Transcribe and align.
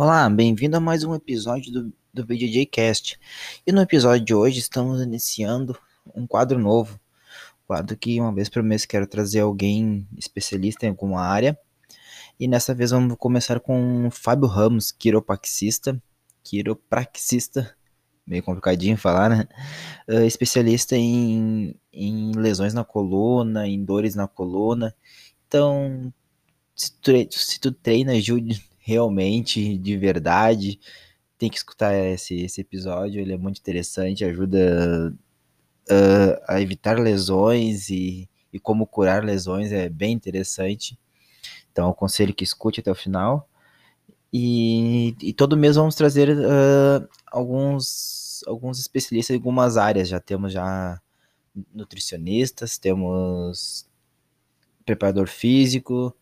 Olá, 0.00 0.30
bem-vindo 0.30 0.76
a 0.76 0.80
mais 0.80 1.02
um 1.02 1.12
episódio 1.12 1.72
do, 1.72 1.92
do 2.14 2.24
BJJ 2.24 2.66
Cast. 2.66 3.18
E 3.66 3.72
no 3.72 3.80
episódio 3.80 4.24
de 4.24 4.32
hoje 4.32 4.60
estamos 4.60 5.02
iniciando 5.02 5.76
um 6.14 6.24
quadro 6.24 6.56
novo. 6.56 7.00
quadro 7.66 7.96
que 7.96 8.20
uma 8.20 8.32
vez 8.32 8.48
por 8.48 8.62
mês 8.62 8.86
quero 8.86 9.08
trazer 9.08 9.40
alguém 9.40 10.06
especialista 10.16 10.86
em 10.86 10.90
alguma 10.90 11.20
área. 11.20 11.58
E 12.38 12.46
nessa 12.46 12.72
vez 12.72 12.92
vamos 12.92 13.16
começar 13.18 13.58
com 13.58 14.06
o 14.06 14.10
Fábio 14.12 14.46
Ramos, 14.46 14.92
quiropraxista. 14.92 16.00
Quiropraxista, 16.44 17.74
meio 18.24 18.44
complicadinho 18.44 18.96
falar, 18.96 19.28
né? 19.28 19.48
Uh, 20.08 20.22
especialista 20.22 20.94
em, 20.94 21.74
em 21.92 22.30
lesões 22.36 22.72
na 22.72 22.84
coluna, 22.84 23.66
em 23.66 23.84
dores 23.84 24.14
na 24.14 24.28
coluna. 24.28 24.94
Então, 25.48 26.14
se 26.72 26.92
tu, 27.00 27.10
se 27.32 27.58
tu 27.58 27.72
treina 27.72 28.12
ajude 28.12 28.67
realmente, 28.88 29.76
de 29.76 29.98
verdade, 29.98 30.80
tem 31.36 31.50
que 31.50 31.58
escutar 31.58 31.92
esse, 31.92 32.40
esse 32.40 32.62
episódio, 32.62 33.20
ele 33.20 33.34
é 33.34 33.36
muito 33.36 33.58
interessante, 33.58 34.24
ajuda 34.24 35.14
uh, 35.90 36.42
a 36.48 36.58
evitar 36.62 36.98
lesões 36.98 37.90
e, 37.90 38.26
e 38.50 38.58
como 38.58 38.86
curar 38.86 39.22
lesões, 39.22 39.72
é 39.72 39.90
bem 39.90 40.14
interessante. 40.14 40.98
Então, 41.70 41.90
aconselho 41.90 42.34
que 42.34 42.42
escute 42.42 42.80
até 42.80 42.90
o 42.90 42.94
final. 42.94 43.46
E, 44.32 45.14
e 45.20 45.34
todo 45.34 45.56
mês 45.56 45.76
vamos 45.76 45.94
trazer 45.94 46.30
uh, 46.30 47.06
alguns, 47.26 48.42
alguns 48.46 48.80
especialistas 48.80 49.34
em 49.34 49.38
algumas 49.38 49.76
áreas. 49.76 50.08
Já 50.08 50.18
temos 50.18 50.50
já 50.50 50.98
nutricionistas, 51.74 52.78
temos 52.78 53.86
preparador 54.86 55.28
físico, 55.28 56.16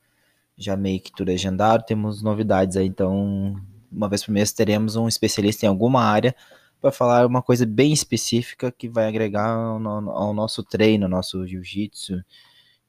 já 0.56 0.76
meio 0.76 1.00
que 1.00 1.12
tudo 1.12 1.30
agendado, 1.30 1.84
temos 1.84 2.22
novidades 2.22 2.76
aí, 2.76 2.86
então 2.86 3.54
uma 3.90 4.08
vez 4.08 4.24
por 4.24 4.32
mês 4.32 4.52
teremos 4.52 4.96
um 4.96 5.08
especialista 5.08 5.66
em 5.66 5.68
alguma 5.68 6.02
área 6.02 6.34
para 6.80 6.92
falar 6.92 7.26
uma 7.26 7.42
coisa 7.42 7.66
bem 7.66 7.92
específica 7.92 8.70
que 8.70 8.88
vai 8.88 9.08
agregar 9.08 9.48
ao, 9.48 9.86
ao 10.10 10.34
nosso 10.34 10.62
treino, 10.62 11.06
ao 11.06 11.10
nosso 11.10 11.46
jiu-jitsu. 11.46 12.22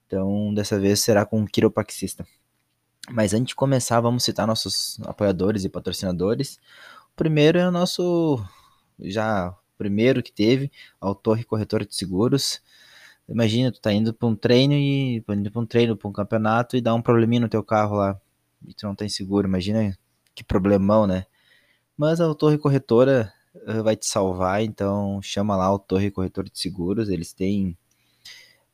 Então, 0.06 0.54
dessa 0.54 0.80
vez 0.80 1.00
será 1.02 1.26
com 1.26 1.40
um 1.40 1.46
quiropraxista. 1.46 2.26
Mas 3.10 3.34
antes 3.34 3.48
de 3.48 3.56
começar, 3.56 4.00
vamos 4.02 4.24
citar 4.24 4.46
nossos 4.46 5.00
apoiadores 5.06 5.64
e 5.64 5.70
patrocinadores. 5.70 6.60
O 7.14 7.16
primeiro 7.16 7.58
é 7.58 7.68
o 7.68 7.72
nosso 7.72 8.44
já 9.00 9.56
primeiro 9.78 10.24
que 10.24 10.32
teve, 10.32 10.72
a 11.00 11.14
Torre 11.14 11.44
Corretora 11.44 11.86
de 11.86 11.96
Seguros. 11.96 12.62
Imagina, 13.28 13.72
tu 13.72 13.82
tá 13.82 13.92
indo 13.92 14.14
para 14.14 14.28
um 14.28 14.36
treino 14.36 14.74
e 14.74 15.24
indo 15.28 15.52
para 15.52 15.62
um 15.62 15.66
treino, 15.66 15.98
para 15.98 16.08
um 16.08 16.14
campeonato 16.14 16.78
e 16.78 16.82
dá 16.82 16.94
um 16.94 17.02
probleminha 17.02 17.42
no 17.42 17.50
teu 17.50 17.64
carro 17.64 17.98
lá 17.98 18.20
e 18.66 18.74
tu 18.74 18.86
não 18.86 18.96
tem 18.96 19.10
seguro. 19.10 19.48
Imagina 19.48 19.98
que 20.34 20.44
problemão, 20.44 21.06
né? 21.08 21.26
Mas 21.98 22.22
a 22.22 22.34
Torre 22.36 22.58
Corretora 22.58 23.34
uh, 23.56 23.84
vai 23.84 23.96
te 23.96 24.06
salvar, 24.08 24.64
então 24.64 25.22
chama 25.22 25.56
lá 25.56 25.74
o 25.74 25.80
Torre 25.80 26.12
Corretora 26.12 26.50
de 26.50 26.60
Seguros. 26.60 27.10
Eles 27.10 27.34
têm 27.34 27.78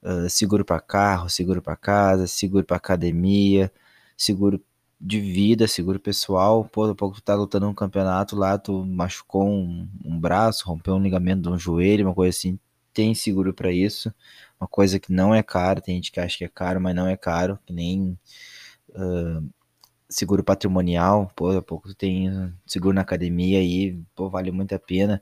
uh, 0.04 0.30
seguro 0.30 0.66
para 0.66 0.80
carro, 0.80 1.30
seguro 1.30 1.62
para 1.62 1.76
casa, 1.76 2.28
seguro 2.28 2.66
para 2.66 2.78
academia, 2.78 3.72
seguro 4.18 4.62
de 5.00 5.20
vida, 5.20 5.68
seguro 5.68 6.00
pessoal. 6.00 6.66
Pô, 6.66 6.88
daqui 6.88 6.94
a 6.94 7.00
pouco 7.00 7.16
tu 7.16 7.24
tá 7.24 7.36
lutando 7.36 7.68
um 7.68 7.74
campeonato 7.74 8.36
lá, 8.36 8.58
tu 8.58 8.86
machucou 8.86 9.48
um, 9.48 9.88
um 10.06 10.20
braço, 10.20 10.68
rompeu 10.68 10.96
um 10.96 11.02
ligamento 11.02 11.42
de 11.42 11.50
um 11.50 11.58
joelho, 11.58 12.08
uma 12.08 12.16
coisa 12.16 12.38
assim 12.38 12.60
tem 12.94 13.14
seguro 13.16 13.54
para 13.54 13.72
isso. 13.72 14.14
Uma 14.60 14.68
coisa 14.68 15.00
que 15.00 15.12
não 15.12 15.34
é 15.36 15.44
caro, 15.44 15.82
tem 15.82 15.96
gente 15.96 16.12
que 16.12 16.20
acha 16.20 16.38
que 16.38 16.46
é 16.46 16.50
caro, 16.50 16.80
mas 16.82 16.96
não 16.96 17.08
é 17.08 17.18
caro, 17.18 17.60
que 17.66 17.74
nem 17.74 18.18
uh, 18.90 19.50
seguro 20.10 20.44
patrimonial, 20.44 21.32
pô, 21.36 21.62
pouco 21.62 21.94
tem 21.96 22.54
seguro 22.66 22.96
na 22.96 23.02
academia 23.02 23.60
aí, 23.60 24.00
pô, 24.16 24.30
vale 24.30 24.52
muito 24.52 24.74
a 24.76 24.80
pena. 24.80 25.22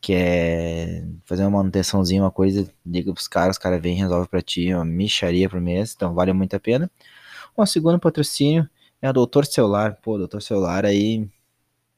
Quer 0.00 1.06
fazer 1.26 1.42
uma 1.44 1.58
manutençãozinha, 1.58 2.22
uma 2.22 2.30
coisa, 2.30 2.72
liga 2.86 3.12
pros 3.12 3.28
caras, 3.28 3.56
os 3.56 3.62
caras 3.62 3.82
vêm 3.82 3.96
resolve 3.96 4.28
pra 4.28 4.42
ti, 4.42 4.72
uma 4.74 4.84
micharia 4.84 5.48
por 5.48 5.60
mês, 5.60 5.94
então 5.94 6.14
vale 6.14 6.32
muito 6.32 6.54
a 6.56 6.60
pena. 6.60 6.90
O 7.56 7.66
segundo 7.66 7.98
patrocínio 8.00 8.68
é 9.02 9.10
o 9.10 9.12
Doutor 9.12 9.46
Celular, 9.46 9.96
pô, 10.02 10.18
Doutor 10.18 10.42
Celular 10.42 10.86
aí, 10.86 11.28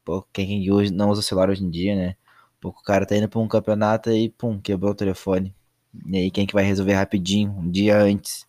pô, 0.05 0.23
quem 0.33 0.67
não 0.93 1.11
usa 1.11 1.23
celular 1.23 1.51
hoje 1.51 1.65
em 1.65 1.71
dia, 1.71 1.97
né? 1.97 2.17
Pouco 2.63 2.81
o 2.81 2.85
cara 2.85 3.05
tá 3.05 3.17
indo 3.17 3.29
pra 3.29 3.41
um 3.41 3.49
campeonato 3.49 4.09
e 4.13 4.29
pum, 4.31 4.57
quebrou 4.61 4.93
o 4.93 4.95
telefone. 4.95 5.53
E 6.07 6.17
aí 6.17 6.31
quem 6.31 6.47
que 6.47 6.55
vai 6.55 6.63
resolver 6.63 6.93
rapidinho, 6.95 7.51
um 7.51 7.69
dia 7.69 7.99
antes? 7.99 8.47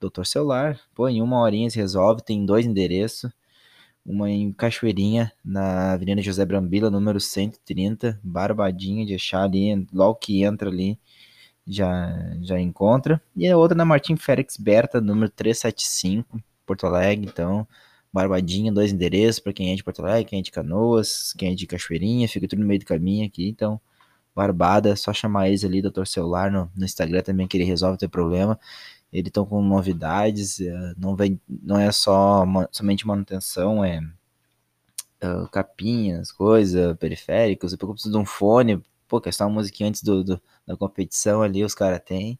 Doutor 0.00 0.24
Celular, 0.24 0.80
pô, 0.94 1.08
em 1.08 1.20
uma 1.20 1.40
horinha 1.40 1.68
se 1.68 1.76
resolve, 1.76 2.22
tem 2.22 2.46
dois 2.46 2.64
endereços. 2.64 3.32
Uma 4.04 4.30
em 4.30 4.52
Cachoeirinha, 4.52 5.32
na 5.44 5.94
Avenida 5.94 6.22
José 6.22 6.44
Brambila, 6.46 6.88
número 6.88 7.18
130, 7.20 8.20
Barbadinha 8.22 9.04
de 9.04 9.16
achar 9.16 9.42
ali, 9.42 9.86
logo 9.92 10.14
que 10.14 10.44
entra 10.44 10.70
ali, 10.70 10.96
já, 11.66 12.14
já 12.42 12.60
encontra. 12.60 13.20
E 13.34 13.48
a 13.48 13.56
outra 13.58 13.76
na 13.76 13.84
Martim 13.84 14.14
Félix 14.16 14.56
Berta, 14.56 15.00
número 15.00 15.28
375, 15.30 16.40
Porto 16.64 16.86
Alegre, 16.86 17.26
então 17.26 17.66
Barbadinha, 18.16 18.72
dois 18.72 18.92
endereços 18.92 19.40
para 19.40 19.52
quem 19.52 19.72
é 19.72 19.76
de 19.76 19.84
Porto 19.84 20.00
Alegre, 20.00 20.24
quem 20.24 20.38
é 20.40 20.42
de 20.42 20.50
Canoas, 20.50 21.34
quem 21.36 21.52
é 21.52 21.54
de 21.54 21.66
Cachoeirinha, 21.66 22.28
fica 22.28 22.48
tudo 22.48 22.60
no 22.60 22.66
meio 22.66 22.80
do 22.80 22.86
caminho 22.86 23.26
aqui, 23.26 23.48
então 23.48 23.80
Barbada, 24.34 24.96
só 24.96 25.12
chamar 25.12 25.48
eles 25.48 25.64
ali, 25.64 25.80
Doutor 25.82 26.06
Celular, 26.06 26.50
no, 26.50 26.70
no 26.76 26.84
Instagram 26.84 27.22
também, 27.22 27.46
que 27.46 27.56
ele 27.56 27.64
resolve 27.64 27.98
teu 27.98 28.08
problema. 28.08 28.58
Eles 29.12 29.28
estão 29.28 29.46
com 29.46 29.62
novidades, 29.62 30.60
é, 30.60 30.94
não, 30.98 31.16
vem, 31.16 31.40
não 31.48 31.78
é 31.78 31.90
só 31.92 32.44
somente 32.70 33.06
manutenção, 33.06 33.84
é 33.84 34.00
uh, 35.22 35.48
capinhas, 35.50 36.32
coisa, 36.32 36.94
periféricos, 36.96 37.72
eu 37.72 37.78
preciso 37.78 38.12
de 38.12 38.18
um 38.18 38.26
fone, 38.26 38.82
pô, 39.08 39.20
quer 39.20 39.30
uma 39.40 39.50
musiquinha 39.50 39.88
antes 39.88 40.02
do, 40.02 40.24
do, 40.24 40.42
da 40.66 40.76
competição 40.76 41.42
ali, 41.42 41.64
os 41.64 41.74
caras 41.74 42.00
têm. 42.04 42.38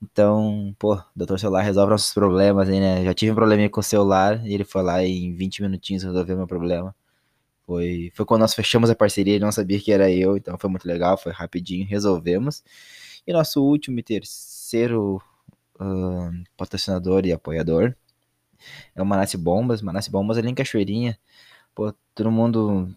Então, 0.00 0.74
pô, 0.78 1.00
doutor 1.14 1.38
celular 1.40 1.62
resolve 1.62 1.90
nossos 1.90 2.14
problemas 2.14 2.68
aí, 2.68 2.78
né? 2.78 3.04
Já 3.04 3.12
tive 3.14 3.32
um 3.32 3.34
probleminha 3.34 3.68
com 3.68 3.80
o 3.80 3.82
celular 3.82 4.44
e 4.46 4.54
ele 4.54 4.64
foi 4.64 4.82
lá 4.82 5.02
e 5.02 5.24
em 5.24 5.34
20 5.34 5.62
minutinhos 5.62 6.04
resolveu 6.04 6.36
meu 6.36 6.46
problema. 6.46 6.94
Foi, 7.66 8.12
foi 8.14 8.24
quando 8.26 8.42
nós 8.42 8.54
fechamos 8.54 8.90
a 8.90 8.94
parceria, 8.94 9.34
ele 9.34 9.44
não 9.44 9.52
sabia 9.52 9.80
que 9.80 9.92
era 9.92 10.10
eu, 10.10 10.36
então 10.36 10.56
foi 10.58 10.70
muito 10.70 10.86
legal, 10.86 11.18
foi 11.18 11.32
rapidinho, 11.32 11.86
resolvemos. 11.86 12.62
E 13.26 13.32
nosso 13.32 13.62
último 13.62 13.98
e 13.98 14.02
terceiro 14.02 15.20
uh, 15.80 16.30
patrocinador 16.56 17.26
e 17.26 17.32
apoiador 17.32 17.94
é 18.94 19.02
o 19.02 19.06
Manasse 19.06 19.36
Bombas. 19.36 19.82
Manasse 19.82 20.10
Bombas 20.10 20.38
ali 20.38 20.48
em 20.50 20.54
Cachoeirinha. 20.54 21.18
Pô, 21.74 21.92
todo 22.14 22.30
mundo 22.30 22.94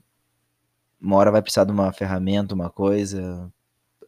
uma 1.01 1.17
hora 1.17 1.31
vai 1.31 1.41
precisar 1.41 1.65
de 1.65 1.71
uma 1.71 1.91
ferramenta, 1.91 2.55
uma 2.55 2.69
coisa, 2.69 3.51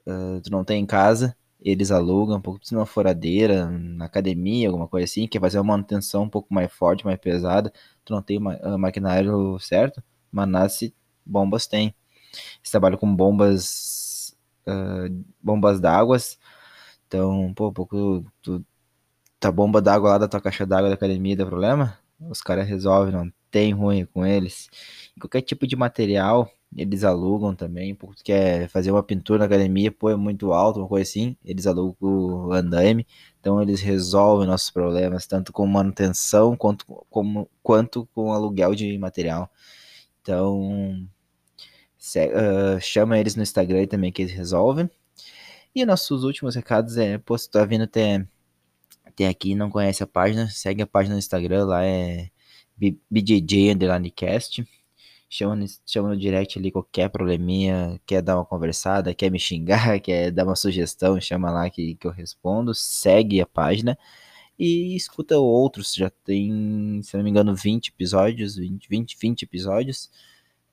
uh, 0.07 0.41
tu 0.41 0.51
não 0.51 0.63
tem 0.63 0.81
em 0.81 0.85
casa 0.85 1.35
eles 1.63 1.91
alugam 1.91 2.37
um 2.37 2.41
pouco 2.41 2.59
de 2.59 2.75
uma 2.75 2.85
furadeira 2.85 3.69
na 3.69 4.05
academia, 4.05 4.67
alguma 4.67 4.87
coisa 4.87 5.05
assim, 5.05 5.27
quer 5.27 5.39
fazer 5.39 5.57
uma 5.59 5.73
manutenção 5.73 6.23
um 6.23 6.29
pouco 6.29 6.53
mais 6.53 6.71
forte, 6.71 7.05
mais 7.05 7.17
pesada, 7.19 7.71
tu 8.03 8.13
não 8.13 8.21
tem 8.21 8.39
ah, 8.61 8.77
maquinário 8.77 9.57
certo, 9.59 10.03
Manasse 10.31 10.93
bombas 11.25 11.67
tem. 11.67 11.95
Eles 12.59 12.71
trabalham 12.71 12.97
com 12.97 13.15
bombas 13.15 14.35
uh, 14.67 15.23
bombas 15.41 15.79
d'água, 15.79 16.17
então, 17.07 17.53
pô, 17.55 17.71
pouco 17.71 18.25
tu, 18.41 18.65
tá 19.39 19.51
bomba 19.51 19.81
d'água 19.81 20.11
lá 20.11 20.17
da 20.19 20.27
tua 20.27 20.41
caixa 20.41 20.65
d'água 20.65 20.89
da 20.89 20.95
academia 20.95 21.35
dá 21.35 21.45
problema, 21.45 21.97
os 22.19 22.41
caras 22.41 22.67
resolvem, 22.67 23.13
não 23.13 23.31
tem 23.51 23.71
ruim 23.73 24.05
com 24.05 24.25
eles. 24.25 24.69
Qualquer 25.19 25.41
tipo 25.41 25.67
de 25.67 25.75
material, 25.75 26.49
eles 26.77 27.03
alugam 27.03 27.55
também, 27.55 27.95
porque 27.95 28.23
quer 28.23 28.67
fazer 28.69 28.91
uma 28.91 29.03
pintura 29.03 29.39
na 29.39 29.45
academia, 29.45 29.91
pô, 29.91 30.09
é 30.09 30.15
muito 30.15 30.53
alto, 30.53 30.79
uma 30.79 30.87
coisa 30.87 31.09
assim, 31.09 31.37
eles 31.43 31.67
alugam 31.67 31.97
o 32.47 32.53
andaime, 32.53 33.05
então 33.39 33.61
eles 33.61 33.81
resolvem 33.81 34.47
nossos 34.47 34.69
problemas, 34.71 35.27
tanto 35.27 35.51
com 35.53 35.65
manutenção 35.67 36.55
quanto, 36.55 36.85
como, 37.09 37.49
quanto 37.61 38.07
com 38.13 38.31
aluguel 38.31 38.75
de 38.75 38.97
material. 38.97 39.51
Então, 40.21 41.07
se, 41.97 42.25
uh, 42.27 42.79
chama 42.81 43.19
eles 43.19 43.35
no 43.35 43.43
Instagram 43.43 43.87
também 43.87 44.11
que 44.11 44.21
eles 44.21 44.33
resolvem. 44.33 44.89
E 45.75 45.85
nossos 45.85 46.23
últimos 46.23 46.55
recados 46.55 46.97
é, 46.97 47.17
pô, 47.17 47.37
se 47.37 47.49
tu 47.49 47.53
tá 47.53 47.65
vindo 47.65 47.83
até, 47.83 48.25
até 49.05 49.27
aqui 49.27 49.55
não 49.55 49.69
conhece 49.71 50.03
a 50.03 50.07
página, 50.07 50.49
segue 50.49 50.81
a 50.81 50.87
página 50.87 51.15
no 51.15 51.19
Instagram, 51.19 51.65
lá 51.65 51.83
é 51.85 52.29
BJJ 53.09 53.71
Underline 53.73 54.11
Cast 54.11 54.63
chama 55.33 55.55
no, 55.55 55.65
chama 55.85 56.09
no 56.09 56.17
direct 56.17 56.59
ali 56.59 56.71
qualquer 56.71 57.09
probleminha, 57.09 57.99
quer 58.05 58.21
dar 58.21 58.37
uma 58.37 58.45
conversada, 58.45 59.15
quer 59.15 59.31
me 59.31 59.39
xingar, 59.39 59.99
quer 60.01 60.31
dar 60.31 60.45
uma 60.45 60.55
sugestão, 60.55 61.19
chama 61.19 61.51
lá 61.51 61.69
que, 61.69 61.95
que 61.95 62.05
eu 62.05 62.11
respondo, 62.11 62.73
segue 62.75 63.41
a 63.41 63.45
página 63.47 63.97
e 64.59 64.95
escuta 64.95 65.37
outros, 65.39 65.95
já 65.95 66.09
tem, 66.23 67.01
se 67.03 67.17
não 67.17 67.23
me 67.23 67.31
engano, 67.31 67.55
20 67.55 67.87
episódios, 67.87 68.55
20, 68.57 68.87
20, 68.87 69.17
20 69.19 69.41
episódios, 69.43 70.11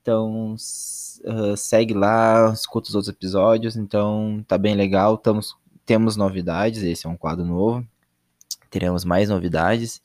então 0.01 0.53
uh, 0.53 1.57
segue 1.57 1.95
lá, 1.95 2.51
escuta 2.53 2.89
os 2.89 2.95
outros 2.95 3.13
episódios, 3.13 3.75
então 3.75 4.45
tá 4.47 4.57
bem 4.59 4.75
legal, 4.75 5.17
Tamos, 5.17 5.57
temos 5.85 6.15
novidades, 6.15 6.83
esse 6.83 7.07
é 7.07 7.09
um 7.09 7.17
quadro 7.17 7.45
novo, 7.45 7.85
teremos 8.69 9.03
mais 9.03 9.29
novidades, 9.29 10.01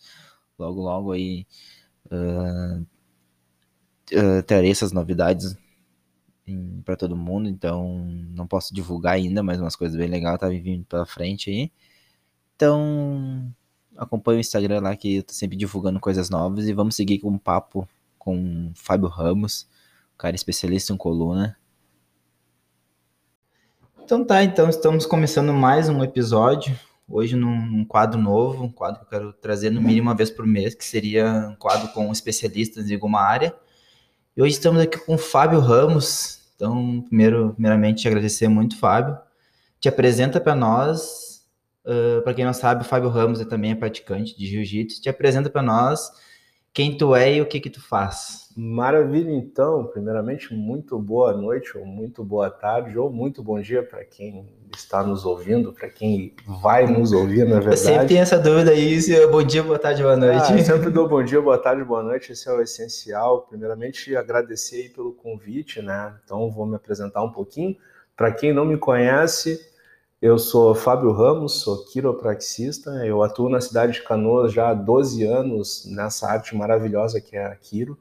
logo 0.59 0.81
logo 0.81 1.13
aí 1.13 1.47
uh, 2.07 2.87
uh, 4.13 4.43
trarei 4.43 4.71
essas 4.71 4.93
novidades 4.93 5.57
para 6.85 6.97
todo 6.97 7.17
mundo, 7.17 7.49
então 7.49 8.07
não 8.35 8.47
posso 8.47 8.73
divulgar 8.73 9.15
ainda, 9.15 9.43
mas 9.43 9.61
umas 9.61 9.75
coisas 9.75 9.97
bem 9.97 10.09
legais 10.09 10.39
tá 10.39 10.49
vindo 10.49 10.85
pela 10.85 11.05
frente 11.05 11.51
aí. 11.51 11.73
Então, 12.55 13.53
acompanhe 13.97 14.39
o 14.39 14.41
Instagram 14.41 14.81
lá 14.81 14.95
que 14.95 15.17
eu 15.17 15.23
tô 15.23 15.33
sempre 15.33 15.57
divulgando 15.57 15.99
coisas 15.99 16.31
novas 16.31 16.67
e 16.69 16.73
vamos 16.73 16.95
seguir 16.95 17.19
com 17.19 17.31
um 17.31 17.39
papo 17.39 17.89
com 18.19 18.71
o 18.71 18.73
Fábio 18.75 19.09
Ramos, 19.09 19.69
cara 20.17 20.37
especialista 20.37 20.93
em 20.93 20.97
coluna. 20.97 21.57
Então 24.03 24.25
tá, 24.25 24.45
então 24.45 24.69
estamos 24.69 25.05
começando 25.05 25.53
mais 25.53 25.89
um 25.89 26.03
episódio, 26.05 26.79
hoje 27.09 27.35
num, 27.35 27.67
num, 27.67 27.85
quadro 27.85 28.21
novo, 28.21 28.65
um 28.65 28.71
quadro 28.71 29.01
que 29.01 29.07
eu 29.07 29.11
quero 29.11 29.33
trazer 29.33 29.71
no 29.71 29.81
mínimo 29.81 30.09
uma 30.09 30.15
vez 30.15 30.31
por 30.31 30.47
mês, 30.47 30.77
que 30.77 30.85
seria 30.85 31.49
um 31.51 31.57
quadro 31.57 31.89
com 31.89 32.11
especialistas 32.13 32.89
em 32.89 32.95
alguma 32.95 33.21
área. 33.21 33.53
E 34.37 34.43
hoje 34.43 34.53
estamos 34.53 34.83
aqui 34.83 34.99
com 34.99 35.15
o 35.15 35.19
Fábio 35.19 35.61
Ramos. 35.61 36.41
Então, 36.55 37.01
primeiro, 37.09 37.55
primeiramente, 37.55 38.03
te 38.03 38.09
agradecer 38.09 38.49
muito, 38.49 38.79
Fábio. 38.79 39.17
Te 39.81 39.89
apresenta 39.89 40.39
para 40.39 40.55
nós, 40.55 41.43
uh, 41.87 42.21
para 42.21 42.35
quem 42.35 42.45
não 42.45 42.53
sabe, 42.53 42.83
o 42.83 42.85
Fábio 42.85 43.09
Ramos 43.09 43.41
é 43.41 43.47
também 43.47 43.71
é 43.71 43.75
praticante 43.75 44.37
de 44.37 44.47
jiu-jitsu. 44.47 45.01
Te 45.01 45.09
apresenta 45.09 45.49
para 45.49 45.63
nós 45.63 46.11
quem 46.77 46.95
tu 46.95 47.17
é 47.17 47.37
e 47.37 47.41
o 47.41 47.47
que 47.47 47.59
que 47.59 47.71
tu 47.71 47.81
faz. 47.81 48.51
Maravilha, 48.55 49.31
então. 49.31 49.87
Primeiramente, 49.87 50.53
muito 50.53 50.99
boa 50.99 51.33
noite, 51.33 51.75
ou 51.79 51.87
muito 51.87 52.23
boa 52.23 52.51
tarde, 52.51 52.99
ou 52.99 53.11
muito 53.11 53.43
bom 53.43 53.59
dia 53.59 53.83
para 53.83 54.05
quem 54.05 54.47
está 54.77 55.03
nos 55.03 55.25
ouvindo, 55.25 55.73
para 55.73 55.89
quem 55.89 56.35
vai 56.61 56.87
nos 56.87 57.13
ouvir, 57.13 57.47
na 57.49 57.61
verdade. 57.61 57.71
Eu 57.71 57.77
sempre 57.79 58.07
tenho 58.09 58.21
essa 58.21 58.39
dúvida 58.39 58.73
aí, 58.73 59.01
se 59.01 59.17
é 59.17 59.27
bom 59.27 59.43
dia, 59.43 59.63
boa 59.63 59.79
tarde, 59.79 60.03
boa 60.03 60.19
noite. 60.19 60.53
Ah, 60.53 60.59
sempre 60.63 60.91
dou 60.93 61.09
bom 61.09 61.25
dia, 61.25 61.41
boa 61.41 61.57
tarde, 61.57 61.83
boa 61.83 62.03
noite, 62.03 62.33
esse 62.33 62.47
é 62.47 62.53
o 62.53 62.61
essencial. 62.61 63.47
Primeiramente, 63.49 64.15
agradecer 64.15 64.83
aí 64.83 64.89
pelo 64.91 65.13
convite, 65.13 65.81
né? 65.81 66.15
Então, 66.27 66.51
vou 66.51 66.67
me 66.67 66.77
apresentar 66.77 67.23
um 67.23 67.33
pouquinho. 67.33 67.75
Para 68.15 68.31
quem 68.33 68.53
não 68.53 68.67
me 68.67 68.77
conhece, 68.77 69.67
eu 70.21 70.39
sou 70.39 70.75
Fábio 70.75 71.13
Ramos, 71.13 71.61
sou 71.61 71.85
quiropraxista. 71.85 72.91
Eu 73.05 73.23
atuo 73.23 73.49
na 73.49 73.61
cidade 73.61 73.95
de 73.95 74.03
Canoas 74.03 74.53
já 74.53 74.71
há 74.71 74.75
12 74.75 75.25
anos 75.25 75.85
nessa 75.87 76.29
arte 76.29 76.57
maravilhosa 76.57 77.21
que 77.21 77.37
é 77.37 77.45
a 77.45 77.55
quiro. 77.55 77.99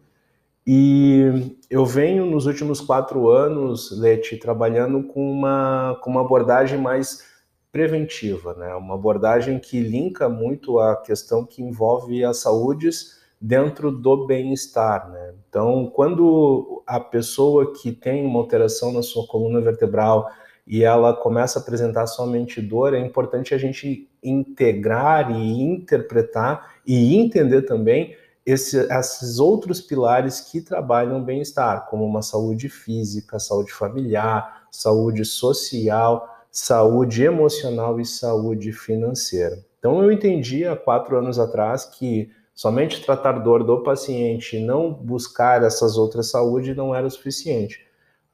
E 0.65 1.56
eu 1.69 1.85
venho 1.85 2.25
nos 2.25 2.47
últimos 2.47 2.81
quatro 2.81 3.29
anos, 3.29 3.91
Leti, 4.00 4.38
trabalhando 4.38 5.03
com 5.03 5.31
uma, 5.31 6.00
com 6.01 6.09
uma 6.09 6.21
abordagem 6.21 6.79
mais 6.79 7.23
preventiva, 7.71 8.53
né? 8.56 8.73
uma 8.73 8.95
abordagem 8.95 9.59
que 9.59 9.79
linka 9.81 10.27
muito 10.27 10.79
a 10.79 10.95
questão 10.95 11.45
que 11.45 11.62
envolve 11.62 12.23
as 12.23 12.38
saúdes 12.38 13.19
dentro 13.39 13.91
do 13.91 14.25
bem-estar. 14.25 15.12
Né? 15.12 15.33
Então, 15.47 15.91
quando 15.94 16.81
a 16.88 17.00
pessoa 17.00 17.73
que 17.73 17.91
tem 17.91 18.25
uma 18.25 18.39
alteração 18.39 18.91
na 18.91 19.03
sua 19.03 19.27
coluna 19.27 19.62
vertebral, 19.62 20.31
e 20.67 20.83
ela 20.83 21.13
começa 21.13 21.59
a 21.59 21.62
apresentar 21.62 22.07
somente 22.07 22.62
dor, 22.62 22.94
é 22.94 23.00
importante 23.00 23.53
a 23.53 23.57
gente 23.57 24.09
integrar 24.23 25.31
e 25.31 25.62
interpretar 25.62 26.75
e 26.85 27.15
entender 27.15 27.63
também 27.63 28.15
esse, 28.45 28.77
esses 28.91 29.39
outros 29.39 29.81
pilares 29.81 30.39
que 30.39 30.62
trabalham 30.62 31.23
bem-estar, 31.23 31.88
como 31.88 32.06
uma 32.06 32.21
saúde 32.21 32.69
física, 32.69 33.39
saúde 33.39 33.71
familiar, 33.73 34.67
saúde 34.71 35.25
social, 35.25 36.27
saúde 36.51 37.23
emocional 37.23 38.00
e 38.00 38.06
saúde 38.06 38.71
financeira. 38.71 39.63
Então 39.79 40.03
eu 40.03 40.12
entendi 40.12 40.65
há 40.65 40.75
quatro 40.75 41.17
anos 41.17 41.38
atrás 41.38 41.85
que 41.85 42.31
somente 42.53 43.03
tratar 43.03 43.33
dor 43.33 43.63
do 43.63 43.83
paciente 43.83 44.57
e 44.57 44.65
não 44.65 44.91
buscar 44.91 45.63
essas 45.63 45.97
outras 45.97 46.29
saúdes 46.29 46.75
não 46.75 46.95
era 46.95 47.06
o 47.06 47.12
suficiente. 47.12 47.85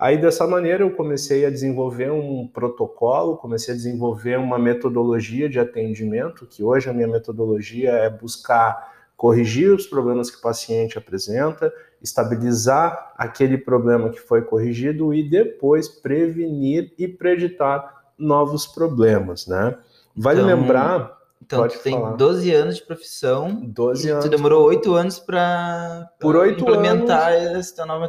Aí 0.02 0.18
dessa 0.20 0.48
maneira 0.48 0.84
eu 0.84 0.90
comecei 0.90 1.46
a 1.46 1.52
desenvolver 1.52 2.12
um 2.12 2.48
protocolo, 2.48 3.38
comecei 3.38 3.72
a 3.72 3.78
desenvolver 3.78 4.40
uma 4.40 4.58
metodologia 4.58 5.48
de 5.48 5.60
atendimento, 5.60 6.48
que 6.48 6.64
hoje 6.64 6.90
a 6.90 6.94
minha 6.94 7.08
metodologia 7.08 7.92
é 7.92 8.10
buscar 8.10 8.94
corrigir 9.16 9.72
os 9.72 9.86
problemas 9.86 10.32
que 10.32 10.40
o 10.40 10.42
paciente 10.42 10.98
apresenta, 10.98 11.72
estabilizar 12.02 13.14
aquele 13.16 13.60
problema 13.60 14.10
que 14.10 14.20
foi 14.20 14.42
corrigido 14.42 15.14
e 15.14 15.22
depois 15.22 15.88
prevenir 15.88 16.92
e 16.98 17.08
preditar 17.08 18.02
novos 18.18 18.66
problemas, 18.66 19.46
né? 19.46 19.78
Vale 20.16 20.42
então, 20.42 20.56
lembrar 20.56 21.21
então, 21.42 21.62
Pode 21.62 21.78
tu 21.78 21.84
tem 21.84 21.94
falar. 21.94 22.16
12 22.16 22.54
anos 22.54 22.76
de 22.78 22.84
profissão. 22.84 23.56
12 23.66 24.10
anos. 24.10 24.26
Tu 24.26 24.30
demorou 24.30 24.64
8 24.68 24.94
anos 24.94 25.20
para 25.20 26.10
implementar 26.50 27.34
anos, 27.34 27.72
essa 27.72 27.86
nova 27.86 28.08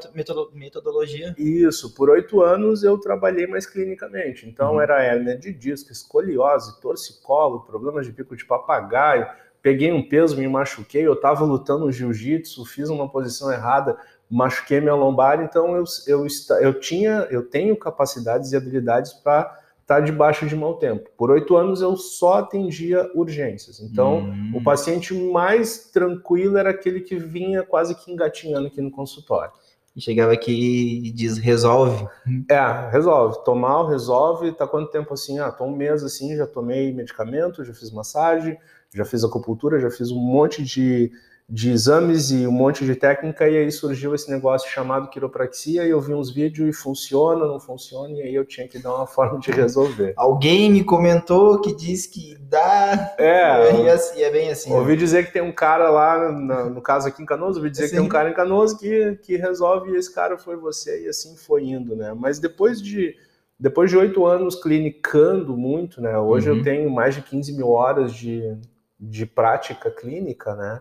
metodologia. 0.54 1.34
Isso, 1.38 1.94
por 1.94 2.10
8 2.10 2.42
anos 2.42 2.84
eu 2.84 2.98
trabalhei 2.98 3.46
mais 3.46 3.66
clinicamente. 3.66 4.46
Então, 4.46 4.74
uhum. 4.74 4.80
era 4.80 5.02
hérnia 5.02 5.36
de 5.36 5.52
disco, 5.52 5.90
escoliose, 5.90 6.80
torcicolo, 6.80 7.64
problemas 7.64 8.06
de 8.06 8.12
pico 8.12 8.36
de 8.36 8.44
papagaio. 8.44 9.26
Peguei 9.62 9.92
um 9.92 10.06
peso, 10.06 10.36
me 10.36 10.46
machuquei. 10.46 11.06
Eu 11.06 11.14
estava 11.14 11.44
lutando 11.44 11.90
jiu-jitsu, 11.90 12.64
fiz 12.66 12.90
uma 12.90 13.08
posição 13.08 13.50
errada, 13.50 13.96
machuquei 14.30 14.80
minha 14.80 14.94
lombar. 14.94 15.40
Então, 15.42 15.74
eu, 15.74 15.84
eu, 16.06 16.26
eu, 16.60 16.78
tinha, 16.78 17.26
eu 17.30 17.42
tenho 17.42 17.76
capacidades 17.76 18.52
e 18.52 18.56
habilidades 18.56 19.14
para 19.14 19.61
está 19.82 20.00
debaixo 20.00 20.46
de 20.46 20.56
mau 20.56 20.74
tempo. 20.74 21.10
Por 21.16 21.30
oito 21.30 21.56
anos 21.56 21.82
eu 21.82 21.96
só 21.96 22.34
atendia 22.34 23.10
urgências. 23.14 23.80
Então, 23.80 24.20
hum. 24.20 24.52
o 24.54 24.62
paciente 24.62 25.12
mais 25.12 25.90
tranquilo 25.90 26.56
era 26.56 26.70
aquele 26.70 27.00
que 27.00 27.16
vinha 27.16 27.62
quase 27.62 27.94
que 27.94 28.10
engatinhando 28.10 28.68
aqui 28.68 28.80
no 28.80 28.90
consultório. 28.90 29.52
E 29.94 30.00
chegava 30.00 30.32
aqui 30.32 31.02
e 31.04 31.10
diz, 31.10 31.36
resolve. 31.36 32.06
É, 32.50 32.90
resolve. 32.90 33.44
Tomar, 33.44 33.88
resolve. 33.88 34.52
Tá 34.52 34.66
quanto 34.66 34.90
tempo 34.90 35.12
assim? 35.12 35.38
Ah, 35.38 35.52
tô 35.52 35.64
um 35.64 35.76
mês 35.76 36.02
assim, 36.02 36.34
já 36.34 36.46
tomei 36.46 36.92
medicamento, 36.94 37.62
já 37.62 37.74
fiz 37.74 37.90
massagem, 37.90 38.56
já 38.94 39.04
fiz 39.04 39.22
acupuntura, 39.22 39.78
já 39.78 39.90
fiz 39.90 40.10
um 40.10 40.18
monte 40.18 40.62
de 40.62 41.12
de 41.48 41.70
exames 41.70 42.30
e 42.30 42.46
um 42.46 42.52
monte 42.52 42.84
de 42.84 42.94
técnica, 42.94 43.48
e 43.48 43.56
aí 43.56 43.70
surgiu 43.70 44.14
esse 44.14 44.30
negócio 44.30 44.70
chamado 44.70 45.08
quiropraxia, 45.08 45.84
e 45.84 45.90
eu 45.90 46.00
vi 46.00 46.14
uns 46.14 46.30
vídeos 46.30 46.68
e 46.68 46.72
funciona, 46.72 47.46
não 47.46 47.60
funciona, 47.60 48.14
e 48.14 48.22
aí 48.22 48.34
eu 48.34 48.44
tinha 48.44 48.66
que 48.66 48.78
dar 48.78 48.94
uma 48.94 49.06
forma 49.08 49.38
de 49.38 49.50
resolver. 49.50 50.14
Alguém 50.16 50.70
me 50.70 50.82
comentou 50.82 51.60
que 51.60 51.74
diz 51.74 52.06
que 52.06 52.36
dá. 52.40 53.14
É, 53.18 53.82
e 53.82 53.90
assim, 53.90 54.22
é 54.22 54.30
bem 54.30 54.50
assim. 54.50 54.72
Ouvi 54.72 54.92
né? 54.92 54.96
dizer 54.96 55.26
que 55.26 55.32
tem 55.32 55.42
um 55.42 55.52
cara 55.52 55.90
lá, 55.90 56.30
no, 56.30 56.70
no 56.70 56.80
caso 56.80 57.08
aqui 57.08 57.22
em 57.22 57.26
Canoas, 57.26 57.56
ouvi 57.56 57.70
dizer 57.70 57.84
assim. 57.84 57.90
que 57.90 57.98
tem 57.98 58.06
um 58.06 58.08
cara 58.08 58.30
em 58.30 58.34
Canoas 58.34 58.72
que, 58.72 59.18
que 59.22 59.36
resolve, 59.36 59.92
e 59.92 59.96
esse 59.96 60.12
cara 60.12 60.38
foi 60.38 60.56
você, 60.56 61.04
e 61.04 61.08
assim 61.08 61.36
foi 61.36 61.64
indo, 61.64 61.94
né? 61.94 62.14
Mas 62.14 62.38
depois 62.38 62.80
de. 62.80 63.14
Depois 63.60 63.88
de 63.90 63.96
oito 63.96 64.26
anos 64.26 64.60
clinicando 64.60 65.56
muito, 65.56 66.00
né? 66.00 66.18
Hoje 66.18 66.50
uhum. 66.50 66.56
eu 66.56 66.62
tenho 66.64 66.90
mais 66.90 67.14
de 67.14 67.22
15 67.22 67.52
mil 67.52 67.68
horas 67.68 68.12
de, 68.12 68.56
de 68.98 69.24
prática 69.24 69.88
clínica, 69.88 70.56
né? 70.56 70.80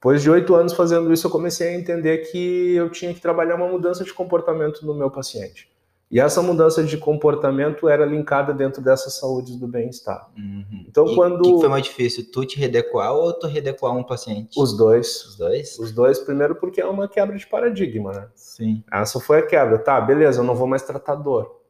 Depois 0.00 0.22
de 0.22 0.30
oito 0.30 0.54
anos 0.54 0.72
fazendo 0.72 1.12
isso, 1.12 1.26
eu 1.26 1.30
comecei 1.30 1.68
a 1.68 1.78
entender 1.78 2.30
que 2.30 2.74
eu 2.74 2.88
tinha 2.88 3.12
que 3.12 3.20
trabalhar 3.20 3.56
uma 3.56 3.68
mudança 3.68 4.02
de 4.02 4.14
comportamento 4.14 4.84
no 4.86 4.94
meu 4.94 5.10
paciente. 5.10 5.68
E 6.10 6.18
essa 6.18 6.40
mudança 6.40 6.82
de 6.82 6.96
comportamento 6.96 7.86
era 7.86 8.06
linkada 8.06 8.54
dentro 8.54 8.82
dessas 8.82 9.18
saúdes 9.18 9.56
do 9.56 9.68
bem-estar. 9.68 10.30
Uhum. 10.34 10.86
Então, 10.88 11.06
e 11.06 11.14
quando. 11.14 11.40
O 11.40 11.42
que 11.42 11.60
foi 11.60 11.68
mais 11.68 11.84
difícil, 11.84 12.24
tu 12.32 12.46
te 12.46 12.58
redequar 12.58 13.12
ou 13.12 13.30
tu 13.34 13.46
redequar 13.46 13.94
um 13.94 14.02
paciente? 14.02 14.58
Os 14.58 14.74
dois. 14.74 15.22
Os 15.26 15.36
dois? 15.36 15.78
Os 15.78 15.92
dois, 15.92 16.18
primeiro, 16.18 16.54
porque 16.54 16.80
é 16.80 16.86
uma 16.86 17.06
quebra 17.06 17.36
de 17.36 17.46
paradigma, 17.46 18.12
né? 18.12 18.28
Sim. 18.34 18.82
Essa 18.90 19.20
foi 19.20 19.40
a 19.40 19.46
quebra. 19.46 19.78
Tá, 19.78 20.00
beleza, 20.00 20.40
eu 20.40 20.44
não 20.44 20.54
vou 20.54 20.66
mais 20.66 20.80
tratar 20.80 21.14
dor. 21.14 21.60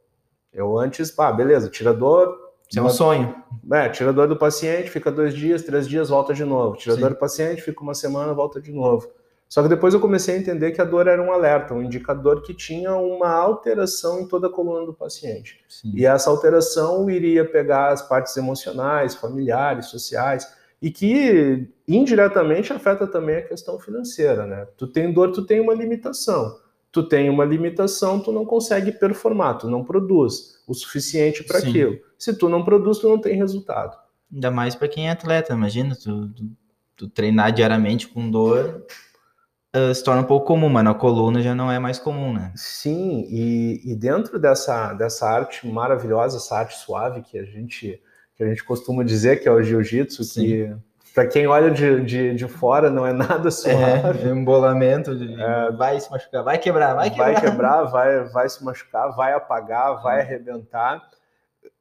Eu 0.55 0.79
antes, 0.79 1.11
pá, 1.11 1.33
beleza, 1.33 1.69
tira 1.69 1.93
dor, 1.93 2.39
isso 2.71 2.79
é 2.79 2.83
um 2.83 2.89
sonho. 2.89 3.35
É, 3.73 3.89
tira 3.89 4.13
dor 4.13 4.29
do 4.29 4.37
paciente, 4.37 4.91
fica 4.91 5.11
dois 5.11 5.35
dias, 5.35 5.63
três 5.63 5.89
dias, 5.89 6.09
volta 6.09 6.33
de 6.33 6.45
novo. 6.45 6.77
Tira 6.77 6.95
Sim. 6.95 7.01
dor 7.01 7.11
do 7.11 7.17
paciente, 7.17 7.63
fica 7.63 7.83
uma 7.83 7.95
semana, 7.95 8.33
volta 8.33 8.61
de 8.61 8.71
novo. 8.71 9.11
Só 9.49 9.61
que 9.61 9.69
depois 9.69 9.93
eu 9.93 9.99
comecei 9.99 10.37
a 10.37 10.39
entender 10.39 10.71
que 10.71 10.81
a 10.81 10.85
dor 10.85 11.09
era 11.09 11.21
um 11.21 11.33
alerta, 11.33 11.75
um 11.75 11.83
indicador 11.83 12.43
que 12.43 12.55
tinha 12.55 12.95
uma 12.95 13.29
alteração 13.29 14.21
em 14.21 14.29
toda 14.29 14.47
a 14.47 14.51
coluna 14.51 14.87
do 14.87 14.95
paciente. 14.95 15.65
Sim. 15.69 15.91
E 15.93 16.07
essa 16.07 16.31
alteração 16.31 17.11
iria 17.11 17.45
pegar 17.45 17.89
as 17.89 18.01
partes 18.01 18.37
emocionais, 18.37 19.17
familiares, 19.17 19.87
sociais, 19.87 20.47
e 20.81 20.93
que 20.93 21.69
indiretamente 21.89 22.73
afeta 22.73 23.09
também 23.09 23.39
a 23.39 23.43
questão 23.43 23.81
financeira, 23.81 24.47
né? 24.47 24.69
Tu 24.77 24.87
tem 24.87 25.13
dor, 25.13 25.33
tu 25.33 25.45
tem 25.45 25.61
uma 25.61 25.75
limitação 25.75 26.57
tu 26.93 27.03
tem 27.03 27.31
uma 27.31 27.45
limitação, 27.45 28.21
tu 28.21 28.33
não 28.33 28.45
consegue 28.45 28.93
performar, 28.93 29.59
tu 29.59 29.69
não 29.69 29.85
produz 29.85 30.61
o 30.67 30.75
suficiente 30.75 31.45
para 31.45 31.59
aquilo. 31.59 31.99
Se 32.19 32.35
tu 32.35 32.49
não 32.49 32.65
produz, 32.65 32.99
tu 32.99 33.09
não 33.09 33.19
tem 33.19 33.37
resultado. 33.37 33.97
Ainda 34.33 34.51
mais 34.51 34.75
para 34.75 34.89
quem 34.89 35.09
é 35.09 35.13
atleta, 35.13 35.53
imagina, 35.53 35.97
tu, 35.97 36.29
tu, 36.29 36.51
tu 36.97 37.09
treinar 37.09 37.53
diariamente 37.53 38.09
com 38.09 38.31
dor 38.31 38.85
uh, 39.77 39.95
se 39.95 40.03
torna 40.03 40.23
um 40.23 40.27
pouco 40.27 40.47
comum, 40.47 40.69
mas 40.69 40.85
na 40.85 40.95
coluna 40.95 41.41
já 41.43 41.55
não 41.55 41.71
é 41.71 41.79
mais 41.79 41.99
comum, 41.99 42.33
né? 42.33 42.53
Sim, 42.55 43.27
e, 43.29 43.81
e 43.85 43.95
dentro 43.97 44.39
dessa, 44.39 44.93
dessa 44.95 45.29
arte 45.29 45.67
maravilhosa, 45.67 46.37
essa 46.37 46.57
arte 46.57 46.77
suave 46.77 47.23
que 47.23 47.39
a 47.39 47.45
gente 47.45 48.01
que 48.37 48.45
a 48.45 48.49
gente 48.49 48.65
costuma 48.65 49.05
dizer 49.05 49.43
que 49.43 49.47
é 49.47 49.53
o 49.53 49.63
jiu-jitsu, 49.63 50.23
que 50.33 50.75
Para 51.15 51.27
quem 51.27 51.47
olha 51.47 51.71
de, 51.71 52.05
de, 52.05 52.35
de, 52.35 52.49
fora, 52.49 52.89
não 52.89 53.05
é 53.05 53.13
nada 53.13 53.49
é, 53.49 53.51
suave. 53.51 54.29
É, 54.29 54.31
embolamento, 54.31 55.17
de, 55.17 55.41
é, 55.41 55.73
vai 55.73 56.01
se 56.01 56.11
machucar, 56.11 56.45
vai 56.45 56.59
quebrar, 56.59 56.95
vai 56.95 57.11
quebrar. 57.11 57.33
Vai 57.33 57.41
quebrar, 57.41 57.83
vai, 57.91 58.25
vai 58.29 58.49
se 58.49 58.65
machucar, 58.65 59.15
vai 59.17 59.33
apagar, 59.33 60.01
vai 60.03 60.21
arrebentar. 60.21 61.03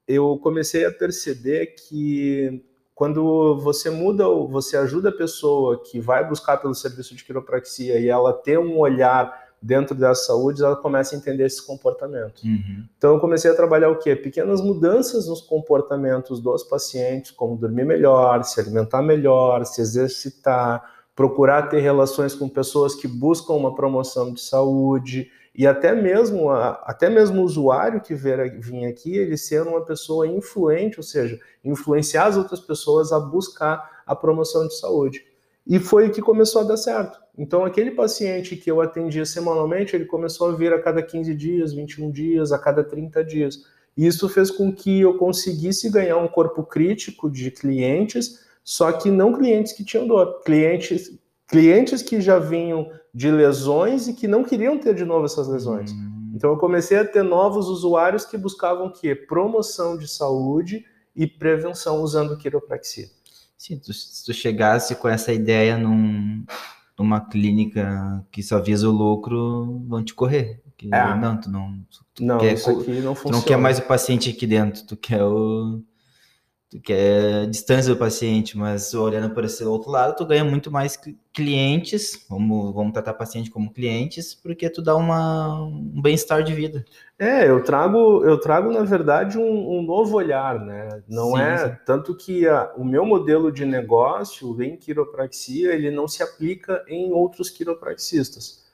Eu 0.08 0.40
comecei 0.40 0.86
a 0.86 0.92
perceber 0.92 1.68
que 1.68 2.64
quando 2.96 3.58
você 3.60 3.90
muda, 3.90 4.28
você 4.28 4.76
ajuda 4.76 5.10
a 5.10 5.16
pessoa 5.16 5.82
que 5.84 6.00
vai 6.00 6.28
buscar 6.28 6.58
pelo 6.58 6.76
serviço 6.76 7.16
de 7.16 7.24
quiropraxia 7.24 8.00
e 8.00 8.10
ela 8.10 8.34
ter 8.34 8.60
um 8.60 8.78
olhar 8.78 9.49
dentro 9.62 9.96
da 9.96 10.16
saúde, 10.16 10.64
ela 10.64 10.76
começa 10.76 11.16
a 11.16 11.18
entender 11.18 11.46
esse 11.46 11.66
comportamento. 11.66 12.42
Uhum. 12.44 12.86
Então 12.98 13.14
eu 13.14 13.20
comecei 13.20 13.52
a 13.52 13.56
trabalhar 13.56 13.90
o 13.90 14.00
quê? 14.00 14.16
Pequenas 14.16 14.62
mudanças 14.62 15.28
nos 15.28 15.42
comportamentos 15.42 16.40
dos 16.40 16.64
pacientes, 16.64 17.32
como 17.32 17.58
dormir 17.58 17.86
melhor, 17.86 18.44
se 18.44 18.60
alimentar 18.60 19.02
melhor, 19.02 19.66
se 19.66 19.82
exercitar, 19.82 20.84
procurar 21.16 21.64
ter 21.64 21.80
relações 21.80 22.34
com 22.34 22.48
pessoas 22.48 22.96
que 22.96 23.08
buscam 23.08 23.54
uma 23.54 23.76
promoção 23.76 24.34
de 24.34 24.42
saúde 24.42 25.30
e 25.54 25.68
até 25.68 25.94
mesmo 25.94 26.50
até 26.50 27.10
mesmo 27.10 27.42
o 27.42 27.44
usuário 27.44 28.00
que 28.00 28.16
vinha 28.16 28.88
aqui, 28.88 29.18
ele 29.18 29.36
ser 29.36 29.64
uma 29.64 29.82
pessoa 29.82 30.26
influente, 30.26 30.98
ou 30.98 31.04
seja, 31.04 31.38
influenciar 31.66 32.28
as 32.28 32.38
outras 32.38 32.62
pessoas 32.62 33.12
a 33.12 33.20
buscar 33.20 34.04
a 34.06 34.16
promoção 34.16 34.68
de 34.68 34.80
saúde. 34.80 35.26
E 35.70 35.78
foi 35.78 36.08
o 36.08 36.12
que 36.12 36.20
começou 36.20 36.64
a 36.64 36.66
dar 36.66 36.78
certo. 36.78 37.20
Então, 37.38 37.64
aquele 37.64 37.92
paciente 37.92 38.56
que 38.56 38.72
eu 38.72 38.82
atendia 38.82 39.24
semanalmente, 39.24 39.96
ele 39.96 40.06
começou 40.06 40.50
a 40.50 40.56
vir 40.56 40.74
a 40.74 40.82
cada 40.82 41.04
15 41.04 41.36
dias, 41.36 41.72
21 41.72 42.10
dias, 42.10 42.52
a 42.52 42.58
cada 42.58 42.84
30 42.84 43.24
dias. 43.24 43.64
E 43.96 44.08
isso 44.08 44.28
fez 44.28 44.50
com 44.50 44.74
que 44.74 45.02
eu 45.02 45.16
conseguisse 45.16 45.88
ganhar 45.92 46.18
um 46.18 46.28
corpo 46.28 46.64
crítico 46.64 47.30
de 47.30 47.52
clientes, 47.52 48.40
só 48.64 48.92
que 48.92 49.12
não 49.12 49.32
clientes 49.32 49.72
que 49.72 49.86
tinham 49.86 50.08
dor, 50.08 50.42
clientes, 50.44 51.12
clientes 51.48 52.02
que 52.02 52.20
já 52.20 52.40
vinham 52.40 52.90
de 53.14 53.30
lesões 53.30 54.08
e 54.08 54.14
que 54.14 54.28
não 54.28 54.44
queriam 54.44 54.76
ter 54.80 54.96
de 54.96 55.06
novo 55.06 55.26
essas 55.26 55.48
lesões. 55.48 55.92
Hum. 55.92 56.32
Então, 56.34 56.50
eu 56.50 56.58
comecei 56.58 56.98
a 56.98 57.06
ter 57.06 57.24
novos 57.24 57.68
usuários 57.68 58.26
que 58.26 58.40
buscavam 58.40 58.88
o 58.88 58.92
quê? 58.92 59.14
Promoção 59.14 59.98
de 59.98 60.08
saúde 60.08 60.84
e 61.16 61.28
prevenção 61.28 62.02
usando 62.02 62.38
quiropraxia. 62.38 63.06
Sim, 63.60 63.78
tu, 63.78 63.92
se 63.92 64.26
tu 64.26 64.34
chegasse 64.34 64.96
com 64.96 65.10
essa 65.10 65.34
ideia 65.34 65.78
num, 65.78 66.46
numa 66.98 67.20
clínica 67.20 68.26
que 68.32 68.42
só 68.42 68.62
visa 68.62 68.88
o 68.88 68.92
lucro, 68.92 69.84
vão 69.86 70.02
te 70.02 70.14
correr. 70.14 70.64
Que, 70.78 70.88
é. 70.96 71.16
Não, 71.18 71.38
tu 71.38 71.52
não. 71.52 71.86
Tu 72.16 72.24
não, 72.24 72.38
quer, 72.38 72.54
isso 72.54 72.70
aqui 72.70 73.02
não 73.02 73.14
funciona. 73.14 73.24
Tu 73.24 73.32
não 73.32 73.42
quer 73.42 73.58
mais 73.58 73.78
o 73.78 73.82
paciente 73.82 74.30
aqui 74.30 74.48
dentro, 74.48 74.86
tu 74.86 74.96
quer 74.96 75.22
o 75.22 75.84
que 76.78 76.94
é 76.94 77.44
a 77.44 77.46
distância 77.48 77.92
do 77.92 77.98
paciente, 77.98 78.56
mas 78.56 78.94
olhando 78.94 79.34
por 79.34 79.44
esse 79.44 79.64
outro 79.64 79.90
lado, 79.90 80.16
tu 80.16 80.26
ganha 80.26 80.44
muito 80.44 80.70
mais 80.70 81.00
clientes, 81.34 82.28
vamos, 82.30 82.74
vamos 82.76 82.94
tratar 82.94 83.16
paciente 83.16 83.50
como 83.50 83.74
clientes, 83.74 84.36
porque 84.36 84.70
tu 84.70 84.80
dá 84.80 84.96
uma, 84.96 85.64
um 85.64 86.00
bem-estar 86.00 86.44
de 86.44 86.54
vida. 86.54 86.86
É, 87.18 87.50
eu 87.50 87.64
trago, 87.64 88.24
eu 88.24 88.40
trago 88.40 88.72
na 88.72 88.84
verdade 88.84 89.40
um, 89.40 89.80
um 89.80 89.82
novo 89.82 90.16
olhar, 90.16 90.60
né? 90.60 91.02
Não 91.08 91.36
sim, 91.36 91.42
é 91.42 91.58
sim. 91.58 91.76
tanto 91.86 92.16
que 92.16 92.48
a, 92.48 92.72
o 92.78 92.86
meu 92.86 93.04
modelo 93.04 93.52
de 93.52 93.66
negócio 93.66 94.62
em 94.62 94.78
quiropraxia 94.78 95.74
ele 95.74 95.90
não 95.90 96.08
se 96.08 96.22
aplica 96.22 96.84
em 96.88 97.12
outros 97.12 97.50
quiropraxistas 97.50 98.69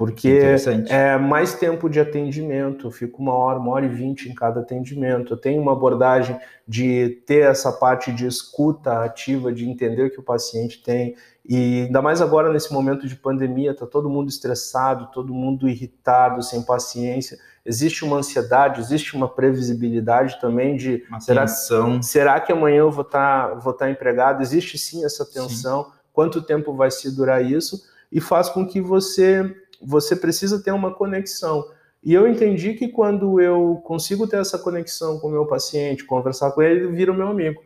porque 0.00 0.40
é 0.88 1.18
mais 1.18 1.52
tempo 1.52 1.86
de 1.86 2.00
atendimento, 2.00 2.86
eu 2.86 2.90
fico 2.90 3.20
uma 3.20 3.34
hora, 3.34 3.58
uma 3.58 3.72
hora 3.72 3.84
e 3.84 3.88
vinte 3.90 4.30
em 4.30 4.34
cada 4.34 4.60
atendimento. 4.60 5.34
Eu 5.34 5.36
tenho 5.36 5.60
uma 5.60 5.72
abordagem 5.72 6.40
de 6.66 7.22
ter 7.26 7.44
essa 7.44 7.70
parte 7.70 8.10
de 8.10 8.26
escuta 8.26 9.04
ativa, 9.04 9.52
de 9.52 9.68
entender 9.68 10.04
o 10.04 10.10
que 10.10 10.18
o 10.18 10.22
paciente 10.22 10.82
tem. 10.82 11.14
E 11.46 11.82
ainda 11.82 12.00
mais 12.00 12.22
agora 12.22 12.50
nesse 12.50 12.72
momento 12.72 13.06
de 13.06 13.14
pandemia, 13.14 13.76
tá 13.76 13.86
todo 13.86 14.08
mundo 14.08 14.30
estressado, 14.30 15.10
todo 15.12 15.34
mundo 15.34 15.68
irritado, 15.68 16.42
sem 16.42 16.62
paciência. 16.62 17.36
Existe 17.62 18.02
uma 18.02 18.16
ansiedade, 18.16 18.80
existe 18.80 19.14
uma 19.14 19.28
previsibilidade 19.28 20.40
também 20.40 20.76
de 20.78 21.04
uma 21.10 21.20
será, 21.20 21.42
tensão. 21.42 22.00
será 22.00 22.40
que 22.40 22.50
amanhã 22.50 22.78
eu 22.78 22.90
vou 22.90 23.04
estar 23.04 23.50
tá, 23.50 23.54
vou 23.56 23.74
tá 23.74 23.90
empregado? 23.90 24.40
Existe 24.40 24.78
sim 24.78 25.04
essa 25.04 25.26
tensão. 25.26 25.84
Sim. 25.84 25.90
Quanto 26.10 26.40
tempo 26.40 26.72
vai 26.72 26.90
se 26.90 27.14
durar 27.14 27.44
isso? 27.44 27.82
E 28.10 28.18
faz 28.18 28.48
com 28.48 28.66
que 28.66 28.80
você 28.80 29.59
você 29.80 30.14
precisa 30.14 30.62
ter 30.62 30.72
uma 30.72 30.92
conexão. 30.92 31.64
E 32.02 32.14
eu 32.14 32.26
entendi 32.26 32.74
que 32.74 32.88
quando 32.88 33.40
eu 33.40 33.80
consigo 33.84 34.26
ter 34.26 34.38
essa 34.38 34.58
conexão 34.58 35.18
com 35.18 35.28
o 35.28 35.30
meu 35.30 35.46
paciente, 35.46 36.04
conversar 36.04 36.52
com 36.52 36.62
ele, 36.62 36.84
ele 36.84 36.92
vira 36.92 37.12
o 37.12 37.14
meu 37.14 37.28
amigo. 37.28 37.60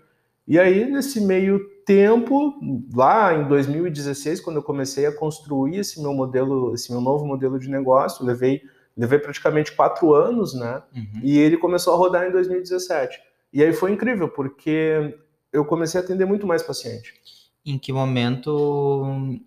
E 0.46 0.58
aí, 0.58 0.84
nesse 0.90 1.20
meio 1.20 1.60
tempo, 1.86 2.54
lá 2.94 3.32
em 3.32 3.48
2016, 3.48 4.40
quando 4.40 4.56
eu 4.56 4.62
comecei 4.62 5.06
a 5.06 5.12
construir 5.14 5.78
esse 5.78 6.02
meu 6.02 6.12
modelo, 6.12 6.74
esse 6.74 6.90
meu 6.90 7.00
novo 7.00 7.24
modelo 7.24 7.58
de 7.58 7.70
negócio, 7.70 8.24
levei, 8.24 8.60
levei 8.96 9.18
praticamente 9.18 9.72
quatro 9.72 10.12
anos, 10.12 10.52
né? 10.54 10.82
Uhum. 10.94 11.20
E 11.22 11.38
ele 11.38 11.56
começou 11.56 11.94
a 11.94 11.96
rodar 11.96 12.26
em 12.26 12.32
2017. 12.32 13.18
E 13.52 13.62
aí 13.62 13.72
foi 13.72 13.92
incrível, 13.92 14.28
porque 14.28 15.16
eu 15.52 15.64
comecei 15.64 16.00
a 16.00 16.04
atender 16.04 16.26
muito 16.26 16.46
mais 16.46 16.62
paciente. 16.62 17.14
Em 17.64 17.78
que 17.78 17.92
momento 17.92 19.40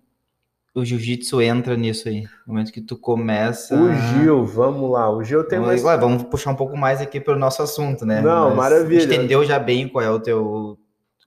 o 0.78 0.84
jiu-jitsu 0.84 1.42
entra 1.42 1.76
nisso 1.76 2.08
aí? 2.08 2.22
No 2.46 2.54
momento 2.54 2.72
que 2.72 2.80
tu 2.80 2.96
começa. 2.96 3.74
O 3.74 3.92
Gil, 3.94 4.44
vamos 4.44 4.90
lá. 4.90 5.10
O 5.10 5.22
Gil 5.22 5.44
tem 5.44 5.58
mais. 5.58 5.82
Vamos 5.82 6.22
puxar 6.24 6.50
um 6.50 6.56
pouco 6.56 6.76
mais 6.76 7.00
aqui 7.00 7.20
para 7.20 7.34
o 7.34 7.38
nosso 7.38 7.62
assunto, 7.62 8.06
né? 8.06 8.20
Não, 8.20 8.48
Mas 8.48 8.56
maravilha. 8.56 9.04
Entendeu 9.04 9.44
já 9.44 9.58
bem 9.58 9.88
qual 9.88 10.04
é 10.04 10.10
o 10.10 10.20
teu. 10.20 10.78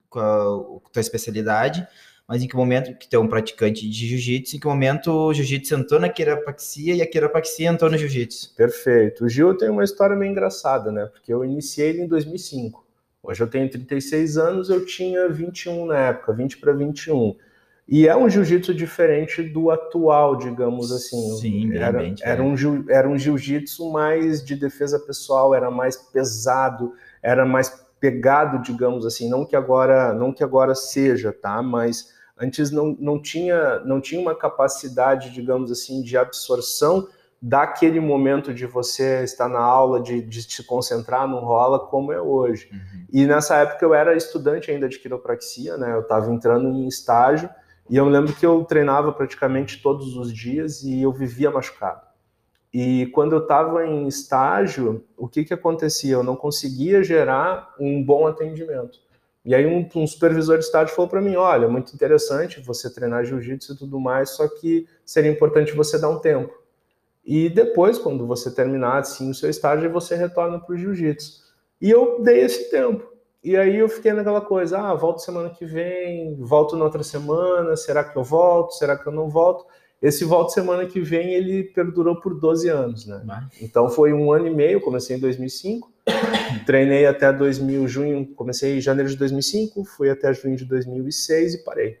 qual 0.08 0.82
a 0.86 0.90
tua 0.90 1.00
especialidade, 1.00 1.86
mas 2.28 2.42
em 2.42 2.48
que 2.48 2.56
momento 2.56 2.96
que 2.98 3.08
tu 3.08 3.14
é 3.14 3.18
um 3.18 3.28
praticante 3.28 3.88
de 3.88 4.06
jiu-jitsu, 4.08 4.56
em 4.56 4.60
que 4.60 4.66
momento 4.66 5.10
o 5.10 5.34
jiu-jitsu 5.34 5.74
entrou 5.74 6.00
na 6.00 6.08
quiropraxia 6.08 6.94
e 6.94 7.02
a 7.02 7.06
quiropraxia 7.06 7.68
entrou 7.68 7.90
no 7.90 7.98
jiu-jitsu? 7.98 8.54
Perfeito. 8.56 9.24
O 9.24 9.28
Gil 9.28 9.56
tem 9.56 9.68
uma 9.70 9.84
história 9.84 10.16
meio 10.16 10.30
engraçada, 10.30 10.90
né? 10.92 11.06
Porque 11.06 11.32
eu 11.32 11.44
iniciei 11.44 11.90
ele 11.90 12.02
em 12.02 12.08
2005. 12.08 12.82
Hoje 13.22 13.40
eu 13.40 13.46
tenho 13.46 13.70
36 13.70 14.36
anos, 14.36 14.68
eu 14.68 14.84
tinha 14.84 15.28
21 15.28 15.86
na 15.86 15.98
época, 15.98 16.32
20 16.32 16.58
para 16.58 16.72
21. 16.72 17.36
E 17.88 18.06
é 18.06 18.16
um 18.16 18.28
jiu-jitsu 18.28 18.72
diferente 18.74 19.42
do 19.42 19.70
atual, 19.70 20.36
digamos 20.36 20.92
assim. 20.92 21.36
Sim, 21.38 21.76
era, 21.76 21.98
bem 21.98 22.14
era 22.22 22.42
um 22.42 22.54
Era 22.88 23.08
um 23.08 23.18
jiu-jitsu 23.18 23.90
mais 23.90 24.44
de 24.44 24.54
defesa 24.54 24.98
pessoal, 24.98 25.54
era 25.54 25.70
mais 25.70 25.96
pesado, 25.96 26.94
era 27.22 27.44
mais 27.44 27.84
pegado, 28.00 28.62
digamos 28.62 29.04
assim. 29.04 29.28
Não 29.28 29.44
que 29.44 29.56
agora, 29.56 30.12
não 30.12 30.32
que 30.32 30.42
agora 30.42 30.74
seja, 30.74 31.32
tá? 31.32 31.60
Mas 31.60 32.12
antes 32.38 32.70
não, 32.70 32.96
não, 32.98 33.20
tinha, 33.20 33.80
não 33.80 34.00
tinha 34.00 34.20
uma 34.20 34.34
capacidade, 34.34 35.30
digamos 35.30 35.70
assim, 35.70 36.02
de 36.02 36.16
absorção 36.16 37.08
daquele 37.40 37.98
momento 37.98 38.54
de 38.54 38.64
você 38.66 39.24
estar 39.24 39.48
na 39.48 39.58
aula, 39.58 40.00
de, 40.00 40.22
de 40.22 40.42
se 40.42 40.64
concentrar 40.64 41.26
no 41.26 41.40
rola, 41.40 41.80
como 41.80 42.12
é 42.12 42.20
hoje. 42.20 42.68
Uhum. 42.72 43.06
E 43.12 43.26
nessa 43.26 43.56
época 43.56 43.84
eu 43.84 43.92
era 43.92 44.16
estudante 44.16 44.70
ainda 44.70 44.88
de 44.88 45.00
quiropraxia, 45.00 45.76
né? 45.76 45.92
Eu 45.92 46.02
estava 46.02 46.32
entrando 46.32 46.68
em 46.68 46.86
estágio 46.86 47.50
e 47.90 47.96
eu 47.96 48.08
lembro 48.08 48.32
que 48.32 48.46
eu 48.46 48.64
treinava 48.64 49.12
praticamente 49.12 49.82
todos 49.82 50.16
os 50.16 50.32
dias 50.32 50.82
e 50.82 51.02
eu 51.02 51.12
vivia 51.12 51.50
machucado. 51.50 52.00
E 52.72 53.06
quando 53.08 53.32
eu 53.32 53.40
estava 53.42 53.86
em 53.86 54.08
estágio, 54.08 55.04
o 55.16 55.28
que, 55.28 55.44
que 55.44 55.52
acontecia? 55.52 56.14
Eu 56.14 56.22
não 56.22 56.34
conseguia 56.34 57.04
gerar 57.04 57.74
um 57.78 58.02
bom 58.02 58.26
atendimento. 58.26 58.98
E 59.44 59.54
aí 59.54 59.66
um, 59.66 59.86
um 59.94 60.06
supervisor 60.06 60.56
de 60.58 60.64
estágio 60.64 60.94
falou 60.94 61.10
para 61.10 61.20
mim, 61.20 61.34
olha, 61.34 61.68
muito 61.68 61.92
interessante 61.92 62.60
você 62.60 62.92
treinar 62.92 63.24
jiu-jitsu 63.24 63.72
e 63.74 63.76
tudo 63.76 64.00
mais, 64.00 64.30
só 64.30 64.48
que 64.48 64.86
seria 65.04 65.30
importante 65.30 65.72
você 65.72 65.98
dar 65.98 66.08
um 66.08 66.18
tempo. 66.18 66.54
E 67.24 67.48
depois, 67.48 67.98
quando 67.98 68.26
você 68.26 68.50
terminar 68.50 68.98
assim, 68.98 69.30
o 69.30 69.34
seu 69.34 69.50
estágio, 69.50 69.90
você 69.90 70.16
retorna 70.16 70.58
para 70.58 70.74
o 70.74 70.78
jiu-jitsu. 70.78 71.42
E 71.80 71.90
eu 71.90 72.22
dei 72.22 72.40
esse 72.40 72.70
tempo. 72.70 73.11
E 73.42 73.56
aí 73.56 73.76
eu 73.76 73.88
fiquei 73.88 74.12
naquela 74.12 74.40
coisa, 74.40 74.78
ah, 74.78 74.94
volto 74.94 75.18
semana 75.18 75.50
que 75.50 75.64
vem, 75.66 76.36
volto 76.38 76.76
na 76.76 76.84
outra 76.84 77.02
semana, 77.02 77.76
será 77.76 78.04
que 78.04 78.16
eu 78.16 78.22
volto, 78.22 78.72
será 78.74 78.96
que 78.96 79.06
eu 79.06 79.12
não 79.12 79.28
volto? 79.28 79.66
Esse 80.00 80.24
volto 80.24 80.50
semana 80.50 80.86
que 80.86 81.00
vem, 81.00 81.34
ele 81.34 81.64
perdurou 81.64 82.20
por 82.20 82.38
12 82.38 82.68
anos, 82.68 83.06
né? 83.06 83.20
Então 83.60 83.88
foi 83.88 84.12
um 84.12 84.32
ano 84.32 84.46
e 84.46 84.54
meio, 84.54 84.80
comecei 84.80 85.16
em 85.16 85.20
2005, 85.20 85.92
treinei 86.66 87.06
até 87.06 87.32
2000, 87.32 87.88
junho, 87.88 88.26
comecei 88.34 88.78
em 88.78 88.80
janeiro 88.80 89.08
de 89.10 89.16
2005, 89.16 89.84
fui 89.84 90.08
até 90.08 90.32
junho 90.32 90.56
de 90.56 90.64
2006 90.64 91.54
e 91.54 91.64
parei. 91.64 91.98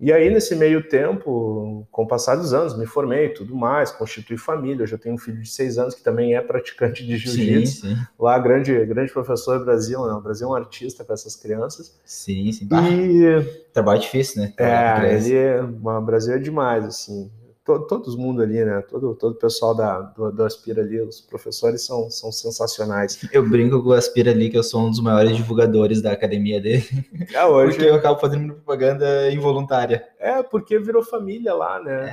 E 0.00 0.10
aí, 0.10 0.30
nesse 0.30 0.56
meio 0.56 0.82
tempo, 0.88 1.86
com 1.90 2.04
o 2.04 2.06
passar 2.06 2.34
dos 2.34 2.54
anos, 2.54 2.76
me 2.76 2.86
formei 2.86 3.28
tudo 3.28 3.54
mais, 3.54 3.90
constituí 3.90 4.38
família. 4.38 4.82
Eu 4.82 4.86
já 4.86 4.96
tenho 4.96 5.14
um 5.14 5.18
filho 5.18 5.42
de 5.42 5.50
seis 5.50 5.76
anos 5.76 5.94
que 5.94 6.02
também 6.02 6.34
é 6.34 6.40
praticante 6.40 7.06
de 7.06 7.18
jiu-jitsu. 7.18 7.86
Lá, 8.18 8.38
grande, 8.38 8.72
grande 8.86 9.12
professor 9.12 9.58
do 9.58 9.66
Brasil, 9.66 10.02
né? 10.06 10.14
O 10.14 10.20
Brasil 10.22 10.48
é 10.48 10.50
um 10.50 10.54
artista 10.54 11.04
para 11.04 11.12
essas 11.12 11.36
crianças. 11.36 12.00
Sim, 12.02 12.50
sim. 12.50 12.66
E... 12.72 13.42
Trabalho 13.74 14.00
difícil, 14.00 14.42
né? 14.42 14.54
é, 14.56 15.14
ele, 15.14 15.34
é, 15.34 15.62
o 15.62 16.00
Brasil 16.00 16.34
é 16.34 16.38
demais, 16.38 16.84
assim. 16.86 17.30
Todo, 17.78 18.02
todo 18.02 18.18
mundo 18.18 18.42
ali, 18.42 18.64
né? 18.64 18.82
Todo, 18.82 19.14
todo 19.14 19.32
o 19.32 19.38
pessoal 19.38 19.74
da, 19.74 20.00
do, 20.00 20.32
do 20.32 20.44
Aspira 20.44 20.82
ali, 20.82 21.00
os 21.00 21.20
professores 21.20 21.84
são, 21.84 22.10
são 22.10 22.32
sensacionais. 22.32 23.18
Eu 23.32 23.48
brinco 23.48 23.82
com 23.82 23.90
o 23.90 23.92
Aspira 23.92 24.30
ali, 24.30 24.50
que 24.50 24.58
eu 24.58 24.62
sou 24.62 24.82
um 24.86 24.90
dos 24.90 25.00
maiores 25.00 25.36
divulgadores 25.36 26.02
da 26.02 26.12
academia 26.12 26.60
dele. 26.60 26.84
É, 27.32 27.44
hoje... 27.44 27.76
Porque 27.76 27.88
eu 27.88 27.94
acabo 27.94 28.18
fazendo 28.18 28.54
propaganda 28.54 29.30
involuntária. 29.30 30.04
É, 30.18 30.42
porque 30.42 30.78
virou 30.78 31.02
família 31.02 31.54
lá, 31.54 31.80
né? 31.80 32.08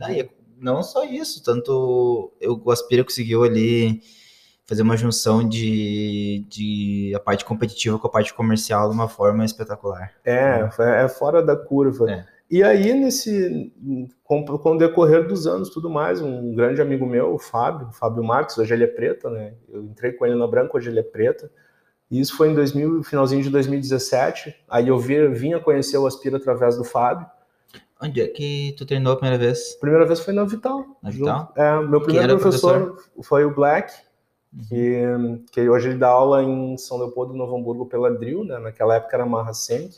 É, 0.00 0.28
não, 0.58 0.76
não 0.76 0.82
só 0.82 1.04
isso, 1.04 1.42
tanto 1.42 2.32
eu, 2.40 2.60
o 2.64 2.70
Aspira 2.70 3.04
conseguiu 3.04 3.44
ali 3.44 4.00
fazer 4.66 4.82
uma 4.82 4.96
junção 4.96 5.48
de, 5.48 6.44
de 6.48 7.12
a 7.14 7.20
parte 7.20 7.44
competitiva 7.44 7.98
com 7.98 8.06
a 8.08 8.10
parte 8.10 8.34
comercial 8.34 8.88
de 8.88 8.94
uma 8.94 9.08
forma 9.08 9.44
espetacular. 9.44 10.12
É, 10.24 10.68
é 10.78 11.08
fora 11.08 11.42
da 11.42 11.56
curva. 11.56 12.10
É. 12.10 12.35
E 12.48 12.62
aí, 12.62 12.92
nesse, 12.94 13.72
com, 14.22 14.44
com, 14.44 14.72
o 14.72 14.78
decorrer 14.78 15.26
dos 15.26 15.46
anos, 15.46 15.68
tudo 15.70 15.90
mais, 15.90 16.20
um 16.20 16.54
grande 16.54 16.80
amigo 16.80 17.04
meu, 17.04 17.34
o 17.34 17.38
Fábio, 17.38 17.88
o 17.88 17.92
Fábio 17.92 18.22
Marques, 18.22 18.56
hoje 18.56 18.72
ele 18.72 18.84
é 18.84 18.88
preta, 18.88 19.28
né? 19.28 19.54
Eu 19.68 19.82
entrei 19.82 20.12
com 20.12 20.24
ele 20.24 20.36
na 20.36 20.46
branca, 20.46 20.76
hoje 20.76 20.88
ele 20.88 21.00
é 21.00 21.02
preta. 21.02 21.50
E 22.08 22.20
isso 22.20 22.36
foi 22.36 22.50
em 22.50 22.54
2000, 22.54 23.02
finalzinho 23.02 23.42
de 23.42 23.50
2017. 23.50 24.54
Aí 24.68 24.86
eu 24.88 24.98
vi, 24.98 25.26
vim 25.28 25.54
a 25.54 25.60
conhecer 25.60 25.98
o 25.98 26.06
Aspira 26.06 26.36
através 26.36 26.76
do 26.76 26.84
Fábio. 26.84 27.26
Onde 28.00 28.20
é 28.20 28.28
que 28.28 28.74
tu 28.78 28.86
treinou 28.86 29.14
a 29.14 29.16
primeira 29.16 29.42
vez? 29.42 29.74
Primeira 29.80 30.06
vez 30.06 30.20
foi 30.20 30.32
na 30.32 30.44
Vital. 30.44 30.84
Na 31.02 31.10
Vital? 31.10 31.52
É, 31.56 31.80
meu 31.80 32.00
primeiro 32.00 32.38
professor, 32.38 32.92
professor, 32.92 33.24
foi 33.24 33.44
o 33.44 33.54
Black, 33.54 33.92
que, 34.68 35.02
que 35.50 35.68
hoje 35.68 35.88
ele 35.88 35.98
dá 35.98 36.08
aula 36.08 36.42
em 36.42 36.76
São 36.76 36.98
Leopoldo, 36.98 37.34
Novo 37.34 37.56
Hamburgo, 37.56 37.86
pela 37.86 38.10
Drill, 38.10 38.44
né? 38.44 38.58
Naquela 38.58 38.96
época 38.96 39.16
era 39.16 39.26
Marra 39.26 39.52
Cent. 39.52 39.96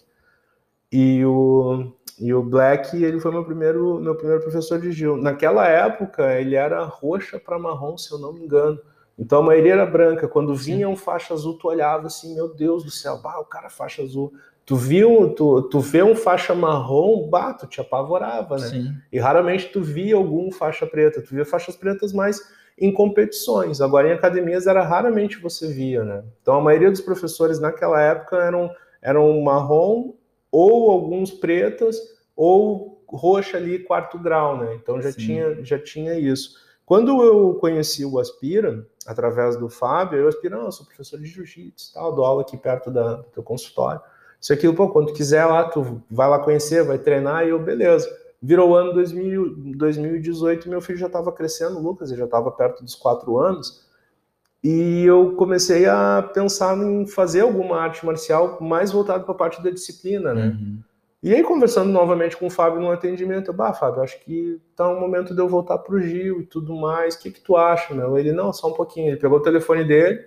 E 0.90 1.24
o, 1.24 1.92
e 2.18 2.32
o 2.32 2.42
Black, 2.42 3.02
ele 3.02 3.20
foi 3.20 3.30
meu 3.30 3.44
primeiro, 3.44 4.00
meu 4.00 4.14
primeiro 4.14 4.42
professor 4.42 4.80
de 4.80 4.90
Gil. 4.90 5.16
Naquela 5.16 5.68
época, 5.68 6.38
ele 6.40 6.54
era 6.56 6.82
roxa 6.84 7.38
para 7.38 7.58
marrom, 7.58 7.96
se 7.96 8.12
eu 8.12 8.18
não 8.18 8.32
me 8.32 8.40
engano. 8.40 8.78
Então 9.18 9.40
a 9.40 9.42
maioria 9.42 9.72
era 9.72 9.86
branca. 9.86 10.28
Quando 10.28 10.54
vinha 10.54 10.88
um 10.88 10.96
faixa 10.96 11.34
azul, 11.34 11.58
tu 11.58 11.68
olhava 11.68 12.06
assim, 12.06 12.34
meu 12.34 12.54
Deus 12.54 12.84
do 12.84 12.90
céu, 12.90 13.20
bah, 13.20 13.38
o 13.40 13.44
cara 13.44 13.68
faixa 13.68 14.02
azul. 14.02 14.32
Tu 14.64 14.76
viu, 14.76 15.30
tu, 15.34 15.62
tu 15.62 15.80
vê 15.80 16.02
um 16.02 16.14
faixa 16.14 16.54
marrom, 16.54 17.28
bah, 17.28 17.54
tu 17.54 17.66
te 17.66 17.80
apavorava, 17.80 18.56
né? 18.58 18.66
Sim. 18.66 18.94
E 19.10 19.18
raramente 19.18 19.68
tu 19.68 19.80
via 19.82 20.14
algum 20.14 20.52
faixa 20.52 20.86
preta. 20.86 21.22
Tu 21.22 21.34
via 21.34 21.44
faixas 21.44 21.76
pretas 21.76 22.12
mais 22.12 22.40
em 22.78 22.92
competições. 22.92 23.80
Agora, 23.80 24.08
em 24.08 24.12
academias, 24.12 24.66
era 24.66 24.82
raramente 24.82 25.40
você 25.40 25.66
via, 25.66 26.04
né? 26.04 26.22
Então, 26.40 26.54
a 26.54 26.60
maioria 26.60 26.90
dos 26.90 27.00
professores 27.00 27.58
naquela 27.58 28.00
época 28.00 28.36
eram, 28.36 28.70
eram 29.02 29.40
marrom 29.40 30.12
ou 30.50 30.90
alguns 30.90 31.30
pretas 31.30 31.96
ou 32.36 33.02
roxa 33.08 33.56
ali, 33.56 33.78
quarto 33.78 34.18
grau, 34.18 34.58
né? 34.58 34.74
Então, 34.74 35.00
já, 35.00 35.12
tinha, 35.12 35.64
já 35.64 35.78
tinha 35.78 36.18
isso. 36.18 36.56
Quando 36.84 37.22
eu 37.22 37.54
conheci 37.54 38.04
o 38.04 38.18
Aspira, 38.18 38.86
através 39.06 39.56
do 39.56 39.68
Fábio, 39.68 40.18
eu 40.18 40.28
Aspira, 40.28 40.56
não, 40.56 40.66
eu 40.66 40.72
sou 40.72 40.86
professor 40.86 41.18
de 41.18 41.26
jiu-jitsu, 41.26 41.92
tal, 41.92 42.14
dou 42.14 42.24
aula 42.24 42.42
aqui 42.42 42.56
perto 42.56 42.90
da, 42.90 43.14
do 43.14 43.24
teu 43.24 43.42
consultório. 43.42 44.00
Isso 44.40 44.52
aqui, 44.52 44.72
pô, 44.72 44.88
quando 44.88 45.08
tu 45.08 45.14
quiser 45.14 45.44
lá, 45.44 45.64
tu 45.64 46.02
vai 46.10 46.28
lá 46.28 46.38
conhecer, 46.38 46.84
vai 46.84 46.98
treinar, 46.98 47.44
e 47.44 47.50
eu, 47.50 47.58
beleza. 47.58 48.08
Virou 48.40 48.70
o 48.70 48.74
ano 48.74 48.92
2000, 48.94 49.74
2018 49.76 50.68
meu 50.68 50.80
filho 50.80 50.98
já 50.98 51.08
estava 51.08 51.32
crescendo, 51.32 51.80
Lucas, 51.80 52.10
ele 52.10 52.20
já 52.20 52.24
estava 52.24 52.50
perto 52.52 52.84
dos 52.84 52.94
quatro 52.94 53.36
anos. 53.36 53.87
E 54.62 55.04
eu 55.04 55.34
comecei 55.36 55.86
a 55.86 56.28
pensar 56.34 56.76
em 56.76 57.06
fazer 57.06 57.42
alguma 57.42 57.80
arte 57.80 58.04
marcial 58.04 58.58
mais 58.60 58.90
voltada 58.90 59.22
para 59.22 59.32
a 59.32 59.36
parte 59.36 59.62
da 59.62 59.70
disciplina, 59.70 60.34
né? 60.34 60.46
Uhum. 60.48 60.80
E 61.22 61.34
aí, 61.34 61.42
conversando 61.42 61.90
novamente 61.90 62.36
com 62.36 62.46
o 62.46 62.50
Fábio 62.50 62.80
no 62.80 62.90
atendimento, 62.90 63.50
eu, 63.50 63.54
bah, 63.54 63.72
Fábio, 63.72 64.02
acho 64.02 64.20
que 64.20 64.60
tá 64.76 64.88
um 64.88 65.00
momento 65.00 65.34
de 65.34 65.40
eu 65.40 65.48
voltar 65.48 65.78
pro 65.78 66.00
Gil 66.00 66.40
e 66.40 66.46
tudo 66.46 66.74
mais. 66.76 67.14
O 67.14 67.20
que 67.20 67.30
que 67.30 67.40
tu 67.40 67.56
acha, 67.56 67.92
meu? 67.92 68.16
Ele, 68.16 68.32
não, 68.32 68.52
só 68.52 68.68
um 68.68 68.74
pouquinho. 68.74 69.08
Ele 69.08 69.16
pegou 69.16 69.38
o 69.38 69.42
telefone 69.42 69.84
dele, 69.84 70.20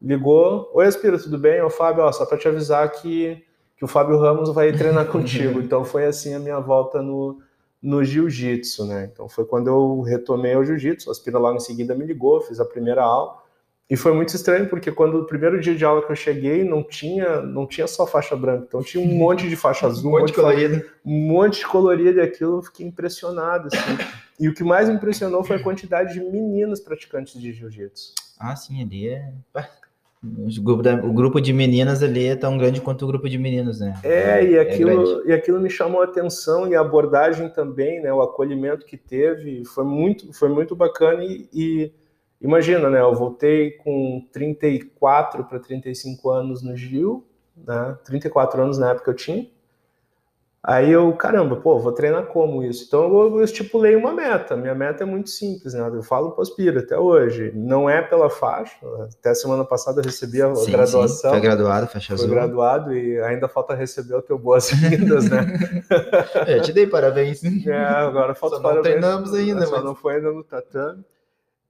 ligou. 0.00 0.70
Oi, 0.72 0.86
Aspira, 0.86 1.18
tudo 1.18 1.38
bem? 1.38 1.60
Ô, 1.60 1.68
Fábio, 1.68 2.04
ó, 2.04 2.12
só 2.12 2.24
para 2.24 2.38
te 2.38 2.48
avisar 2.48 2.90
que 2.90 3.44
que 3.76 3.84
o 3.84 3.88
Fábio 3.88 4.18
Ramos 4.18 4.52
vai 4.52 4.72
treinar 4.72 5.06
contigo. 5.10 5.60
Então 5.60 5.84
foi 5.84 6.06
assim 6.06 6.34
a 6.34 6.38
minha 6.38 6.60
volta 6.60 7.02
no, 7.02 7.40
no 7.82 8.04
jiu-jitsu, 8.04 8.86
né? 8.86 9.10
Então 9.12 9.28
foi 9.28 9.44
quando 9.44 9.68
eu 9.68 10.00
retomei 10.00 10.56
o 10.56 10.64
jiu-jitsu. 10.64 11.10
A 11.10 11.12
Aspira 11.12 11.38
logo 11.38 11.56
em 11.56 11.60
seguida 11.60 11.94
me 11.94 12.04
ligou, 12.04 12.40
fiz 12.40 12.60
a 12.60 12.64
primeira 12.64 13.02
aula. 13.02 13.42
E 13.88 13.96
foi 13.96 14.14
muito 14.14 14.34
estranho 14.34 14.68
porque 14.68 14.90
quando 14.90 15.20
o 15.20 15.26
primeiro 15.26 15.60
dia 15.60 15.74
de 15.74 15.84
aula 15.84 16.04
que 16.04 16.10
eu 16.10 16.16
cheguei 16.16 16.64
não 16.64 16.82
tinha 16.82 17.42
não 17.42 17.66
tinha 17.66 17.86
só 17.86 18.06
faixa 18.06 18.34
branca, 18.34 18.64
então 18.66 18.82
tinha 18.82 19.04
um 19.04 19.12
monte 19.14 19.48
de 19.48 19.56
faixa 19.56 19.86
azul, 19.86 20.10
um 20.10 20.18
monte 20.18 20.28
de 20.28 20.32
colorido, 20.32 20.84
um 21.04 21.28
monte 21.28 21.58
de 21.58 21.66
colorido 21.66 22.18
e 22.18 22.22
aquilo 22.22 22.58
eu 22.58 22.62
fiquei 22.62 22.86
impressionado 22.86 23.68
assim. 23.72 23.98
E 24.40 24.48
o 24.48 24.54
que 24.54 24.64
mais 24.64 24.88
me 24.88 24.94
impressionou 24.94 25.44
foi 25.44 25.56
a 25.56 25.62
quantidade 25.62 26.14
de 26.14 26.20
meninas 26.20 26.80
praticantes 26.80 27.40
de 27.40 27.52
jiu-jitsu. 27.52 28.14
Ah, 28.40 28.56
sim, 28.56 28.82
ali 28.82 29.08
é 29.08 29.32
o 31.02 31.12
grupo, 31.12 31.38
de 31.38 31.52
meninas 31.52 32.02
ali 32.02 32.26
é 32.26 32.36
tão 32.36 32.56
grande 32.56 32.80
quanto 32.80 33.04
o 33.04 33.06
grupo 33.06 33.28
de 33.28 33.36
meninos, 33.36 33.78
né? 33.78 33.94
É, 34.02 34.42
e 34.42 34.54
é 34.54 34.60
aquilo, 34.60 35.22
é 35.22 35.28
e 35.28 35.32
aquilo 35.34 35.60
me 35.60 35.68
chamou 35.68 36.00
a 36.00 36.04
atenção 36.04 36.66
e 36.66 36.74
a 36.74 36.80
abordagem 36.80 37.50
também, 37.50 38.00
né? 38.00 38.10
O 38.12 38.22
acolhimento 38.22 38.86
que 38.86 38.96
teve 38.96 39.64
foi 39.66 39.84
muito, 39.84 40.32
foi 40.32 40.48
muito 40.48 40.74
bacana 40.74 41.22
e, 41.22 41.46
e 41.52 41.92
imagina, 42.44 42.90
né? 42.90 43.00
Eu 43.00 43.14
voltei 43.14 43.72
com 43.72 44.24
34 44.30 45.44
para 45.44 45.58
35 45.58 46.30
anos 46.30 46.62
no 46.62 46.76
Gil, 46.76 47.26
né? 47.56 47.96
34 48.04 48.62
anos 48.62 48.78
na 48.78 48.90
época 48.90 49.10
eu 49.10 49.14
tinha. 49.14 49.48
Aí 50.66 50.90
eu, 50.90 51.12
caramba, 51.12 51.56
pô, 51.56 51.78
vou 51.78 51.92
treinar 51.92 52.24
como 52.24 52.62
isso? 52.62 52.84
Então 52.86 53.04
eu, 53.04 53.36
eu 53.36 53.44
estipulei 53.44 53.96
uma 53.96 54.14
meta. 54.14 54.56
Minha 54.56 54.74
meta 54.74 55.02
é 55.02 55.06
muito 55.06 55.28
simples, 55.28 55.74
né? 55.74 55.90
Eu 55.92 56.02
falo 56.02 56.30
para 56.30 56.40
Aspira 56.40 56.80
até 56.80 56.98
hoje. 56.98 57.52
Não 57.54 57.88
é 57.88 58.00
pela 58.00 58.30
faixa. 58.30 58.74
Até 59.18 59.34
semana 59.34 59.62
passada 59.62 60.00
eu 60.00 60.04
recebi 60.04 60.40
a 60.40 60.54
sim, 60.54 60.72
graduação. 60.72 61.08
Sim. 61.08 61.28
Foi 61.28 61.40
graduado, 61.40 61.86
faixa 61.88 62.14
azul. 62.14 62.28
Foi 62.28 62.34
graduado 62.34 62.94
e 62.94 63.20
ainda 63.20 63.46
falta 63.46 63.74
receber 63.74 64.14
o 64.14 64.22
teu 64.22 64.38
boas-vindas, 64.38 65.28
né? 65.28 65.44
é, 66.48 66.60
te 66.60 66.72
dei 66.72 66.86
parabéns. 66.86 67.42
É, 67.66 67.76
agora 67.76 68.34
falta 68.34 68.56
só 68.56 68.62
não 68.62 68.70
parabéns. 68.70 68.94
treinamos 68.94 69.34
ainda, 69.34 69.66
Só 69.66 69.72
mas... 69.72 69.84
não 69.84 69.94
foi 69.94 70.14
ainda 70.14 70.32
no 70.32 70.42
tatame. 70.42 71.04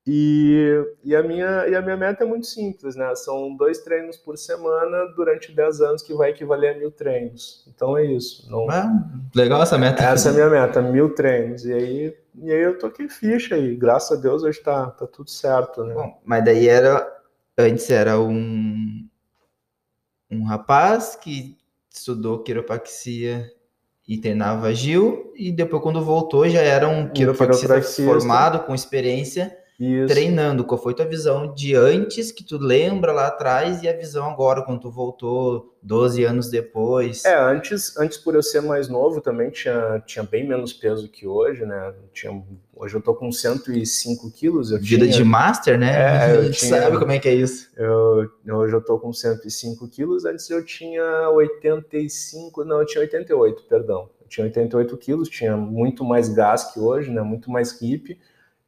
E, 0.06 0.84
e, 1.02 1.16
a 1.16 1.22
minha, 1.22 1.66
e 1.66 1.74
a 1.74 1.80
minha 1.80 1.96
meta 1.96 2.24
é 2.24 2.26
muito 2.26 2.46
simples, 2.46 2.94
né? 2.94 3.14
São 3.14 3.56
dois 3.56 3.78
treinos 3.78 4.18
por 4.18 4.36
semana 4.36 5.06
durante 5.16 5.50
10 5.50 5.80
anos, 5.80 6.02
que 6.02 6.12
vai 6.12 6.30
equivaler 6.30 6.74
a 6.74 6.78
mil 6.78 6.90
treinos. 6.90 7.64
Então 7.74 7.96
é 7.96 8.04
isso. 8.04 8.50
Não... 8.50 8.68
Ah, 8.68 8.92
legal 9.34 9.62
essa 9.62 9.78
meta. 9.78 10.02
Essa 10.02 10.28
é 10.28 10.32
a 10.32 10.34
minha 10.34 10.50
meta, 10.50 10.82
mil 10.82 11.14
treinos. 11.14 11.64
E 11.64 11.72
aí, 11.72 12.16
e 12.34 12.52
aí 12.52 12.60
eu 12.60 12.78
toquei 12.78 13.08
ficha 13.08 13.56
e 13.56 13.74
graças 13.74 14.18
a 14.18 14.20
Deus 14.20 14.42
hoje 14.42 14.60
tá, 14.60 14.90
tá 14.90 15.06
tudo 15.06 15.30
certo, 15.30 15.82
né? 15.84 15.94
Bom, 15.94 16.20
mas 16.24 16.44
daí 16.44 16.68
era. 16.68 17.12
Antes 17.56 17.88
era 17.88 18.18
um, 18.18 19.08
um 20.28 20.42
rapaz 20.42 21.14
que 21.14 21.56
estudou 21.88 22.42
quiropraxia 22.42 23.48
e 24.08 24.18
treinava 24.18 24.74
Gil, 24.74 25.32
e 25.36 25.52
depois, 25.52 25.82
quando 25.82 26.04
voltou, 26.04 26.46
já 26.48 26.60
era 26.60 26.88
um 26.88 27.08
quiropraxista 27.08 27.80
formado, 28.04 28.66
com 28.66 28.74
experiência 28.74 29.56
isso. 29.78 30.06
treinando. 30.06 30.64
Qual 30.64 30.80
foi 30.80 30.94
tua 30.94 31.06
visão 31.06 31.52
de 31.52 31.74
antes, 31.74 32.30
que 32.30 32.44
tu 32.44 32.58
lembra 32.58 33.12
lá 33.12 33.26
atrás, 33.26 33.82
e 33.82 33.88
a 33.88 33.96
visão 33.96 34.30
agora, 34.30 34.62
quando 34.62 34.80
tu 34.80 34.90
voltou 34.90 35.76
12 35.82 36.24
anos 36.24 36.48
depois? 36.48 37.24
É, 37.24 37.36
antes, 37.36 37.96
antes 37.96 38.18
por 38.18 38.34
eu 38.34 38.42
ser 38.42 38.60
mais 38.60 38.88
novo, 38.88 39.20
também 39.20 39.50
tinha, 39.50 40.02
tinha 40.06 40.22
bem 40.22 40.46
menos 40.46 40.72
peso 40.72 41.08
que 41.08 41.26
hoje, 41.26 41.64
né? 41.64 41.92
Tinha, 42.12 42.42
hoje 42.74 42.94
eu 42.94 43.00
tô 43.00 43.14
com 43.14 43.30
105 43.30 44.30
quilos. 44.30 44.70
Eu 44.70 44.78
Vida 44.78 45.04
tinha, 45.04 45.16
de 45.16 45.24
master, 45.24 45.78
né? 45.78 46.30
É, 46.30 46.36
eu 46.36 46.50
tinha, 46.52 46.80
sabe 46.80 46.98
como 46.98 47.12
é 47.12 47.18
que 47.18 47.28
é 47.28 47.34
isso. 47.34 47.70
Eu, 47.76 48.30
hoje 48.56 48.74
eu 48.74 48.80
tô 48.80 48.98
com 48.98 49.12
105 49.12 49.88
quilos, 49.88 50.24
antes 50.24 50.48
eu 50.50 50.64
tinha 50.64 51.28
85, 51.30 52.64
não, 52.64 52.80
eu 52.80 52.86
tinha 52.86 53.02
88, 53.02 53.64
perdão. 53.68 54.08
Eu 54.20 54.28
tinha 54.28 54.44
88 54.44 54.96
quilos, 54.96 55.28
tinha 55.28 55.56
muito 55.56 56.04
mais 56.04 56.28
gás 56.28 56.72
que 56.72 56.80
hoje, 56.80 57.10
né? 57.10 57.22
Muito 57.22 57.50
mais 57.50 57.80
hippie 57.80 58.18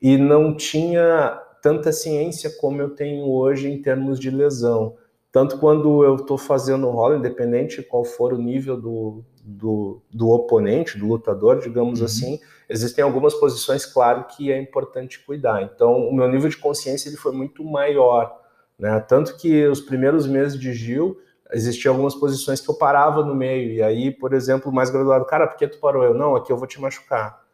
e 0.06 0.16
não 0.16 0.54
tinha 0.54 1.36
tanta 1.60 1.90
ciência 1.90 2.48
como 2.60 2.80
eu 2.80 2.90
tenho 2.90 3.28
hoje 3.28 3.68
em 3.68 3.82
termos 3.82 4.20
de 4.20 4.30
lesão. 4.30 4.94
Tanto 5.32 5.58
quando 5.58 6.04
eu 6.04 6.14
estou 6.14 6.38
fazendo 6.38 6.88
rolo, 6.90 7.16
independente 7.16 7.82
qual 7.82 8.04
for 8.04 8.32
o 8.32 8.38
nível 8.38 8.80
do, 8.80 9.24
do, 9.42 10.00
do 10.08 10.28
oponente, 10.28 10.96
do 10.96 11.08
lutador, 11.08 11.58
digamos 11.58 11.98
uhum. 11.98 12.06
assim, 12.06 12.38
existem 12.68 13.02
algumas 13.02 13.34
posições, 13.34 13.84
claro, 13.84 14.26
que 14.28 14.52
é 14.52 14.60
importante 14.60 15.18
cuidar. 15.26 15.60
Então, 15.60 16.08
o 16.08 16.14
meu 16.14 16.30
nível 16.30 16.48
de 16.48 16.56
consciência 16.56 17.08
ele 17.08 17.16
foi 17.16 17.32
muito 17.32 17.64
maior. 17.64 18.40
Né? 18.78 19.00
Tanto 19.08 19.36
que 19.36 19.66
os 19.66 19.80
primeiros 19.80 20.24
meses 20.24 20.56
de 20.56 20.72
Gil, 20.72 21.18
existiam 21.52 21.94
algumas 21.94 22.14
posições 22.14 22.60
que 22.60 22.70
eu 22.70 22.78
parava 22.78 23.24
no 23.24 23.34
meio. 23.34 23.72
E 23.72 23.82
aí, 23.82 24.12
por 24.12 24.32
exemplo, 24.34 24.70
mais 24.70 24.88
graduado, 24.88 25.24
cara, 25.24 25.48
por 25.48 25.56
que 25.56 25.66
tu 25.66 25.80
parou? 25.80 26.04
Eu, 26.04 26.14
não, 26.14 26.36
aqui 26.36 26.52
eu 26.52 26.56
vou 26.56 26.68
te 26.68 26.80
machucar. 26.80 27.44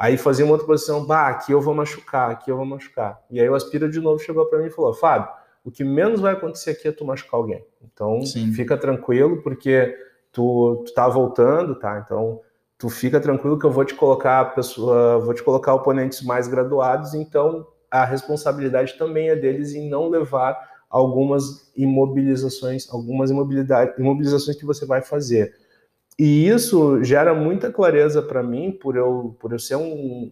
Aí 0.00 0.16
fazia 0.16 0.46
uma 0.46 0.52
outra 0.52 0.66
posição, 0.66 1.04
bah, 1.04 1.28
aqui 1.28 1.52
eu 1.52 1.60
vou 1.60 1.74
machucar, 1.74 2.30
aqui 2.30 2.50
eu 2.50 2.56
vou 2.56 2.64
machucar. 2.64 3.20
E 3.30 3.38
aí 3.38 3.46
o 3.46 3.54
Aspira 3.54 3.86
de 3.86 4.00
novo 4.00 4.18
chegou 4.18 4.46
para 4.46 4.58
mim 4.58 4.68
e 4.68 4.70
falou: 4.70 4.94
Fábio, 4.94 5.28
o 5.62 5.70
que 5.70 5.84
menos 5.84 6.20
vai 6.20 6.32
acontecer 6.32 6.70
aqui 6.70 6.88
é 6.88 6.92
tu 6.92 7.04
machucar 7.04 7.38
alguém. 7.38 7.62
Então 7.84 8.22
Sim. 8.22 8.50
fica 8.54 8.78
tranquilo, 8.78 9.42
porque 9.42 9.94
tu, 10.32 10.84
tu 10.86 10.94
tá 10.94 11.06
voltando, 11.06 11.74
tá? 11.74 12.02
Então 12.02 12.40
tu 12.78 12.88
fica 12.88 13.20
tranquilo 13.20 13.58
que 13.58 13.66
eu 13.66 13.70
vou 13.70 13.84
te 13.84 13.94
colocar 13.94 14.54
pessoa, 14.54 15.18
vou 15.18 15.34
te 15.34 15.42
colocar 15.42 15.74
oponentes 15.74 16.22
mais 16.22 16.48
graduados, 16.48 17.12
então 17.12 17.66
a 17.90 18.02
responsabilidade 18.02 18.96
também 18.96 19.28
é 19.28 19.36
deles 19.36 19.74
em 19.74 19.86
não 19.86 20.08
levar 20.08 20.56
algumas 20.88 21.70
imobilizações, 21.76 22.88
algumas 22.90 23.30
imobilizações 23.30 24.56
que 24.56 24.64
você 24.64 24.86
vai 24.86 25.02
fazer. 25.02 25.54
E 26.22 26.46
isso 26.46 27.02
gera 27.02 27.32
muita 27.32 27.72
clareza 27.72 28.20
para 28.20 28.42
mim, 28.42 28.70
por 28.70 28.94
eu, 28.94 29.34
por 29.40 29.52
eu 29.52 29.58
ser 29.58 29.76
um, 29.76 30.30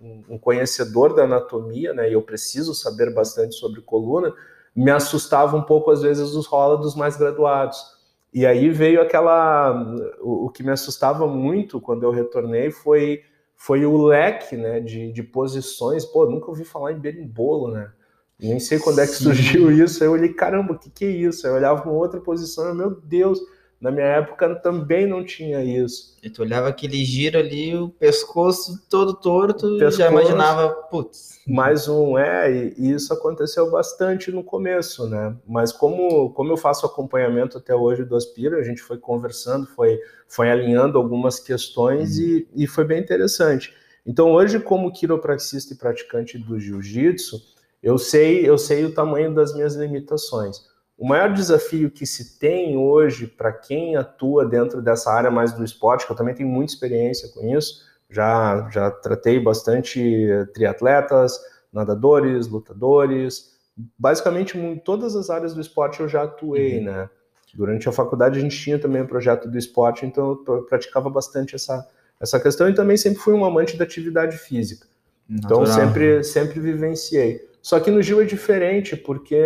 um, 0.00 0.22
um, 0.28 0.38
conhecedor 0.38 1.12
da 1.12 1.24
anatomia, 1.24 1.92
né, 1.92 2.08
e 2.08 2.12
eu 2.12 2.22
preciso 2.22 2.72
saber 2.72 3.12
bastante 3.12 3.56
sobre 3.56 3.80
coluna, 3.80 4.32
me 4.76 4.92
assustava 4.92 5.56
um 5.56 5.62
pouco 5.62 5.90
às 5.90 6.02
vezes 6.02 6.34
os 6.34 6.46
rola 6.46 6.76
dos 6.76 6.94
mais 6.94 7.16
graduados 7.16 7.84
e 8.32 8.46
aí 8.46 8.70
veio 8.70 9.02
aquela. 9.02 9.72
O, 10.20 10.46
o, 10.46 10.50
que 10.50 10.62
me 10.62 10.70
assustava 10.70 11.26
muito 11.26 11.80
quando 11.80 12.04
eu 12.04 12.12
retornei 12.12 12.70
foi, 12.70 13.22
foi 13.56 13.84
o 13.84 14.04
leque 14.04 14.56
né, 14.56 14.78
de, 14.78 15.10
de 15.10 15.22
posições. 15.24 16.04
Pô, 16.04 16.26
nunca 16.26 16.48
ouvi 16.48 16.64
falar 16.64 16.92
em 16.92 16.98
berimbolo, 17.00 17.72
né? 17.72 17.90
Nem 18.38 18.60
sei 18.60 18.78
quando 18.78 19.00
é 19.00 19.06
que 19.06 19.14
surgiu 19.14 19.70
isso. 19.72 20.00
Aí 20.00 20.08
eu 20.08 20.12
olhei, 20.12 20.32
caramba, 20.32 20.74
o 20.74 20.78
que, 20.78 20.90
que 20.90 21.04
é 21.04 21.10
isso? 21.10 21.44
Aí 21.44 21.52
eu 21.52 21.56
olhava 21.56 21.82
uma 21.82 21.98
outra 21.98 22.20
posição, 22.20 22.72
meu 22.72 22.90
Deus, 22.90 23.40
na 23.84 23.90
minha 23.90 24.06
época 24.06 24.54
também 24.60 25.06
não 25.06 25.22
tinha 25.22 25.62
isso. 25.62 26.16
E 26.22 26.30
tu 26.30 26.40
olhava 26.40 26.70
aquele 26.70 27.04
giro 27.04 27.38
ali, 27.38 27.76
o 27.76 27.90
pescoço 27.90 28.82
todo 28.88 29.12
torto, 29.12 29.76
pescoço, 29.76 29.98
já 29.98 30.10
imaginava, 30.10 30.70
putz. 30.90 31.38
Mais 31.46 31.86
um, 31.86 32.16
é, 32.16 32.72
e 32.78 32.92
isso 32.92 33.12
aconteceu 33.12 33.70
bastante 33.70 34.32
no 34.32 34.42
começo, 34.42 35.06
né? 35.06 35.36
Mas 35.46 35.70
como, 35.70 36.30
como 36.30 36.50
eu 36.50 36.56
faço 36.56 36.86
acompanhamento 36.86 37.58
até 37.58 37.74
hoje 37.74 38.06
do 38.06 38.16
Aspira, 38.16 38.56
a 38.56 38.62
gente 38.62 38.80
foi 38.80 38.96
conversando, 38.96 39.66
foi, 39.66 40.00
foi 40.26 40.50
alinhando 40.50 40.96
algumas 40.96 41.38
questões 41.38 42.16
uhum. 42.16 42.24
e, 42.24 42.48
e 42.64 42.66
foi 42.66 42.86
bem 42.86 42.98
interessante. 42.98 43.74
Então 44.06 44.32
hoje, 44.32 44.58
como 44.58 44.90
quiropraxista 44.94 45.74
e 45.74 45.76
praticante 45.76 46.38
do 46.38 46.58
jiu-jitsu, 46.58 47.36
eu 47.82 47.98
sei, 47.98 48.48
eu 48.48 48.56
sei 48.56 48.86
o 48.86 48.94
tamanho 48.94 49.34
das 49.34 49.54
minhas 49.54 49.74
limitações. 49.74 50.72
O 50.96 51.06
maior 51.06 51.32
desafio 51.32 51.90
que 51.90 52.06
se 52.06 52.38
tem 52.38 52.76
hoje 52.76 53.26
para 53.26 53.52
quem 53.52 53.96
atua 53.96 54.46
dentro 54.46 54.80
dessa 54.80 55.10
área 55.10 55.30
mais 55.30 55.52
do 55.52 55.64
esporte, 55.64 56.06
que 56.06 56.12
eu 56.12 56.16
também 56.16 56.34
tenho 56.34 56.48
muita 56.48 56.72
experiência 56.72 57.28
com 57.34 57.56
isso, 57.56 57.82
já, 58.08 58.68
já 58.70 58.90
tratei 58.90 59.40
bastante 59.40 60.28
triatletas, 60.54 61.38
nadadores, 61.72 62.46
lutadores, 62.46 63.54
basicamente 63.98 64.56
em 64.56 64.78
todas 64.78 65.16
as 65.16 65.30
áreas 65.30 65.52
do 65.52 65.60
esporte 65.60 66.00
eu 66.00 66.08
já 66.08 66.22
atuei, 66.22 66.78
uhum. 66.78 66.84
né? 66.84 67.10
Durante 67.52 67.88
a 67.88 67.92
faculdade 67.92 68.38
a 68.38 68.42
gente 68.42 68.60
tinha 68.60 68.78
também 68.78 69.00
o 69.00 69.04
um 69.04 69.08
projeto 69.08 69.48
do 69.48 69.56
esporte, 69.58 70.04
então 70.06 70.40
eu 70.46 70.62
praticava 70.62 71.08
bastante 71.08 71.54
essa, 71.54 71.86
essa 72.20 72.38
questão 72.40 72.68
e 72.68 72.74
também 72.74 72.96
sempre 72.96 73.20
fui 73.20 73.32
um 73.32 73.44
amante 73.44 73.76
da 73.76 73.84
atividade 73.84 74.36
física. 74.38 74.86
Então 75.28 75.64
sempre, 75.64 76.22
sempre 76.22 76.60
vivenciei. 76.60 77.48
Só 77.62 77.80
que 77.80 77.90
no 77.90 78.02
Gil 78.02 78.20
é 78.20 78.24
diferente, 78.24 78.96
porque 78.96 79.38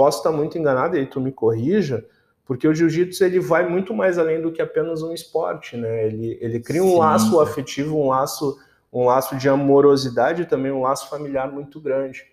posso 0.00 0.20
estar 0.20 0.32
muito 0.32 0.56
enganado 0.56 0.96
e 0.96 1.04
tu 1.04 1.20
me 1.20 1.30
corrija, 1.30 2.06
porque 2.46 2.66
o 2.66 2.74
jiu-jitsu 2.74 3.22
ele 3.22 3.38
vai 3.38 3.68
muito 3.68 3.92
mais 3.92 4.16
além 4.16 4.40
do 4.40 4.50
que 4.50 4.62
apenas 4.62 5.02
um 5.02 5.12
esporte, 5.12 5.76
né? 5.76 6.06
Ele, 6.06 6.38
ele 6.40 6.58
cria 6.58 6.82
um 6.82 6.92
Sim. 6.92 6.98
laço 7.00 7.38
afetivo, 7.38 7.98
um 7.98 8.08
laço, 8.08 8.58
um 8.90 9.04
laço 9.04 9.36
de 9.36 9.46
amorosidade 9.46 10.40
e 10.40 10.46
também 10.46 10.72
um 10.72 10.80
laço 10.80 11.10
familiar 11.10 11.52
muito 11.52 11.78
grande. 11.78 12.24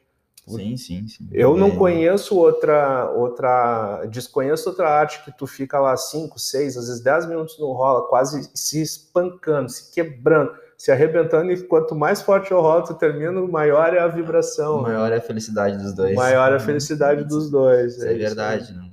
Sim, 0.48 0.78
sim, 0.78 1.06
sim. 1.10 1.28
Eu 1.34 1.58
não 1.58 1.68
é. 1.68 1.76
conheço 1.76 2.38
outra, 2.38 3.12
outra, 3.12 4.06
desconheço 4.06 4.70
outra 4.70 4.90
arte 4.90 5.26
que 5.26 5.38
tu 5.38 5.46
fica 5.46 5.78
lá 5.78 5.98
5, 5.98 6.40
6, 6.40 6.78
às 6.78 6.88
vezes 6.88 7.04
10 7.04 7.26
minutos 7.26 7.60
no 7.60 7.74
rola, 7.74 8.08
quase 8.08 8.50
se 8.54 8.82
espancando, 8.82 9.68
se 9.68 9.94
quebrando 9.94 10.54
se 10.78 10.92
arrebentando 10.92 11.52
e 11.52 11.64
quanto 11.64 11.96
mais 11.96 12.22
forte 12.22 12.54
o 12.54 12.62
rolo 12.62 12.84
tu 12.84 12.94
termina, 12.94 13.42
maior 13.48 13.96
é 13.96 14.00
a 14.00 14.08
vibração. 14.08 14.84
Né? 14.84 14.90
Maior 14.90 15.10
né? 15.10 15.16
é 15.16 15.18
a 15.18 15.22
felicidade 15.22 15.78
dos 15.78 15.94
dois. 15.94 16.16
Maior 16.16 16.54
é 16.54 16.56
a 16.56 16.60
felicidade 16.60 17.24
dos 17.24 17.50
dois. 17.50 17.96
Isso 17.96 18.06
é, 18.06 18.14
é 18.14 18.18
verdade. 18.18 18.74
Né? 18.74 18.92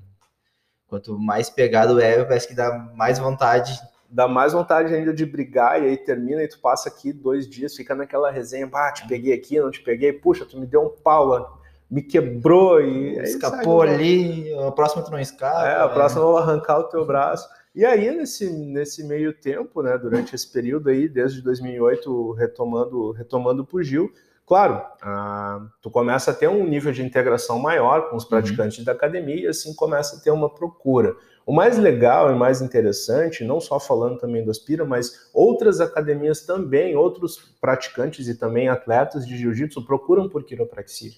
Quanto 0.89 1.19
mais 1.19 1.51
pegado 1.51 2.01
é, 2.01 2.25
parece 2.25 2.49
que 2.49 2.55
dá 2.55 2.73
mais 2.97 3.19
vontade. 3.19 3.79
Dá 4.09 4.27
mais 4.27 4.55
vontade 4.55 4.95
ainda 4.95 5.13
de 5.13 5.27
brigar 5.27 5.83
e 5.83 5.87
aí 5.87 5.97
termina 5.97 6.43
e 6.43 6.49
tu 6.49 6.59
passa 6.61 6.89
aqui 6.89 7.13
dois 7.13 7.49
dias, 7.49 7.77
fica 7.77 7.95
naquela 7.95 8.31
resenha, 8.31 8.67
bah, 8.67 8.93
te 8.93 9.07
peguei 9.07 9.35
aqui, 9.35 9.61
não 9.61 9.71
te 9.71 9.83
peguei, 9.83 10.13
puxa, 10.13 10.47
tu 10.47 10.59
me 10.59 10.67
deu 10.67 10.83
um 10.83 11.03
pau, 11.03 11.61
me 11.91 12.01
quebrou 12.01 12.81
e... 12.81 13.19
Escapou 13.19 13.83
ali, 13.83 14.55
a 14.55 14.71
próxima 14.71 15.03
tu 15.03 15.11
não 15.11 15.19
escapa. 15.19 15.67
É, 15.67 15.83
a 15.83 15.89
próxima 15.89 16.23
eu 16.23 16.29
vou 16.29 16.39
arrancar 16.39 16.79
o 16.79 16.85
teu 16.85 17.05
braço. 17.05 17.47
E 17.75 17.85
aí, 17.85 18.09
nesse, 18.15 18.49
nesse 18.49 19.03
meio 19.03 19.33
tempo, 19.33 19.83
né, 19.83 19.99
durante 19.99 20.33
esse 20.33 20.47
período 20.47 20.91
aí, 20.91 21.09
desde 21.09 21.43
2008, 21.43 22.31
retomando, 22.33 23.11
retomando 23.11 23.67
para 23.67 23.77
o 23.77 23.83
Gil, 23.83 24.13
claro, 24.47 24.81
ah, 25.03 25.67
tu 25.83 25.91
começa 25.91 26.31
a 26.31 26.35
ter 26.35 26.49
um 26.49 26.65
nível 26.65 26.93
de 26.93 27.03
integração 27.03 27.59
maior 27.59 28.09
com 28.09 28.17
os 28.17 28.23
uhum. 28.23 28.29
praticantes 28.29 28.79
uhum. 28.79 28.85
da 28.85 28.93
academia 28.93 29.43
e 29.43 29.47
assim 29.49 29.75
começa 29.75 30.17
a 30.17 30.21
ter 30.21 30.31
uma 30.31 30.49
procura. 30.49 31.17
O 31.45 31.53
mais 31.53 31.77
legal 31.77 32.31
e 32.31 32.37
mais 32.37 32.63
interessante, 32.63 33.43
não 33.43 33.61
só 33.61 33.81
falando 33.81 34.19
também 34.19 34.45
do 34.45 34.53
Aspira, 34.53 34.85
mas 34.85 35.29
outras 35.35 35.81
academias 35.81 36.47
também, 36.47 36.95
outros 36.95 37.57
praticantes 37.61 38.29
e 38.29 38.39
também 38.39 38.69
atletas 38.69 39.27
de 39.27 39.37
jiu-jitsu 39.37 39.85
procuram 39.85 40.29
por 40.29 40.45
quiropraxia 40.45 41.11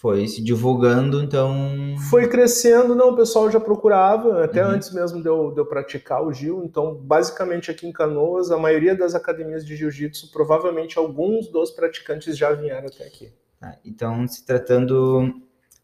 foi 0.00 0.28
se 0.28 0.40
divulgando, 0.40 1.22
então. 1.22 1.96
Foi 2.08 2.28
crescendo, 2.28 2.94
não, 2.94 3.10
o 3.10 3.16
pessoal 3.16 3.50
já 3.50 3.58
procurava, 3.58 4.44
até 4.44 4.64
uhum. 4.64 4.72
antes 4.72 4.92
mesmo 4.92 5.20
de 5.20 5.28
eu, 5.28 5.50
de 5.50 5.60
eu, 5.60 5.66
praticar 5.66 6.24
o 6.24 6.32
Gil. 6.32 6.62
Então, 6.64 6.94
basicamente 6.94 7.70
aqui 7.70 7.86
em 7.86 7.92
Canoas, 7.92 8.50
a 8.50 8.58
maioria 8.58 8.94
das 8.94 9.14
academias 9.14 9.66
de 9.66 9.76
jiu-jitsu, 9.76 10.30
provavelmente 10.30 10.98
alguns 10.98 11.48
dos 11.48 11.72
praticantes 11.72 12.38
já 12.38 12.52
vieram 12.52 12.86
até 12.86 13.04
aqui. 13.04 13.32
Ah, 13.60 13.76
então, 13.84 14.26
se 14.28 14.46
tratando 14.46 15.34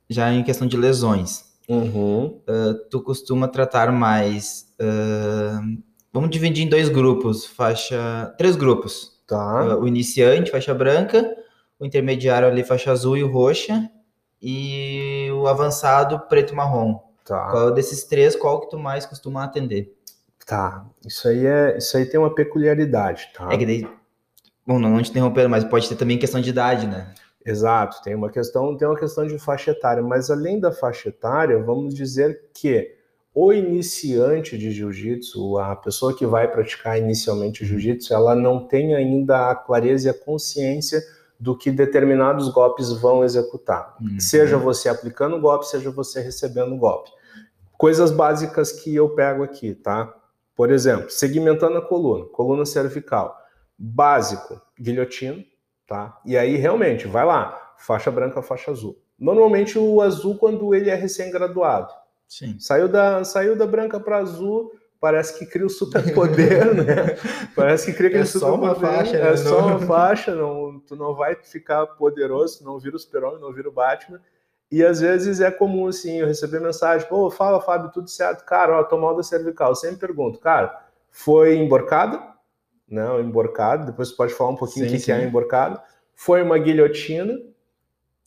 já 0.09 0.33
em 0.33 0.44
questão 0.44 0.68
de 0.68 0.77
lesões, 0.77 1.44
uhum. 1.68 2.40
uh, 2.48 2.88
tu 2.88 3.03
costuma 3.03 3.48
tratar 3.48 3.90
mais. 3.90 4.66
Uh, 4.81 5.83
vamos 6.12 6.31
dividir 6.31 6.64
em 6.64 6.68
dois 6.68 6.88
grupos, 6.88 7.44
faixa. 7.46 8.33
Três 8.38 8.55
grupos. 8.55 9.12
Tá. 9.27 9.74
Uh, 9.74 9.81
o 9.81 9.88
iniciante, 9.88 10.53
faixa 10.53 10.72
branca, 10.72 11.29
o 11.81 11.85
intermediário 11.85 12.46
ali, 12.46 12.62
faixa 12.62 12.92
azul 12.92 13.16
e 13.16 13.22
roxa 13.22 13.90
e 14.40 15.29
o 15.33 15.47
avançado 15.47 16.20
preto 16.29 16.55
marrom. 16.55 17.01
Tá. 17.25 17.51
Qual 17.51 17.73
desses 17.73 18.05
três, 18.05 18.37
qual 18.37 18.61
que 18.61 18.70
tu 18.70 18.79
mais 18.79 19.07
costuma 19.07 19.44
atender? 19.44 19.97
Tá, 20.47 20.85
isso 21.07 21.27
aí 21.27 21.47
é, 21.47 21.79
isso 21.79 21.97
aí 21.97 22.05
tem 22.05 22.20
uma 22.20 22.35
peculiaridade, 22.35 23.31
tá? 23.35 23.51
É 23.51 23.57
que 23.57 23.64
daí, 23.64 23.88
bom, 24.66 24.79
não 24.79 25.01
te 25.03 25.11
interrompendo, 25.11 25.49
mas 25.49 25.64
pode 25.64 25.88
ter 25.88 25.97
também 25.97 26.18
questão 26.18 26.40
de 26.40 26.51
idade, 26.51 26.87
né? 26.87 27.14
Exato, 27.47 28.03
tem 28.03 28.14
uma 28.14 28.31
questão, 28.31 28.77
tem 28.77 28.87
uma 28.87 28.99
questão 28.99 29.27
de 29.27 29.38
faixa 29.38 29.70
etária, 29.70 30.03
mas 30.03 30.31
além 30.31 30.61
da 30.61 30.70
faixa 30.70 31.09
etária, 31.09 31.62
vamos 31.62 31.94
dizer 31.94 32.51
que 32.55 32.94
o 33.35 33.53
iniciante 33.53 34.57
de 34.57 34.70
jiu-jitsu, 34.70 35.59
a 35.59 35.75
pessoa 35.75 36.16
que 36.16 36.25
vai 36.25 36.47
praticar 36.47 36.99
inicialmente 36.99 37.64
jiu-jitsu, 37.64 38.14
ela 38.14 38.35
não 38.35 38.66
tem 38.66 38.94
ainda 38.94 39.51
a 39.51 39.55
clareza 39.57 40.09
e 40.09 40.11
a 40.11 40.14
consciência 40.14 41.03
do 41.45 41.55
que 41.55 41.71
determinados 41.71 42.49
golpes 42.49 42.91
vão 42.91 43.23
executar. 43.23 43.95
Uhum. 44.01 44.19
Seja 44.19 44.57
você 44.57 44.89
aplicando 44.89 45.37
o 45.37 45.41
golpe, 45.41 45.67
seja 45.67 45.91
você 45.91 46.23
recebendo 46.23 46.75
o 46.75 46.79
golpe. 46.79 47.11
Coisas 47.77 48.11
básicas 48.11 48.73
que 48.73 48.95
eu 48.95 49.11
pego 49.11 49.43
aqui, 49.43 49.75
tá? 49.75 50.11
Por 50.57 50.71
exemplo, 50.71 51.11
segmentando 51.11 51.77
a 51.77 51.83
coluna, 51.83 52.25
coluna 52.33 52.65
cervical. 52.65 53.37
Básico, 53.77 54.59
guilhotina, 54.81 55.45
tá? 55.87 56.19
E 56.25 56.35
aí 56.35 56.57
realmente, 56.57 57.07
vai 57.07 57.27
lá, 57.27 57.75
faixa 57.77 58.11
branca, 58.11 58.41
faixa 58.41 58.71
azul. 58.71 58.99
Normalmente 59.19 59.79
o 59.79 60.01
azul 60.01 60.39
quando 60.39 60.75
ele 60.75 60.89
é 60.89 60.95
recém-graduado. 60.95 61.93
Sim. 62.27 62.59
Saiu 62.59 62.89
da, 62.89 63.23
saiu 63.23 63.55
da 63.55 63.67
branca 63.67 64.01
para 64.01 64.17
azul, 64.17 64.73
parece 65.05 65.38
que 65.38 65.45
cria 65.45 65.64
o 65.64 65.67
um 65.67 65.69
superpoder, 65.69 66.73
né? 66.75 67.14
Parece 67.55 67.85
que 67.85 67.93
cria 67.93 68.09
aquele 68.09 68.23
é 68.23 68.27
superpoder. 68.27 68.75
Só 68.75 68.87
uma 68.88 68.97
faixa, 68.97 69.17
é 69.19 69.31
né? 69.31 69.37
só 69.37 69.59
uma 69.67 69.79
faixa, 69.87 70.35
não, 70.35 70.81
tu 70.81 70.97
não 70.97 71.14
vai 71.14 71.35
ficar 71.35 71.87
poderoso, 71.88 72.64
não 72.64 72.79
vira 72.79 72.97
o 72.97 72.99
super-homem, 72.99 73.38
não 73.38 73.53
vira 73.53 73.69
o 73.69 73.73
Batman. 73.73 74.19
E 74.73 74.83
às 74.83 75.03
vezes 75.03 75.43
é 75.43 75.51
comum, 75.51 75.88
assim, 75.88 76.21
eu 76.21 76.27
receber 76.27 76.59
mensagem, 76.59 77.07
pô, 77.07 77.31
fala, 77.31 77.61
Fábio, 77.61 77.93
tudo 77.93 78.09
certo? 78.09 78.47
Cara, 78.47 78.81
ó, 78.81 78.83
tô 78.83 78.97
mal 78.97 79.14
da 79.14 79.23
cervical. 79.23 79.73
Eu 79.73 79.75
sempre 79.75 79.99
pergunto, 79.99 80.38
cara, 80.38 80.75
foi 81.11 81.55
emborcada? 81.55 82.23
Não, 82.88 83.21
emborcado. 83.21 83.85
Depois 83.85 84.09
você 84.09 84.17
pode 84.17 84.33
falar 84.33 84.53
um 84.53 84.57
pouquinho 84.57 84.87
o 84.87 84.88
que, 84.88 85.01
que 85.01 85.12
é 85.12 85.23
emborcado. 85.23 85.79
Foi 86.14 86.40
uma 86.40 86.57
guilhotina? 86.57 87.38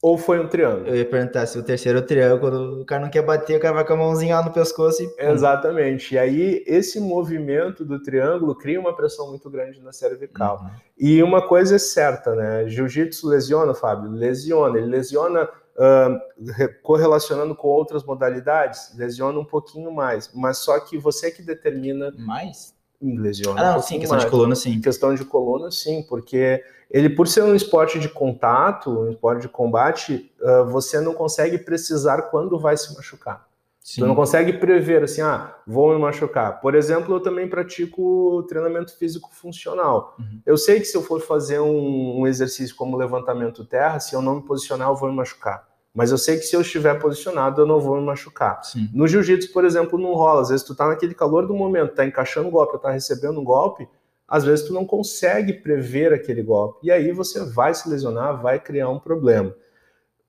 Ou 0.02 0.16
foi 0.16 0.40
um 0.40 0.48
triângulo? 0.48 0.88
Eu 0.88 0.96
ia 0.96 1.06
perguntar 1.06 1.48
se 1.48 1.58
o 1.58 1.64
terceiro 1.64 2.02
triângulo, 2.04 2.40
quando 2.40 2.82
o 2.82 2.86
cara 2.86 3.02
não 3.02 3.10
quer 3.10 3.24
bater, 3.24 3.58
o 3.58 3.60
cara 3.60 3.74
vai 3.74 3.86
com 3.86 3.94
a 3.94 3.98
mãozinha 3.98 4.36
lá 4.36 4.46
no 4.46 4.54
pescoço 4.54 5.02
e. 5.02 5.10
Exatamente. 5.18 6.14
E 6.14 6.20
aí, 6.20 6.64
esse 6.68 7.00
movimento 7.00 7.84
do 7.84 8.00
triângulo 8.02 8.54
cria 8.54 8.80
uma 8.80 8.96
pressão 8.96 9.30
muito 9.30 9.50
grande 9.50 9.82
na 9.82 9.92
cervical. 9.92 10.60
Uhum. 10.62 10.70
E 11.00 11.24
uma 11.24 11.48
coisa 11.48 11.76
é 11.76 11.80
certa, 11.80 12.36
né? 12.36 12.68
Jiu-jitsu 12.68 13.28
lesiona, 13.28 13.74
Fábio? 13.74 14.12
Lesiona. 14.12 14.78
Ele 14.78 14.86
lesiona 14.86 15.44
uh, 15.46 16.82
correlacionando 16.84 17.56
com 17.56 17.68
outras 17.68 18.04
modalidades? 18.04 18.96
Lesiona 18.96 19.40
um 19.40 19.46
pouquinho 19.46 19.92
mais. 19.92 20.30
Mas 20.32 20.60
só 20.60 20.80
que 20.80 20.96
você 20.96 21.32
que 21.32 21.42
determina. 21.42 22.14
Mais? 22.20 22.78
lesiona. 23.02 23.74
Ah, 23.74 23.78
um 23.78 23.82
sim, 23.82 24.00
questão 24.00 24.18
de 24.18 24.24
mais. 24.24 24.32
coluna, 24.32 24.56
sim. 24.56 24.82
Questão 24.82 25.14
de 25.14 25.26
coluna, 25.26 25.72
sim, 25.72 26.04
porque 26.08 26.64
ele, 26.90 27.10
por 27.10 27.28
ser 27.28 27.44
um 27.44 27.54
esporte 27.54 28.00
de 28.00 28.08
contato, 28.08 28.90
um 28.90 29.12
esporte 29.12 29.42
de 29.42 29.50
combate, 29.50 30.32
uh, 30.42 30.66
você 30.66 31.00
não 31.02 31.14
consegue 31.14 31.58
precisar 31.58 32.24
quando 32.24 32.58
vai 32.58 32.78
se 32.78 32.94
machucar. 32.96 33.46
sim. 33.82 34.02
Tu 34.02 34.08
não 34.08 34.16
consegue 34.16 34.54
prever 34.54 35.04
assim, 35.04 35.22
ah, 35.22 35.56
vou 35.66 35.94
me 35.94 36.00
machucar. 36.00 36.62
Por 36.62 36.76
exemplo, 36.76 37.16
eu 37.16 37.20
também 37.20 37.48
pratico 37.50 38.44
treinamento 38.48 38.98
físico 38.98 39.30
funcional. 39.34 40.16
Uhum. 40.18 40.42
Eu 40.46 40.58
sei 40.58 40.80
que 40.80 40.86
se 40.86 40.96
eu 40.96 41.02
for 41.02 41.22
fazer 41.22 41.60
um, 41.60 42.22
um 42.22 42.28
exercício 42.28 42.76
como 42.76 42.98
levantamento 42.98 43.66
terra, 43.66 44.00
se 44.00 44.16
eu 44.16 44.22
não 44.22 44.36
me 44.38 44.42
posicionar, 44.44 44.88
eu 44.90 44.96
vou 44.96 45.10
me 45.10 45.16
machucar. 45.16 45.68
Mas 45.94 46.12
eu 46.12 46.18
sei 46.18 46.38
que 46.38 46.44
se 46.44 46.56
eu 46.56 46.62
estiver 46.62 46.94
posicionado, 47.00 47.62
eu 47.62 47.66
não 47.66 47.80
vou 47.80 47.98
me 47.98 48.06
machucar. 48.06 48.64
Sim. 48.64 48.88
No 48.94 49.08
jiu-jitsu, 49.08 49.52
por 49.52 49.66
exemplo, 49.66 49.98
não 49.98 50.14
rola. 50.14 50.42
Às 50.42 50.50
vezes 50.50 50.64
tu 50.64 50.76
tá 50.76 50.88
naquele 50.88 51.16
calor 51.16 51.48
do 51.48 51.56
momento, 51.56 51.96
tá 51.96 52.06
encaixando 52.06 52.50
o 52.50 52.52
golpe, 52.52 52.80
tá 52.80 52.92
recebendo 52.92 53.40
um 53.40 53.44
golpe, 53.44 53.90
às 54.28 54.44
vezes 54.44 54.68
tu 54.68 54.74
não 54.74 54.86
consegue 54.86 55.54
prever 55.54 56.14
aquele 56.14 56.44
golpe. 56.44 56.88
E 56.88 56.92
aí 56.92 57.12
você 57.12 57.46
vai 57.46 57.74
se 57.74 57.90
lesionar, 57.90 58.42
vai 58.42 58.60
criar 58.60 58.90
um 58.90 59.00
problema. 59.00 59.56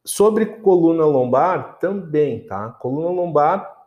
Sobre 0.05 0.47
coluna 0.47 1.05
lombar, 1.05 1.79
também, 1.79 2.47
tá? 2.47 2.71
Coluna 2.71 3.11
lombar 3.11 3.79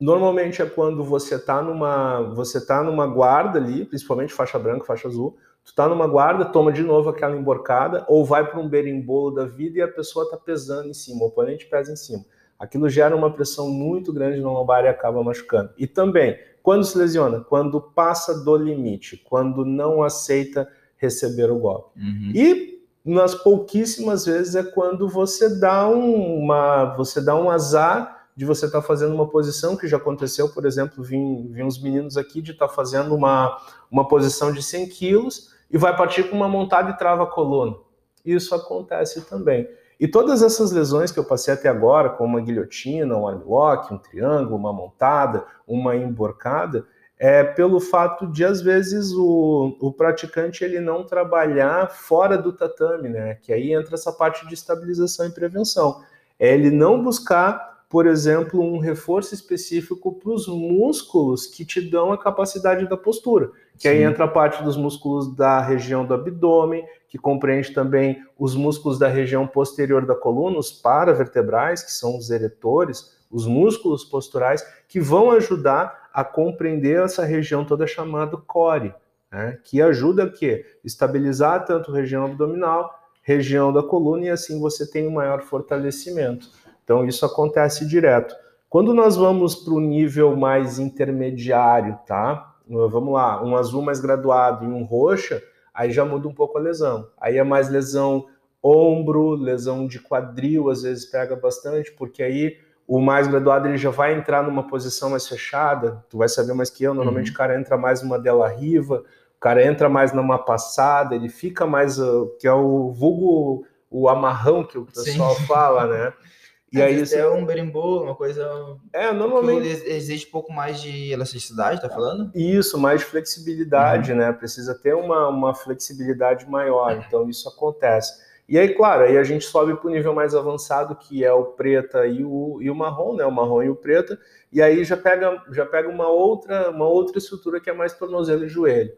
normalmente 0.00 0.60
é 0.60 0.66
quando 0.66 1.02
você 1.02 1.38
tá 1.38 1.62
numa, 1.62 2.22
você 2.34 2.64
tá 2.64 2.82
numa 2.82 3.06
guarda 3.06 3.58
ali, 3.58 3.84
principalmente 3.84 4.32
faixa 4.32 4.58
branca, 4.58 4.84
faixa 4.84 5.08
azul, 5.08 5.36
tu 5.64 5.74
tá 5.74 5.88
numa 5.88 6.06
guarda, 6.06 6.44
toma 6.44 6.70
de 6.70 6.82
novo 6.82 7.08
aquela 7.08 7.36
emborcada, 7.36 8.04
ou 8.08 8.24
vai 8.24 8.48
para 8.48 8.60
um 8.60 8.68
berimbolo 8.68 9.34
da 9.34 9.46
vida 9.46 9.78
e 9.78 9.82
a 9.82 9.88
pessoa 9.88 10.30
tá 10.30 10.36
pesando 10.36 10.88
em 10.88 10.94
cima, 10.94 11.22
o 11.22 11.28
oponente 11.28 11.66
pesa 11.66 11.92
em 11.92 11.96
cima. 11.96 12.24
Aquilo 12.58 12.88
gera 12.88 13.14
uma 13.14 13.30
pressão 13.30 13.68
muito 13.68 14.12
grande 14.12 14.40
na 14.40 14.50
lombar 14.50 14.84
e 14.84 14.88
acaba 14.88 15.22
machucando. 15.22 15.70
E 15.76 15.86
também, 15.86 16.38
quando 16.66 16.82
se 16.82 16.98
lesiona? 16.98 17.42
Quando 17.42 17.80
passa 17.80 18.42
do 18.42 18.56
limite, 18.56 19.16
quando 19.18 19.64
não 19.64 20.02
aceita 20.02 20.68
receber 20.96 21.48
o 21.48 21.60
golpe. 21.60 21.96
Uhum. 21.96 22.32
E 22.34 22.82
nas 23.04 23.36
pouquíssimas 23.36 24.26
vezes 24.26 24.56
é 24.56 24.64
quando 24.64 25.08
você 25.08 25.60
dá 25.60 25.86
um- 25.88 26.40
uma, 26.40 26.86
você 26.96 27.20
dá 27.20 27.36
um 27.36 27.48
azar 27.48 28.26
de 28.36 28.44
você 28.44 28.66
estar 28.66 28.82
fazendo 28.82 29.14
uma 29.14 29.28
posição 29.28 29.76
que 29.76 29.86
já 29.86 29.96
aconteceu, 29.96 30.48
por 30.48 30.66
exemplo, 30.66 31.04
vim, 31.04 31.46
vim 31.52 31.62
uns 31.62 31.80
meninos 31.80 32.16
aqui 32.16 32.42
de 32.42 32.50
estar 32.50 32.66
fazendo 32.68 33.14
uma, 33.14 33.56
uma 33.88 34.08
posição 34.08 34.50
de 34.50 34.60
100 34.60 34.88
quilos 34.88 35.54
e 35.70 35.78
vai 35.78 35.96
partir 35.96 36.24
com 36.28 36.34
uma 36.34 36.48
montada 36.48 36.90
e 36.90 36.98
trava 36.98 37.22
a 37.22 37.26
coluna. 37.26 37.76
Isso 38.24 38.52
acontece 38.56 39.20
também. 39.26 39.68
E 39.98 40.06
todas 40.06 40.42
essas 40.42 40.72
lesões 40.72 41.10
que 41.10 41.18
eu 41.18 41.24
passei 41.24 41.54
até 41.54 41.68
agora, 41.68 42.10
como 42.10 42.36
uma 42.36 42.44
guilhotina, 42.44 43.16
um 43.16 43.26
armlock, 43.26 43.92
um 43.92 43.98
triângulo, 43.98 44.56
uma 44.56 44.72
montada, 44.72 45.44
uma 45.66 45.96
emborcada, 45.96 46.86
é 47.18 47.42
pelo 47.42 47.80
fato 47.80 48.26
de 48.26 48.44
às 48.44 48.60
vezes 48.60 49.12
o, 49.12 49.76
o 49.80 49.90
praticante 49.90 50.62
ele 50.62 50.80
não 50.80 51.04
trabalhar 51.04 51.90
fora 51.90 52.36
do 52.36 52.52
tatame, 52.52 53.08
né? 53.08 53.36
Que 53.36 53.54
aí 53.54 53.72
entra 53.72 53.94
essa 53.94 54.12
parte 54.12 54.46
de 54.46 54.52
estabilização 54.52 55.26
e 55.26 55.30
prevenção. 55.30 56.02
É 56.38 56.52
ele 56.52 56.70
não 56.70 57.02
buscar, 57.02 57.75
por 57.88 58.06
exemplo, 58.06 58.60
um 58.60 58.78
reforço 58.78 59.32
específico 59.32 60.12
para 60.12 60.32
os 60.32 60.48
músculos 60.48 61.46
que 61.46 61.64
te 61.64 61.80
dão 61.80 62.12
a 62.12 62.18
capacidade 62.18 62.88
da 62.88 62.96
postura. 62.96 63.50
Que 63.78 63.86
aí 63.86 63.98
Sim. 63.98 64.04
entra 64.04 64.24
a 64.24 64.28
parte 64.28 64.62
dos 64.64 64.76
músculos 64.76 65.34
da 65.34 65.60
região 65.60 66.04
do 66.04 66.12
abdômen, 66.12 66.84
que 67.08 67.16
compreende 67.16 67.72
também 67.72 68.22
os 68.36 68.56
músculos 68.56 68.98
da 68.98 69.06
região 69.06 69.46
posterior 69.46 70.04
da 70.04 70.16
coluna, 70.16 70.58
os 70.58 70.72
paravertebrais, 70.72 71.82
que 71.82 71.92
são 71.92 72.16
os 72.16 72.28
eretores, 72.30 73.16
os 73.30 73.46
músculos 73.46 74.04
posturais, 74.04 74.66
que 74.88 74.98
vão 74.98 75.30
ajudar 75.30 76.08
a 76.12 76.24
compreender 76.24 77.04
essa 77.04 77.24
região 77.24 77.64
toda 77.64 77.86
chamada 77.86 78.36
core, 78.36 78.94
né? 79.30 79.58
que 79.62 79.80
ajuda 79.80 80.24
a 80.24 80.30
quê? 80.30 80.64
Estabilizar 80.82 81.64
tanto 81.64 81.92
a 81.92 81.94
região 81.94 82.24
abdominal, 82.24 82.90
região 83.22 83.72
da 83.72 83.82
coluna, 83.82 84.24
e 84.24 84.30
assim 84.30 84.58
você 84.58 84.90
tem 84.90 85.06
um 85.06 85.12
maior 85.12 85.42
fortalecimento. 85.42 86.48
Então 86.86 87.04
isso 87.04 87.26
acontece 87.26 87.84
direto. 87.84 88.32
Quando 88.70 88.94
nós 88.94 89.16
vamos 89.16 89.56
para 89.56 89.74
o 89.74 89.80
nível 89.80 90.36
mais 90.36 90.78
intermediário, 90.78 91.98
tá? 92.06 92.54
Vamos 92.68 93.12
lá, 93.12 93.42
um 93.44 93.56
azul 93.56 93.82
mais 93.82 93.98
graduado 94.00 94.64
e 94.64 94.68
um 94.68 94.84
roxa, 94.84 95.42
aí 95.74 95.90
já 95.90 96.04
muda 96.04 96.28
um 96.28 96.34
pouco 96.34 96.56
a 96.58 96.60
lesão. 96.60 97.08
Aí 97.20 97.38
é 97.38 97.44
mais 97.44 97.68
lesão 97.68 98.26
ombro, 98.62 99.30
lesão 99.34 99.86
de 99.88 99.98
quadril, 100.00 100.70
às 100.70 100.82
vezes 100.82 101.04
pega 101.06 101.34
bastante, 101.34 101.90
porque 101.92 102.22
aí 102.22 102.56
o 102.86 103.00
mais 103.00 103.26
graduado 103.26 103.66
ele 103.66 103.76
já 103.76 103.90
vai 103.90 104.14
entrar 104.14 104.44
numa 104.44 104.66
posição 104.68 105.10
mais 105.10 105.26
fechada. 105.26 106.04
Tu 106.08 106.18
vai 106.18 106.28
saber 106.28 106.54
mais 106.54 106.70
que 106.70 106.84
eu. 106.84 106.94
Normalmente 106.94 107.28
Uhum. 107.28 107.34
o 107.34 107.36
cara 107.36 107.58
entra 107.58 107.76
mais 107.76 108.00
numa 108.02 108.18
dela 108.18 108.48
riva, 108.48 109.02
o 109.36 109.40
cara 109.40 109.64
entra 109.64 109.88
mais 109.88 110.12
numa 110.12 110.38
passada, 110.38 111.14
ele 111.16 111.28
fica 111.28 111.66
mais 111.66 111.98
uh, 111.98 112.32
que 112.38 112.46
é 112.46 112.52
o 112.52 112.92
vulgo 112.92 113.64
o 113.90 114.08
amarrão 114.08 114.64
que 114.64 114.76
o 114.78 114.84
pessoal 114.84 115.34
Sim. 115.34 115.46
fala, 115.46 115.86
né? 115.86 116.12
E 116.72 116.82
aí 116.82 117.00
isso 117.00 117.18
é 117.18 117.28
um 117.30 117.46
berimbolo, 117.46 118.02
uma 118.04 118.14
coisa 118.14 118.76
é 118.92 119.12
normalmente 119.12 119.66
ex- 119.66 119.84
exige 119.86 120.26
um 120.26 120.30
pouco 120.30 120.52
mais 120.52 120.80
de 120.82 121.12
elasticidade, 121.12 121.80
tá 121.80 121.88
falando? 121.88 122.30
Isso, 122.34 122.76
mais 122.78 123.02
flexibilidade, 123.02 124.12
né? 124.12 124.32
Precisa 124.32 124.74
ter 124.74 124.94
uma, 124.94 125.28
uma 125.28 125.54
flexibilidade 125.54 126.48
maior, 126.48 126.96
então 127.06 127.28
isso 127.30 127.48
acontece. 127.48 128.24
E 128.48 128.58
aí, 128.58 128.74
claro, 128.74 129.04
aí 129.04 129.16
a 129.16 129.24
gente 129.24 129.44
sobe 129.44 129.74
para 129.76 129.88
o 129.88 129.90
nível 129.90 130.14
mais 130.14 130.34
avançado, 130.34 130.94
que 130.96 131.24
é 131.24 131.32
o 131.32 131.44
preta 131.46 132.06
e 132.06 132.24
o, 132.24 132.58
e 132.60 132.70
o 132.70 132.74
marrom, 132.74 133.14
né? 133.16 133.24
O 133.24 133.30
marrom 133.32 133.62
e 133.62 133.70
o 133.70 133.76
preta, 133.76 134.18
e 134.52 134.60
aí 134.60 134.84
já 134.84 134.96
pega, 134.96 135.42
já 135.52 135.64
pega 135.66 135.88
uma 135.88 136.08
outra, 136.08 136.70
uma 136.70 136.86
outra 136.86 137.18
estrutura 137.18 137.60
que 137.60 137.70
é 137.70 137.72
mais 137.72 137.92
tornozelo 137.94 138.44
e 138.44 138.48
joelho. 138.48 138.92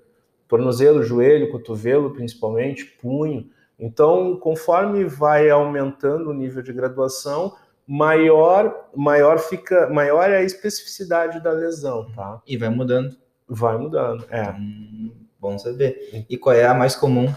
Tornozelo, 0.48 1.02
joelho, 1.02 1.50
cotovelo, 1.50 2.12
principalmente, 2.12 2.84
punho. 3.00 3.50
Então, 3.78 4.36
conforme 4.36 5.04
vai 5.04 5.48
aumentando 5.48 6.30
o 6.30 6.34
nível 6.34 6.62
de 6.62 6.72
graduação, 6.72 7.54
maior, 7.86 8.88
maior 8.94 9.38
fica, 9.38 9.88
maior 9.88 10.28
é 10.30 10.38
a 10.38 10.42
especificidade 10.42 11.42
da 11.42 11.52
lesão, 11.52 12.10
tá? 12.14 12.42
E 12.46 12.56
vai 12.56 12.68
mudando. 12.68 13.16
Vai 13.48 13.78
mudando, 13.78 14.26
é. 14.28 14.50
Hum, 14.50 15.12
bom 15.40 15.58
saber. 15.58 16.26
E 16.28 16.36
qual 16.36 16.54
é 16.54 16.66
a 16.66 16.74
mais 16.74 16.94
comum? 16.94 17.32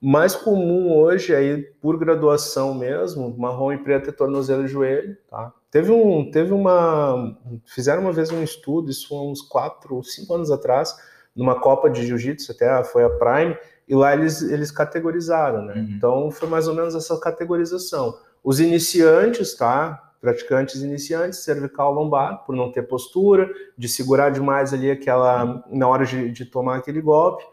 Mais 0.00 0.34
comum 0.34 0.92
hoje 0.92 1.34
aí, 1.34 1.62
por 1.80 1.98
graduação 1.98 2.74
mesmo, 2.74 3.34
marrom 3.38 3.72
e 3.72 3.78
preto 3.78 4.10
é 4.10 4.12
tornozelo 4.12 4.64
e 4.64 4.68
joelho, 4.68 5.16
tá? 5.30 5.52
Teve 5.70 5.90
um, 5.90 6.30
teve 6.30 6.52
uma, 6.52 7.36
fizeram 7.64 8.02
uma 8.02 8.12
vez 8.12 8.30
um 8.30 8.42
estudo, 8.42 8.90
isso 8.90 9.14
há 9.14 9.22
uns 9.22 9.42
quatro, 9.42 10.02
cinco 10.02 10.34
anos 10.34 10.50
atrás, 10.50 10.94
numa 11.34 11.58
Copa 11.58 11.88
de 11.88 12.06
Jiu-Jitsu, 12.06 12.52
até 12.52 12.84
foi 12.84 13.02
a 13.04 13.10
Prime, 13.10 13.56
e 13.86 13.94
lá 13.94 14.14
eles, 14.14 14.42
eles 14.42 14.70
categorizaram, 14.70 15.62
né? 15.62 15.74
Uhum. 15.74 15.88
Então 15.96 16.30
foi 16.30 16.48
mais 16.48 16.66
ou 16.66 16.74
menos 16.74 16.94
essa 16.94 17.18
categorização. 17.18 18.18
Os 18.42 18.60
iniciantes, 18.60 19.54
tá? 19.54 20.12
Praticantes 20.20 20.82
iniciantes, 20.82 21.40
cervical 21.40 21.92
lombar, 21.92 22.44
por 22.44 22.56
não 22.56 22.72
ter 22.72 22.82
postura, 22.82 23.50
de 23.76 23.88
segurar 23.88 24.30
demais 24.30 24.72
ali 24.72 24.90
aquela, 24.90 25.62
na 25.70 25.86
hora 25.86 26.06
de, 26.06 26.30
de 26.30 26.46
tomar 26.46 26.76
aquele 26.76 27.00
golpe. 27.00 27.44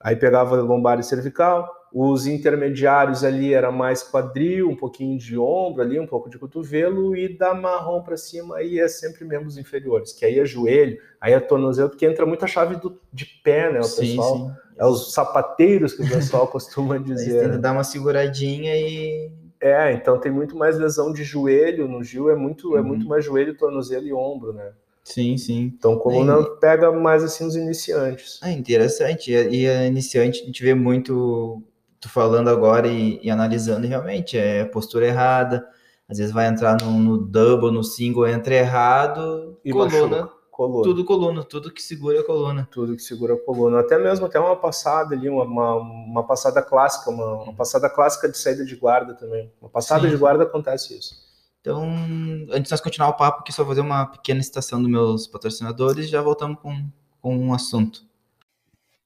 Aí 0.00 0.14
pegava 0.14 0.56
lombar 0.56 1.00
e 1.00 1.02
cervical. 1.02 1.66
Os 1.96 2.26
intermediários 2.26 3.22
ali 3.22 3.54
era 3.54 3.70
mais 3.70 4.02
quadril, 4.02 4.68
um 4.68 4.74
pouquinho 4.74 5.16
de 5.16 5.38
ombro 5.38 5.80
ali, 5.80 6.00
um 6.00 6.08
pouco 6.08 6.28
de 6.28 6.36
cotovelo 6.36 7.16
e 7.16 7.28
da 7.38 7.54
marrom 7.54 8.02
para 8.02 8.16
cima 8.16 8.56
aí 8.56 8.80
é 8.80 8.88
sempre 8.88 9.24
membros 9.24 9.56
inferiores, 9.56 10.12
que 10.12 10.24
aí 10.24 10.40
é 10.40 10.44
joelho, 10.44 10.98
aí 11.20 11.32
é 11.32 11.38
tornozelo, 11.38 11.88
porque 11.88 12.04
entra 12.04 12.26
muita 12.26 12.48
chave 12.48 12.74
do, 12.76 12.98
de 13.12 13.24
pé, 13.44 13.72
né, 13.72 13.78
o 13.78 13.82
pessoal. 13.82 14.36
sim. 14.36 14.50
É 14.76 14.84
os 14.84 15.12
sapateiros 15.12 15.94
que 15.94 16.02
o 16.02 16.08
pessoal 16.08 16.48
costuma 16.50 16.98
dizer. 16.98 17.38
tem 17.38 17.48
que 17.50 17.54
né? 17.54 17.58
dar 17.58 17.70
uma 17.70 17.84
seguradinha 17.84 18.74
e. 18.76 19.30
É, 19.60 19.92
então 19.92 20.18
tem 20.18 20.32
muito 20.32 20.56
mais 20.56 20.76
lesão 20.76 21.12
de 21.12 21.22
joelho 21.22 21.86
no 21.86 22.02
Gil, 22.02 22.28
é 22.28 22.34
muito, 22.34 22.76
é 22.76 22.80
Uhum. 22.80 22.86
muito 22.88 23.06
mais 23.06 23.24
joelho, 23.24 23.56
tornozelo 23.56 24.04
e 24.04 24.12
ombro, 24.12 24.52
né? 24.52 24.72
Sim, 25.04 25.36
sim. 25.38 25.72
Então 25.78 25.96
coluna 25.96 26.42
pega 26.60 26.90
mais 26.90 27.22
assim 27.22 27.46
os 27.46 27.54
iniciantes. 27.54 28.40
Ah, 28.42 28.50
interessante. 28.50 29.30
E 29.30 29.60
e 29.62 29.68
a 29.68 29.86
iniciante, 29.86 30.42
a 30.42 30.46
gente 30.46 30.60
vê 30.62 30.74
muito 30.74 31.62
tu 32.04 32.08
falando 32.10 32.48
agora 32.48 32.86
e, 32.86 33.18
e 33.22 33.30
analisando, 33.30 33.86
realmente, 33.86 34.36
é 34.36 34.64
postura 34.64 35.06
errada. 35.06 35.66
Às 36.06 36.18
vezes 36.18 36.32
vai 36.34 36.46
entrar 36.46 36.76
no, 36.82 36.90
no 36.92 37.16
double, 37.16 37.70
no 37.70 37.82
single, 37.82 38.28
entra 38.28 38.54
errado, 38.54 39.58
E 39.64 39.72
coluna, 39.72 39.90
machuca. 39.90 40.32
Coluna. 40.50 40.84
tudo 40.84 41.04
coluna, 41.04 41.42
tudo 41.42 41.72
que 41.72 41.82
segura 41.82 42.20
a 42.20 42.24
coluna. 42.24 42.68
tudo 42.70 42.94
que 42.94 43.02
segura 43.02 43.34
a 43.34 43.36
coluna. 43.38 43.80
Até 43.80 43.98
mesmo 43.98 44.26
até 44.26 44.38
uma 44.38 44.54
passada 44.54 45.14
ali, 45.14 45.28
uma, 45.28 45.44
uma, 45.44 45.74
uma 45.76 46.26
passada 46.26 46.60
clássica, 46.62 47.10
uma, 47.10 47.44
uma 47.44 47.54
passada 47.54 47.88
clássica 47.88 48.28
de 48.28 48.36
saída 48.36 48.64
de 48.64 48.76
guarda 48.76 49.14
também. 49.14 49.50
Uma 49.60 49.70
passada 49.70 50.02
Sim. 50.02 50.10
de 50.10 50.16
guarda 50.16 50.44
acontece 50.44 50.96
isso. 50.96 51.14
Então, 51.60 51.82
antes 52.50 52.64
de 52.64 52.70
nós 52.70 52.80
continuar 52.82 53.08
o 53.08 53.14
papo, 53.14 53.40
aqui 53.40 53.50
só 53.50 53.64
fazer 53.64 53.80
uma 53.80 54.04
pequena 54.04 54.42
citação 54.42 54.80
dos 54.82 54.90
meus 54.90 55.26
patrocinadores 55.26 56.04
e 56.04 56.08
já 56.08 56.20
voltamos 56.20 56.58
com, 56.60 56.86
com 57.22 57.34
um 57.34 57.54
assunto. 57.54 58.02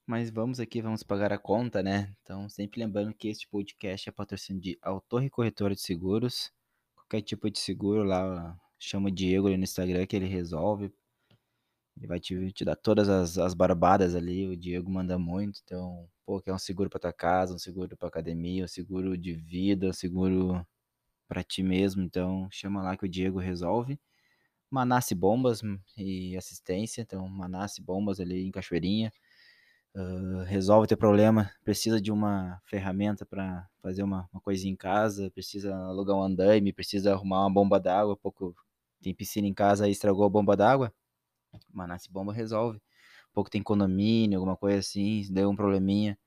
Mas 0.09 0.31
vamos 0.31 0.59
aqui, 0.59 0.81
vamos 0.81 1.03
pagar 1.03 1.31
a 1.31 1.37
conta, 1.37 1.83
né? 1.83 2.11
Então, 2.23 2.49
sempre 2.49 2.79
lembrando 2.79 3.13
que 3.13 3.27
este 3.27 3.47
podcast 3.47 4.09
é 4.09 4.11
patrocínio 4.11 4.59
de 4.59 4.75
Autorre 4.81 5.29
Corretora 5.29 5.75
de 5.75 5.81
Seguros. 5.81 6.51
Qualquer 6.95 7.21
tipo 7.21 7.47
de 7.47 7.59
seguro 7.59 8.01
lá, 8.01 8.59
chama 8.79 9.09
o 9.09 9.11
Diego 9.11 9.45
ali 9.45 9.55
no 9.55 9.63
Instagram 9.63 10.07
que 10.07 10.15
ele 10.15 10.25
resolve. 10.25 10.91
Ele 11.95 12.07
vai 12.07 12.19
te, 12.19 12.51
te 12.53 12.65
dar 12.65 12.75
todas 12.75 13.07
as, 13.07 13.37
as 13.37 13.53
barbadas 13.53 14.15
ali. 14.15 14.47
O 14.47 14.57
Diego 14.57 14.89
manda 14.89 15.19
muito. 15.19 15.61
Então, 15.63 16.09
pô, 16.25 16.41
quer 16.41 16.53
um 16.53 16.57
seguro 16.57 16.89
para 16.89 17.01
tua 17.01 17.13
casa, 17.13 17.53
um 17.53 17.59
seguro 17.59 17.95
para 17.95 18.07
academia, 18.07 18.65
um 18.65 18.67
seguro 18.67 19.15
de 19.15 19.35
vida, 19.35 19.89
um 19.89 19.93
seguro 19.93 20.65
para 21.27 21.43
ti 21.43 21.61
mesmo. 21.61 22.01
Então, 22.01 22.47
chama 22.49 22.81
lá 22.81 22.97
que 22.97 23.05
o 23.05 23.09
Diego 23.09 23.37
resolve. 23.37 23.99
Manasse 24.71 25.13
Bombas 25.13 25.61
e 25.95 26.35
assistência. 26.35 27.03
Então, 27.03 27.29
Manasse 27.29 27.79
Bombas 27.79 28.19
ali 28.19 28.43
em 28.47 28.49
Cachoeirinha. 28.49 29.13
Uh, 29.95 30.43
resolve 30.45 30.87
teu 30.87 30.97
problema, 30.97 31.51
precisa 31.63 31.99
de 31.99 32.11
uma 32.11 32.61
ferramenta 32.65 33.25
para 33.25 33.67
fazer 33.81 34.03
uma, 34.03 34.29
uma 34.31 34.39
coisinha 34.39 34.71
em 34.71 34.75
casa, 34.75 35.31
precisa 35.31 35.75
alugar 35.75 36.15
um 36.15 36.23
andaime, 36.23 36.71
precisa 36.71 37.13
arrumar 37.13 37.41
uma 37.41 37.49
bomba 37.49 37.79
d'água, 37.79 38.15
pouco 38.15 38.55
tem 39.01 39.15
piscina 39.15 39.47
em 39.47 39.53
casa 39.53 39.87
e 39.87 39.91
estragou 39.91 40.25
a 40.25 40.29
bomba 40.29 40.55
d'água, 40.55 40.93
Manasse 41.71 42.11
Bomba 42.11 42.33
resolve. 42.33 42.81
Pouco 43.33 43.49
tem 43.49 43.61
condomínio, 43.61 44.37
alguma 44.37 44.57
coisa 44.57 44.79
assim, 44.79 45.21
deu 45.31 45.49
um 45.49 45.55
probleminha, 45.55 46.17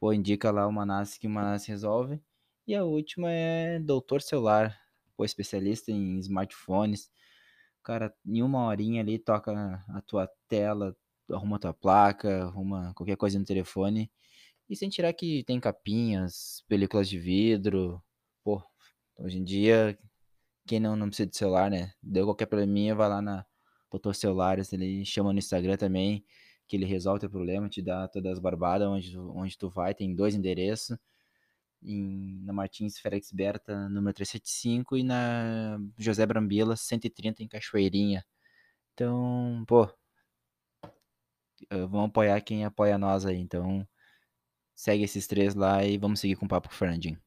pô, 0.00 0.12
indica 0.12 0.50
lá 0.50 0.66
o 0.66 0.72
Manasse 0.72 1.18
que 1.18 1.26
o 1.26 1.30
Manasse 1.30 1.68
resolve. 1.68 2.20
E 2.66 2.74
a 2.74 2.84
última 2.84 3.30
é 3.30 3.78
Doutor 3.80 4.22
Celular, 4.22 4.78
pô, 5.16 5.24
especialista 5.24 5.90
em 5.90 6.18
smartphones. 6.18 7.10
Cara, 7.82 8.14
em 8.24 8.42
uma 8.42 8.66
horinha 8.66 9.02
ali 9.02 9.18
toca 9.18 9.52
a 9.88 10.00
tua 10.02 10.28
tela, 10.48 10.96
arruma 11.30 11.58
tua 11.58 11.74
placa, 11.74 12.44
arruma 12.44 12.92
qualquer 12.94 13.16
coisa 13.16 13.38
no 13.38 13.44
telefone. 13.44 14.10
E 14.68 14.76
sem 14.76 14.88
tirar 14.88 15.12
que 15.12 15.44
tem 15.44 15.60
capinhas, 15.60 16.64
películas 16.68 17.08
de 17.08 17.18
vidro. 17.18 18.02
Pô, 18.44 18.62
hoje 19.18 19.38
em 19.38 19.44
dia, 19.44 19.98
quem 20.66 20.80
não, 20.80 20.96
não 20.96 21.08
precisa 21.08 21.28
de 21.28 21.36
celular, 21.36 21.70
né? 21.70 21.92
Deu 22.02 22.24
qualquer 22.26 22.46
probleminha, 22.46 22.94
vai 22.94 23.08
lá 23.08 23.22
na 23.22 23.46
Doutor 23.90 24.14
Celulares, 24.14 24.72
ele 24.72 25.04
chama 25.04 25.32
no 25.32 25.38
Instagram 25.38 25.76
também, 25.76 26.24
que 26.66 26.76
ele 26.76 26.86
resolve 26.86 27.26
o 27.26 27.30
problema, 27.30 27.68
te 27.68 27.82
dá 27.82 28.08
todas 28.08 28.32
as 28.34 28.38
barbadas 28.38 28.88
onde, 28.88 29.18
onde 29.18 29.58
tu 29.58 29.68
vai, 29.68 29.94
tem 29.94 30.14
dois 30.14 30.34
endereços. 30.34 30.96
Em, 31.82 32.40
na 32.44 32.52
Martins 32.52 32.98
Félix 32.98 33.32
Berta, 33.32 33.88
número 33.88 34.14
375, 34.14 34.96
e 34.96 35.02
na 35.02 35.78
José 35.98 36.24
Brambila, 36.24 36.76
130, 36.76 37.42
em 37.42 37.48
Cachoeirinha. 37.48 38.24
Então, 38.94 39.64
pô, 39.66 39.88
vamos 41.70 42.08
apoiar 42.08 42.40
quem 42.40 42.64
apoia 42.64 42.98
nós 42.98 43.26
aí. 43.26 43.38
Então, 43.38 43.86
segue 44.74 45.04
esses 45.04 45.26
três 45.26 45.54
lá 45.54 45.84
e 45.84 45.98
vamos 45.98 46.20
seguir 46.20 46.36
com 46.36 46.46
o 46.46 46.48
papo 46.48 46.68
com 46.68 46.74
o 46.74 46.78
Fernandinho. 46.78 47.18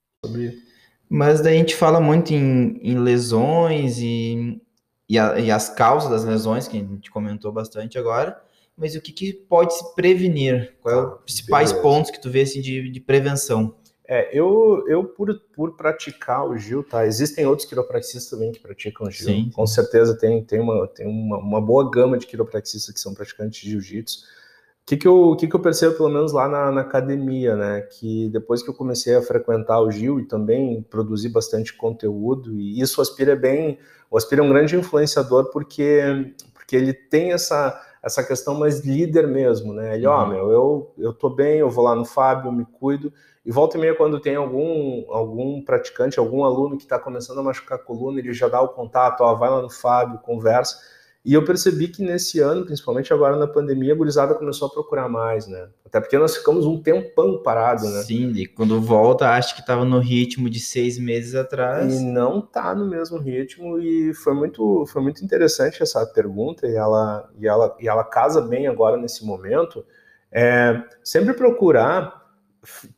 Mas 1.10 1.42
daí 1.42 1.56
a 1.56 1.60
gente 1.60 1.76
fala 1.76 2.02
muito 2.02 2.34
em, 2.34 2.80
em 2.82 2.98
lesões 2.98 4.00
e, 4.00 4.62
e, 5.08 5.20
a, 5.20 5.40
e, 5.40 5.52
as 5.52 5.70
causas 5.70 6.10
das 6.10 6.26
lesões, 6.26 6.68
que 6.68 6.78
a 6.78 6.80
gente 6.80 7.12
comentou 7.12 7.52
bastante 7.52 7.98
agora. 7.98 8.42
Mas 8.76 8.96
o 8.96 9.02
que, 9.02 9.12
que 9.12 9.32
pode 9.34 9.74
se 9.78 9.96
prevenir? 9.96 10.76
Quais 10.82 10.98
são 10.98 11.14
os 11.14 11.22
principais 11.24 11.72
Beleza. 11.72 11.88
pontos 11.88 12.12
que 12.12 12.22
tu 12.22 12.30
vê 12.30 12.42
assim, 12.42 12.60
de, 12.60 12.90
de 12.90 13.00
prevenção? 13.00 13.76
É, 14.08 14.30
eu, 14.38 14.84
eu 14.88 15.04
por, 15.04 15.34
por 15.54 15.76
praticar 15.76 16.48
o 16.48 16.58
Gil, 16.58 16.84
tá? 16.84 17.06
Existem 17.06 17.46
outros 17.46 17.68
quiropraxistas 17.68 18.30
também 18.30 18.52
que 18.52 18.60
praticam 18.60 19.08
o 19.08 19.12
Gil. 19.12 19.28
Sim. 19.28 19.50
Com 19.54 19.66
certeza 19.66 20.18
tem, 20.18 20.44
tem, 20.44 20.60
uma, 20.60 20.88
tem 20.88 21.08
uma, 21.08 21.38
uma 21.40 21.62
boa 21.62 21.90
gama 21.90 22.18
de 22.18 22.28
quiropraxistas 22.28 22.94
que 22.94 23.00
são 23.00 23.14
praticantes 23.14 23.60
de 23.62 23.72
jiu-jitsu. 23.72 24.20
O 24.20 24.86
que, 24.86 24.98
que, 24.98 25.08
eu, 25.08 25.36
que, 25.36 25.48
que 25.48 25.56
eu 25.56 25.60
percebo, 25.60 25.96
pelo 25.96 26.10
menos 26.10 26.32
lá 26.32 26.48
na, 26.48 26.72
na, 26.72 26.82
academia, 26.82 27.56
né? 27.56 27.82
Que 27.82 28.30
depois 28.30 28.62
que 28.62 28.70
eu 28.70 28.74
comecei 28.76 29.16
a 29.16 29.22
frequentar 29.22 29.82
o 29.82 29.90
Gil 29.90 30.20
e 30.20 30.28
também 30.28 30.84
produzir 30.84 31.30
bastante 31.30 31.74
conteúdo, 31.74 32.60
e 32.60 32.80
isso 32.80 33.00
o 33.00 33.02
Aspira 33.02 33.32
é 33.32 33.36
bem. 33.36 33.80
O 34.12 34.18
Aspira 34.18 34.42
é 34.42 34.46
um 34.46 34.50
grande 34.50 34.76
influenciador 34.76 35.50
porque, 35.52 36.34
porque 36.54 36.76
ele 36.76 36.94
tem 36.94 37.32
essa 37.32 37.82
essa 38.06 38.24
questão 38.24 38.54
mais 38.54 38.86
líder 38.86 39.28
mesmo, 39.28 39.74
né? 39.74 39.96
Ele, 39.96 40.06
ó, 40.06 40.16
uhum. 40.16 40.24
oh, 40.24 40.28
meu, 40.28 40.52
eu, 40.52 40.94
eu 41.00 41.14
tô 41.14 41.28
bem, 41.28 41.58
eu 41.58 41.72
vou 41.72 41.84
lá 41.84 41.96
no 41.96 42.06
Fábio, 42.06 42.52
me 42.52 42.64
cuido. 42.64 43.12
E 43.44 43.52
volta 43.52 43.78
e 43.78 43.82
meia, 43.82 43.96
quando 43.96 44.20
tem 44.20 44.36
algum, 44.36 45.12
algum 45.12 45.60
praticante, 45.64 46.20
algum 46.20 46.44
aluno 46.44 46.78
que 46.78 46.84
está 46.84 47.00
começando 47.00 47.40
a 47.40 47.44
machucar 47.44 47.80
a 47.80 47.82
coluna, 47.82 48.20
ele 48.20 48.32
já 48.32 48.48
dá 48.48 48.62
o 48.62 48.70
contato, 48.70 49.22
ó, 49.22 49.34
vai 49.34 49.50
lá 49.50 49.60
no 49.60 49.72
Fábio, 49.72 50.20
conversa. 50.20 50.78
E 51.26 51.34
eu 51.34 51.44
percebi 51.44 51.88
que 51.88 52.04
nesse 52.04 52.40
ano, 52.40 52.64
principalmente 52.66 53.12
agora 53.12 53.36
na 53.36 53.48
pandemia, 53.48 53.94
a 53.94 53.96
gurizada 53.96 54.36
começou 54.36 54.68
a 54.68 54.72
procurar 54.72 55.10
mais, 55.10 55.48
né? 55.48 55.70
Até 55.84 56.00
porque 56.00 56.20
nós 56.20 56.38
ficamos 56.38 56.68
um 56.68 56.80
tempão 56.80 57.42
parado, 57.42 57.90
né? 57.90 58.04
Sim, 58.04 58.32
e 58.36 58.46
quando 58.46 58.80
volta, 58.80 59.32
acho 59.32 59.56
que 59.56 59.62
estava 59.62 59.84
no 59.84 59.98
ritmo 59.98 60.48
de 60.52 60.60
seis 60.60 61.00
meses 61.00 61.34
atrás. 61.34 62.00
E 62.00 62.06
não 62.06 62.40
tá 62.40 62.76
no 62.76 62.88
mesmo 62.88 63.18
ritmo, 63.18 63.80
e 63.80 64.14
foi 64.14 64.36
muito, 64.36 64.86
foi 64.86 65.02
muito 65.02 65.26
interessante 65.26 65.82
essa 65.82 66.06
pergunta, 66.06 66.68
e 66.68 66.76
ela, 66.76 67.28
e, 67.40 67.48
ela, 67.48 67.76
e 67.80 67.88
ela 67.88 68.04
casa 68.04 68.40
bem 68.42 68.68
agora 68.68 68.96
nesse 68.96 69.26
momento. 69.26 69.84
É, 70.32 70.84
sempre 71.04 71.34
procurar 71.34 72.25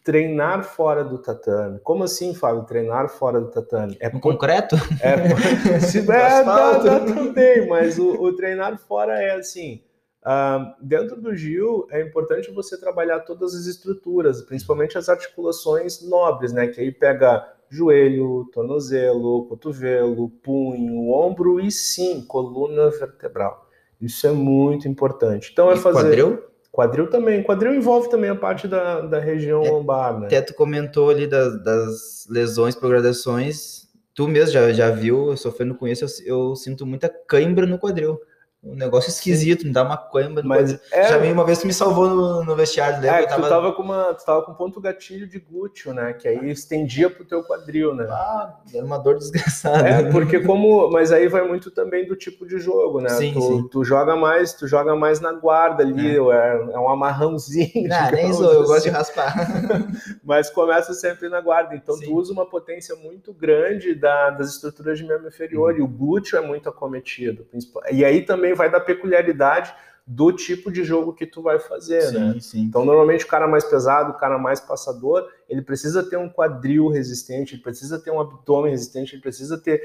treinar 0.03 0.63
fora 0.63 1.03
do 1.03 1.17
tatame. 1.17 1.79
Como 1.79 2.03
assim, 2.03 2.33
Fábio, 2.33 2.63
treinar 2.63 3.09
fora 3.09 3.39
do 3.39 3.49
tatame? 3.49 3.97
É 3.99 4.09
concreto? 4.09 4.75
É, 5.01 5.79
se, 5.79 5.99
é 5.99 6.01
dá, 6.03 6.43
dá, 6.77 6.99
também, 6.99 7.67
mas 7.67 7.97
o, 7.97 8.21
o, 8.21 8.35
treinar 8.35 8.77
fora 8.77 9.21
é 9.21 9.35
assim. 9.35 9.83
Uh, 10.23 10.73
dentro 10.81 11.21
do 11.21 11.35
Gil 11.35 11.87
é 11.89 12.01
importante 12.01 12.51
você 12.51 12.77
trabalhar 12.79 13.21
todas 13.21 13.55
as 13.55 13.65
estruturas, 13.65 14.41
principalmente 14.41 14.97
as 14.97 15.07
articulações 15.07 16.01
nobres, 16.01 16.51
né? 16.51 16.67
Que 16.67 16.81
aí 16.81 16.91
pega 16.91 17.47
joelho, 17.69 18.49
tornozelo, 18.53 19.45
cotovelo, 19.45 20.29
punho, 20.43 21.11
ombro 21.11 21.59
e 21.59 21.71
sim, 21.71 22.21
coluna 22.25 22.89
vertebral. 22.89 23.67
Isso 24.01 24.27
é 24.27 24.31
muito 24.31 24.87
importante. 24.87 25.49
Então 25.51 25.71
é 25.71 25.75
e 25.75 25.77
fazer. 25.77 25.99
Quadril? 25.99 26.43
Quadril 26.71 27.09
também. 27.09 27.43
Quadril 27.43 27.73
envolve 27.73 28.09
também 28.09 28.29
a 28.29 28.35
parte 28.35 28.67
da, 28.67 29.01
da 29.01 29.19
região 29.19 29.63
é, 29.63 29.69
lombar, 29.69 30.19
né? 30.19 30.27
Até 30.27 30.41
tu 30.41 30.53
comentou 30.53 31.09
ali 31.09 31.27
das, 31.27 31.63
das 31.63 32.27
lesões 32.29 32.75
por 32.75 32.89
gradações. 32.89 33.87
Tu 34.13 34.27
mesmo 34.27 34.51
já, 34.51 34.71
já 34.73 34.89
viu, 34.89 35.35
sofrendo 35.37 35.75
com 35.75 35.87
isso, 35.87 36.05
eu, 36.25 36.49
eu 36.49 36.55
sinto 36.55 36.85
muita 36.85 37.07
cãibra 37.07 37.65
no 37.65 37.77
quadril 37.77 38.19
um 38.67 38.75
negócio 38.75 39.09
esquisito, 39.09 39.65
me 39.65 39.71
dá 39.71 39.83
uma 39.83 39.97
coima. 39.97 40.41
Mas 40.43 40.79
é... 40.91 41.09
Já 41.09 41.17
vi 41.17 41.31
uma 41.31 41.45
vez 41.45 41.59
tu 41.59 41.67
me 41.67 41.73
salvou 41.73 42.09
no, 42.09 42.43
no 42.43 42.55
vestiário, 42.55 43.01
lembra? 43.01 43.21
É, 43.21 43.25
tava... 43.25 43.43
tu 43.43 43.49
tava 43.49 43.71
com 43.73 43.81
uma, 43.81 44.13
tu 44.13 44.25
tava 44.25 44.41
com 44.43 44.53
ponto 44.53 44.81
gatilho 44.81 45.27
de 45.27 45.39
glúteo, 45.39 45.93
né? 45.93 46.13
Que 46.13 46.27
aí 46.27 46.49
estendia 46.49 47.09
pro 47.09 47.25
teu 47.25 47.43
quadril, 47.43 47.95
né? 47.95 48.05
Ah, 48.09 48.55
era 48.73 48.85
uma 48.85 48.97
dor 48.97 49.17
desgraçada. 49.17 49.87
É, 49.87 50.11
porque 50.11 50.41
como, 50.41 50.89
mas 50.91 51.11
aí 51.11 51.27
vai 51.27 51.47
muito 51.47 51.71
também 51.71 52.05
do 52.05 52.15
tipo 52.15 52.45
de 52.45 52.59
jogo, 52.59 52.99
né? 52.99 53.09
Sim, 53.09 53.33
tu, 53.33 53.41
sim. 53.41 53.67
tu 53.71 53.83
joga 53.83 54.15
mais, 54.15 54.53
tu 54.53 54.67
joga 54.67 54.95
mais 54.95 55.19
na 55.19 55.31
guarda 55.31 55.83
ali, 55.83 56.17
é, 56.17 56.19
é, 56.19 56.69
é 56.73 56.79
um 56.79 56.89
amarrãozinho. 56.89 57.87
Não, 57.87 58.11
nem 58.11 58.33
sou, 58.33 58.51
eu 58.51 58.63
gosto 58.65 58.83
de 58.83 58.89
assim. 58.89 59.13
raspar. 59.13 59.33
mas 60.23 60.49
começa 60.49 60.93
sempre 60.93 61.29
na 61.29 61.39
guarda, 61.39 61.75
então 61.75 61.95
sim. 61.95 62.05
tu 62.05 62.15
usa 62.15 62.33
uma 62.33 62.45
potência 62.45 62.95
muito 62.95 63.33
grande 63.33 63.95
da, 63.95 64.31
das 64.31 64.55
estruturas 64.55 64.97
de 64.97 65.05
membro 65.05 65.27
inferior 65.27 65.73
hum. 65.73 65.77
e 65.77 65.81
o 65.81 65.87
glúteo 65.87 66.37
é 66.37 66.41
muito 66.41 66.67
acometido. 66.67 67.45
E 67.91 68.03
aí 68.03 68.23
também 68.23 68.55
vai 68.57 68.69
da 68.69 68.79
peculiaridade 68.79 69.73
do 70.05 70.31
tipo 70.31 70.71
de 70.71 70.85
jogo 70.85 71.13
que 71.13 71.25
tu 71.25 71.41
vai 71.41 71.59
fazer, 71.59 72.01
sim, 72.01 72.13
né? 72.17 72.35
Sim. 72.39 72.61
Então, 72.61 72.85
normalmente 72.85 73.25
o 73.25 73.27
cara 73.27 73.45
mais 73.45 73.65
pesado, 73.65 74.11
o 74.11 74.17
cara 74.17 74.37
mais 74.37 74.59
passador, 74.59 75.27
ele 75.49 75.61
precisa 75.61 76.01
ter 76.01 76.15
um 76.15 76.29
quadril 76.29 76.87
resistente, 76.87 77.55
ele 77.55 77.61
precisa 77.61 77.99
ter 77.99 78.09
um 78.09 78.21
abdômen 78.21 78.71
resistente, 78.71 79.15
ele 79.15 79.21
precisa 79.21 79.57
ter 79.57 79.81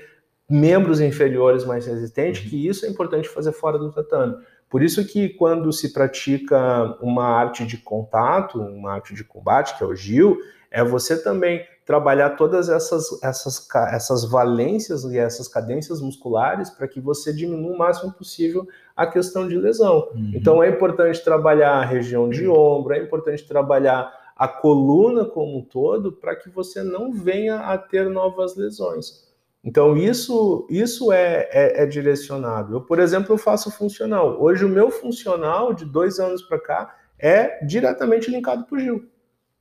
membros 0.49 1.01
inferiores 1.01 1.65
mais 1.65 1.87
resistentes, 1.87 2.45
uhum. 2.45 2.51
que 2.51 2.69
isso 2.69 2.87
é 2.87 2.89
importante 2.89 3.29
fazer 3.29 3.51
fora 3.51 3.79
do 3.79 3.91
tatame. 3.91 4.37
Por 4.71 4.83
isso 4.83 5.05
que 5.05 5.31
quando 5.31 5.73
se 5.73 5.93
pratica 5.93 6.97
uma 7.03 7.27
arte 7.27 7.67
de 7.67 7.77
contato, 7.77 8.61
uma 8.61 8.93
arte 8.93 9.15
de 9.15 9.25
combate, 9.25 9.77
que 9.77 9.83
é 9.83 9.87
o 9.87 9.95
Gil, 9.95 10.39
é 10.71 10.85
você 10.85 11.21
também 11.21 11.67
trabalhar 11.85 12.31
todas 12.31 12.69
essas, 12.69 13.23
essas, 13.23 13.69
essas 13.93 14.25
valências 14.25 15.05
e 15.05 15.19
essas 15.19 15.49
cadências 15.49 16.01
musculares 16.01 16.71
para 16.71 16.87
que 16.87 17.01
você 17.01 17.33
diminua 17.33 17.75
o 17.75 17.79
máximo 17.79 18.13
possível 18.13 18.67
a 18.97 19.07
questão 19.07 19.49
de 19.49 19.57
lesão. 19.57 20.09
Uhum. 20.15 20.33
Então 20.35 20.63
é 20.63 20.69
importante 20.69 21.23
trabalhar 21.25 21.73
a 21.73 21.85
região 21.85 22.29
de 22.29 22.47
ombro, 22.49 22.95
é 22.95 22.99
importante 22.99 23.47
trabalhar 23.47 24.13
a 24.37 24.49
coluna 24.49 25.25
como 25.25 25.59
um 25.59 25.63
todo 25.63 26.13
para 26.13 26.37
que 26.37 26.49
você 26.49 26.83
não 26.83 27.13
venha 27.13 27.61
a 27.61 27.77
ter 27.77 28.09
novas 28.09 28.57
lesões. 28.57 29.31
Então 29.65 29.97
isso 29.97 30.67
isso 30.69 31.13
é, 31.13 31.49
é, 31.53 31.83
é 31.83 31.87
direcionado. 31.87 32.77
Eu, 32.77 32.81
por 32.81 32.99
exemplo, 32.99 33.33
eu 33.33 33.39
faço 33.39 33.71
funcional. 33.71 34.41
Hoje 34.41 34.65
o 34.65 34.69
meu 34.69 34.91
funcional 34.91 35.73
de 35.73 35.85
dois 35.85 36.19
anos 36.19 36.43
para 36.43 36.61
cá 36.61 36.97
é 37.19 37.65
diretamente 37.65 38.31
linkado 38.31 38.65
para 38.65 38.77
o 38.77 38.81
Gil. 38.81 39.09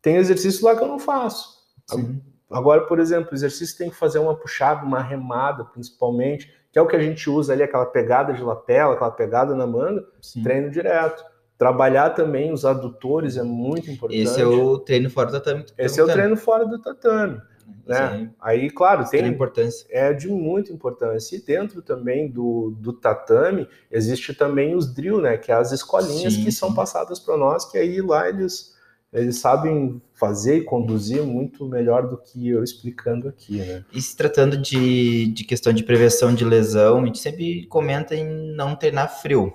Tem 0.02 0.16
exercício 0.16 0.66
lá 0.66 0.76
que 0.76 0.84
eu 0.84 0.88
não 0.88 0.98
faço. 0.98 1.61
Sim. 1.96 2.22
Agora, 2.50 2.82
por 2.82 3.00
exemplo, 3.00 3.30
o 3.32 3.36
exercício 3.36 3.78
tem 3.78 3.90
que 3.90 3.96
fazer 3.96 4.20
uma 4.20 4.36
puxada, 4.36 4.86
uma 4.86 5.02
remada, 5.02 5.64
principalmente, 5.64 6.52
que 6.72 6.78
é 6.78 6.82
o 6.82 6.88
que 6.88 6.96
a 6.96 7.02
gente 7.02 7.30
usa 7.30 7.54
ali, 7.54 7.64
aquela 7.64 7.86
pegada 7.86 8.34
de 8.34 8.42
lapela, 8.44 8.94
aquela 8.94 9.12
pegada 9.12 9.56
na 9.56 9.66
manga, 9.66 10.04
Sim. 10.22 10.44
treino 10.44 10.70
direto. 10.70 11.24
Trabalhar 11.58 12.10
também 12.12 12.52
os 12.52 12.66
adutores 12.66 13.38
é 13.38 13.44
muito 13.44 13.90
importante. 13.92 14.22
Esse 14.22 14.42
é 14.42 14.46
o 14.46 14.80
treino 14.80 15.10
fora 15.10 15.28
do 15.28 15.34
tatame. 15.34 15.66
Esse 15.78 16.00
é 16.00 16.04
o 16.04 16.08
treino 16.08 16.36
fora 16.36 16.66
do 16.66 16.80
tatame. 16.82 17.40
né? 17.86 18.18
Sim. 18.18 18.30
Aí, 18.42 18.70
claro, 18.70 19.08
Tem 19.10 19.22
tem 19.22 19.32
importância. 19.32 19.86
é 19.90 20.12
de 20.12 20.28
muita 20.28 20.74
importância. 20.74 21.36
E 21.36 21.42
dentro 21.42 21.82
também 21.82 22.30
do, 22.30 22.76
do 22.80 22.92
tatame, 22.92 23.68
existe 23.92 24.34
também 24.34 24.76
os 24.76 24.94
drill, 24.94 25.22
né? 25.22 25.38
Que 25.38 25.52
é 25.52 25.56
as 25.56 25.72
escolinhas 25.72 26.34
Sim, 26.34 26.44
que 26.44 26.52
são 26.52 26.74
passadas 26.74 27.20
para 27.20 27.38
nós, 27.38 27.64
que 27.64 27.78
aí 27.78 28.02
lá 28.02 28.28
eles, 28.28 28.71
eles 29.14 29.40
sabem 29.40 30.02
fazer 30.14 30.58
e 30.58 30.64
conduzir 30.64 31.22
muito 31.24 31.66
melhor 31.66 32.08
do 32.08 32.18
que 32.18 32.48
eu 32.48 32.64
explicando 32.64 33.28
aqui, 33.28 33.58
né? 33.58 33.84
E 33.94 34.02
se 34.02 34.16
tratando 34.16 34.56
de, 34.58 35.28
de 35.28 35.44
questão 35.44 35.74
de 35.74 35.84
prevenção 35.84 36.34
de 36.34 36.46
lesão, 36.46 37.02
a 37.02 37.06
gente 37.06 37.20
sempre 37.20 37.66
comenta 37.68 38.16
em 38.16 38.56
não 38.56 38.76
treinar 38.76 39.22
frio. 39.22 39.54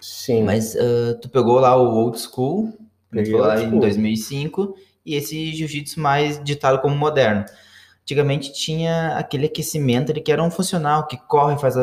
Sim. 0.00 0.44
Mas 0.44 0.74
ah, 0.76 1.18
tu 1.20 1.28
pegou 1.28 1.58
lá 1.60 1.76
o 1.76 1.94
old 1.96 2.18
school, 2.18 2.66
gente 3.12 3.26
Peguei 3.26 3.40
lá 3.40 3.62
em 3.62 3.68
school. 3.68 3.80
2005, 3.80 4.74
e 5.04 5.14
esse 5.14 5.52
jiu-jitsu 5.52 6.00
mais 6.00 6.42
ditado 6.42 6.80
como 6.80 6.96
moderno. 6.96 7.44
Antigamente 8.02 8.52
tinha 8.52 9.16
aquele 9.16 9.46
aquecimento 9.46 10.12
ali 10.12 10.20
que 10.20 10.30
era 10.30 10.42
um 10.42 10.50
funcional, 10.50 11.06
que 11.06 11.16
corre, 11.16 11.58
faz 11.58 11.76
a 11.76 11.82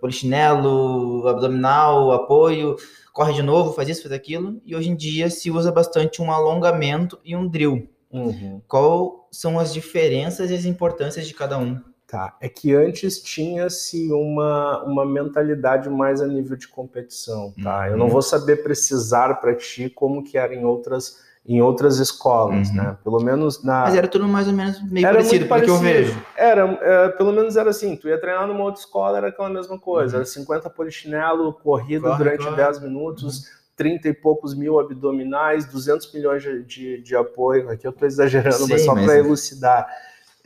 polichinelo, 0.00 1.26
abdominal, 1.26 2.12
apoio, 2.12 2.76
corre 3.16 3.32
de 3.32 3.40
novo, 3.42 3.72
faz 3.72 3.88
isso, 3.88 4.02
faz 4.02 4.12
aquilo. 4.12 4.60
E 4.62 4.76
hoje 4.76 4.90
em 4.90 4.94
dia 4.94 5.30
se 5.30 5.50
usa 5.50 5.72
bastante 5.72 6.20
um 6.20 6.30
alongamento 6.30 7.18
e 7.24 7.34
um 7.34 7.48
drill. 7.48 7.88
Uhum. 8.12 8.60
Qual 8.68 9.26
são 9.32 9.58
as 9.58 9.72
diferenças 9.72 10.50
e 10.50 10.54
as 10.54 10.66
importâncias 10.66 11.26
de 11.26 11.32
cada 11.32 11.58
um? 11.58 11.80
Tá, 12.06 12.36
é 12.42 12.48
que 12.48 12.74
antes 12.74 13.20
tinha-se 13.22 14.12
uma, 14.12 14.84
uma 14.84 15.04
mentalidade 15.06 15.88
mais 15.88 16.20
a 16.20 16.26
nível 16.26 16.56
de 16.58 16.68
competição, 16.68 17.54
tá? 17.62 17.86
Eu 17.88 17.94
Uhum. 17.94 17.98
não 18.00 18.08
vou 18.08 18.20
saber 18.20 18.62
precisar 18.62 19.34
para 19.40 19.54
ti 19.54 19.88
como 19.88 20.22
que 20.22 20.36
era 20.36 20.54
em 20.54 20.64
outras, 20.66 21.16
em 21.48 21.62
outras 21.62 21.98
escolas, 21.98 22.68
Uhum. 22.70 22.74
né? 22.74 22.96
Pelo 23.04 23.20
menos 23.20 23.62
na... 23.62 23.82
Mas 23.82 23.94
era 23.94 24.08
tudo 24.08 24.26
mais 24.26 24.48
ou 24.48 24.52
menos 24.52 24.82
meio 24.90 25.06
Era 25.06 25.16
parecido, 25.18 25.46
muito 25.46 25.48
pelo 25.48 25.64
que 25.64 25.70
eu 25.70 25.78
parecido. 25.78 26.04
vejo. 26.14 26.26
Era, 26.36 26.62
é, 26.82 27.08
pelo 27.10 27.32
menos 27.32 27.56
era 27.56 27.70
assim, 27.70 27.94
tu 27.96 28.08
ia 28.08 28.20
treinar 28.20 28.46
numa 28.48 28.64
outra 28.64 28.80
escola, 28.80 29.18
era 29.18 29.28
aquela 29.28 29.48
mesma 29.48 29.78
coisa, 29.78 30.14
Uhum. 30.16 30.22
era 30.22 30.26
50 30.26 30.68
polichinelo, 30.70 31.52
corrida 31.52 32.08
Corre, 32.08 32.18
durante 32.18 32.44
corre. 32.44 32.56
10 32.56 32.80
minutos, 32.82 33.44
30 33.76 34.08
e 34.08 34.12
poucos 34.14 34.54
mil 34.54 34.80
abdominais, 34.80 35.66
200 35.66 36.12
milhões 36.12 36.42
de, 36.42 36.64
de, 36.64 37.02
de 37.02 37.14
apoio, 37.14 37.68
aqui 37.70 37.86
eu 37.86 37.90
estou 37.90 38.08
exagerando, 38.08 38.66
mas 38.68 38.80
Sim, 38.80 38.86
só 38.86 38.94
mas- 38.94 39.04
para 39.04 39.18
elucidar. 39.18 39.86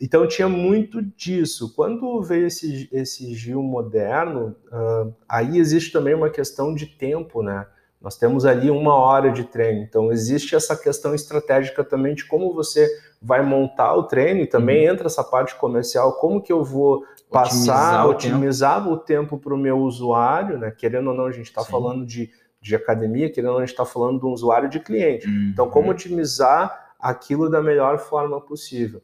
Então 0.03 0.27
tinha 0.27 0.49
muito 0.49 1.01
disso. 1.03 1.75
Quando 1.77 2.23
veio 2.23 2.47
esse, 2.47 2.89
esse 2.91 3.35
Gil 3.35 3.63
moderno, 3.63 4.57
ah, 4.73 5.07
aí 5.29 5.59
existe 5.59 5.93
também 5.93 6.15
uma 6.15 6.31
questão 6.31 6.75
de 6.75 6.87
tempo, 6.87 7.43
né? 7.43 7.67
Nós 8.01 8.17
temos 8.17 8.47
ali 8.47 8.71
uma 8.71 8.95
hora 8.95 9.31
de 9.31 9.45
treino, 9.45 9.83
então 9.83 10.11
existe 10.11 10.55
essa 10.57 10.75
questão 10.75 11.15
estratégica 11.15 11.85
também 11.85 12.15
de 12.15 12.25
como 12.27 12.55
você 12.55 12.89
vai 13.21 13.43
montar 13.43 13.95
o 13.95 14.05
treino 14.05 14.41
e 14.41 14.47
também 14.47 14.87
entra 14.87 15.07
essa 15.07 15.23
parte 15.23 15.55
comercial, 15.57 16.15
como 16.15 16.41
que 16.41 16.51
eu 16.53 16.65
vou 16.65 17.05
passar, 17.31 18.05
Uhum. 18.07 18.11
Otimizar 18.13 18.89
o 18.89 18.97
tempo. 18.97 19.37
para 19.39 19.55
o 19.55 19.59
meu 19.59 19.79
usuário, 19.79 20.57
né? 20.59 20.71
Querendo 20.71 21.11
ou 21.11 21.15
não, 21.17 21.27
a 21.27 21.31
gente 21.33 21.47
está 21.47 21.63
falando 21.63 22.07
de, 22.07 22.31
de 22.61 22.75
academia, 22.75 23.31
querendo 23.31 23.49
ou 23.51 23.55
não, 23.57 23.63
a 23.63 23.67
gente 23.67 23.75
está 23.75 23.85
falando 23.85 24.19
de 24.21 24.27
um 24.27 24.31
usuário 24.31 24.69
de 24.71 24.81
cliente. 24.81 25.29
Então, 25.53 25.67
Uhum. 25.67 25.71
como 25.71 25.91
otimizar 25.91 26.95
aquilo 26.99 27.51
da 27.51 27.63
melhor 27.63 27.99
forma 27.99 28.41
possível? 28.41 29.03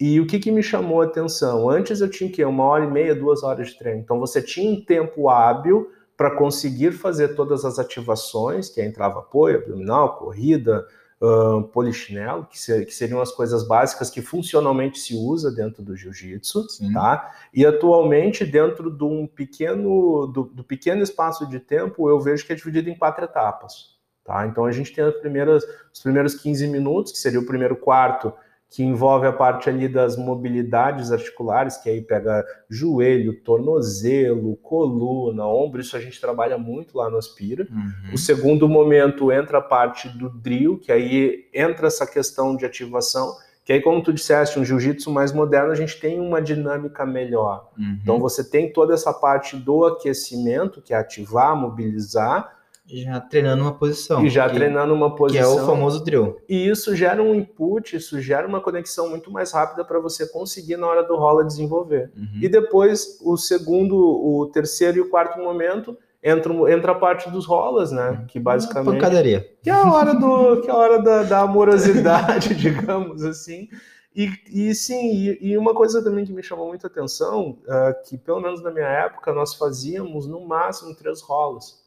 E 0.00 0.20
o 0.20 0.26
que, 0.26 0.38
que 0.38 0.50
me 0.50 0.62
chamou 0.62 1.02
a 1.02 1.04
atenção? 1.04 1.68
Antes 1.68 2.00
eu 2.00 2.08
tinha 2.08 2.30
que 2.30 2.42
uma 2.44 2.64
hora 2.64 2.84
e 2.84 2.90
meia, 2.90 3.14
duas 3.14 3.42
horas 3.42 3.68
de 3.68 3.78
treino. 3.78 4.00
Então 4.00 4.18
você 4.18 4.40
tinha 4.40 4.70
um 4.72 4.80
tempo 4.82 5.28
hábil 5.28 5.90
para 6.18 6.32
conseguir 6.32 6.90
fazer 6.90 7.36
todas 7.36 7.64
as 7.64 7.78
ativações, 7.78 8.68
que 8.68 8.80
é 8.80 8.84
entrava 8.84 9.20
apoio, 9.20 9.58
abdominal, 9.58 10.16
corrida, 10.16 10.84
ahn, 11.22 11.62
polichinelo, 11.62 12.44
que, 12.46 12.58
se- 12.58 12.84
que 12.84 12.92
seriam 12.92 13.20
as 13.20 13.30
coisas 13.30 13.66
básicas 13.68 14.10
que 14.10 14.20
funcionalmente 14.20 14.98
se 14.98 15.14
usa 15.14 15.48
dentro 15.52 15.80
do 15.80 15.94
jiu-jitsu, 15.96 16.66
tá? 16.92 17.32
E 17.54 17.64
atualmente, 17.64 18.44
dentro 18.44 18.90
de 18.90 19.04
um 19.04 19.28
pequeno, 19.28 20.26
do, 20.26 20.42
do 20.42 20.64
pequeno 20.64 21.02
espaço 21.04 21.46
de 21.46 21.60
tempo, 21.60 22.10
eu 22.10 22.18
vejo 22.20 22.44
que 22.44 22.52
é 22.52 22.56
dividido 22.56 22.90
em 22.90 22.98
quatro 22.98 23.24
etapas. 23.24 23.96
Tá? 24.24 24.44
Então 24.46 24.64
a 24.66 24.72
gente 24.72 24.92
tem 24.92 25.04
as 25.04 25.14
primeiras, 25.14 25.62
os 25.94 26.00
primeiros 26.02 26.34
15 26.34 26.66
minutos, 26.66 27.12
que 27.12 27.18
seria 27.18 27.38
o 27.38 27.46
primeiro 27.46 27.76
quarto, 27.76 28.32
que 28.70 28.82
envolve 28.82 29.26
a 29.26 29.32
parte 29.32 29.70
ali 29.70 29.88
das 29.88 30.16
mobilidades 30.16 31.10
articulares, 31.10 31.78
que 31.78 31.88
aí 31.88 32.02
pega 32.02 32.44
joelho, 32.68 33.40
tornozelo, 33.40 34.56
coluna, 34.56 35.46
ombro, 35.46 35.80
isso 35.80 35.96
a 35.96 36.00
gente 36.00 36.20
trabalha 36.20 36.58
muito 36.58 36.98
lá 36.98 37.08
no 37.08 37.16
Aspira. 37.16 37.66
Uhum. 37.70 38.14
O 38.14 38.18
segundo 38.18 38.68
momento 38.68 39.32
entra 39.32 39.58
a 39.58 39.62
parte 39.62 40.08
do 40.10 40.28
drill, 40.28 40.78
que 40.78 40.92
aí 40.92 41.46
entra 41.54 41.86
essa 41.86 42.06
questão 42.06 42.54
de 42.54 42.66
ativação, 42.66 43.34
que 43.64 43.72
aí, 43.72 43.82
como 43.82 44.02
tu 44.02 44.12
disseste, 44.12 44.58
um 44.58 44.64
jiu-jitsu 44.64 45.10
mais 45.10 45.30
moderno, 45.32 45.70
a 45.70 45.74
gente 45.74 46.00
tem 46.00 46.20
uma 46.20 46.40
dinâmica 46.40 47.04
melhor. 47.04 47.70
Uhum. 47.76 47.98
Então 48.02 48.18
você 48.18 48.42
tem 48.42 48.72
toda 48.72 48.94
essa 48.94 49.12
parte 49.12 49.56
do 49.56 49.84
aquecimento, 49.84 50.80
que 50.80 50.94
é 50.94 50.96
ativar, 50.96 51.54
mobilizar, 51.56 52.57
já 52.88 53.20
treinando 53.20 53.62
uma 53.62 53.74
posição. 53.74 54.24
e 54.24 54.30
já 54.30 54.48
que, 54.48 54.54
treinando 54.56 54.94
uma 54.94 55.10
que 55.10 55.18
posição. 55.18 55.58
é 55.58 55.62
o 55.62 55.66
famoso 55.66 56.02
drill. 56.02 56.38
E 56.48 56.68
isso 56.68 56.96
gera 56.96 57.22
um 57.22 57.34
input, 57.34 57.96
isso 57.96 58.20
gera 58.20 58.46
uma 58.46 58.60
conexão 58.60 59.08
muito 59.10 59.30
mais 59.30 59.52
rápida 59.52 59.84
para 59.84 59.98
você 59.98 60.26
conseguir 60.26 60.76
na 60.76 60.86
hora 60.86 61.02
do 61.02 61.16
rola 61.16 61.44
desenvolver. 61.44 62.10
Uhum. 62.16 62.40
E 62.40 62.48
depois, 62.48 63.18
o 63.22 63.36
segundo, 63.36 63.96
o 63.96 64.46
terceiro 64.46 64.98
e 64.98 65.00
o 65.00 65.10
quarto 65.10 65.38
momento, 65.38 65.96
entra, 66.22 66.52
entra 66.72 66.92
a 66.92 66.94
parte 66.94 67.30
dos 67.30 67.46
rolas, 67.46 67.92
né? 67.92 68.24
Que 68.28 68.38
Uma 68.38 68.52
basicamente. 68.52 68.94
pancadaria. 68.94 69.48
Que 69.62 69.70
é 69.70 69.74
a 69.74 69.92
hora, 69.92 70.14
do, 70.14 70.60
que 70.62 70.68
é 70.68 70.72
a 70.72 70.76
hora 70.76 71.02
da, 71.02 71.22
da 71.22 71.40
amorosidade, 71.40 72.54
digamos 72.56 73.22
assim. 73.22 73.68
E, 74.16 74.30
e 74.50 74.74
sim, 74.74 75.12
e, 75.12 75.50
e 75.50 75.58
uma 75.58 75.74
coisa 75.74 76.02
também 76.02 76.24
que 76.24 76.32
me 76.32 76.42
chamou 76.42 76.66
muita 76.68 76.86
atenção, 76.86 77.58
ah, 77.68 77.94
que 78.04 78.18
pelo 78.18 78.40
menos 78.40 78.62
na 78.62 78.70
minha 78.70 78.88
época 78.88 79.32
nós 79.32 79.54
fazíamos 79.54 80.26
no 80.26 80.40
máximo 80.44 80.94
três 80.94 81.20
rolas. 81.20 81.86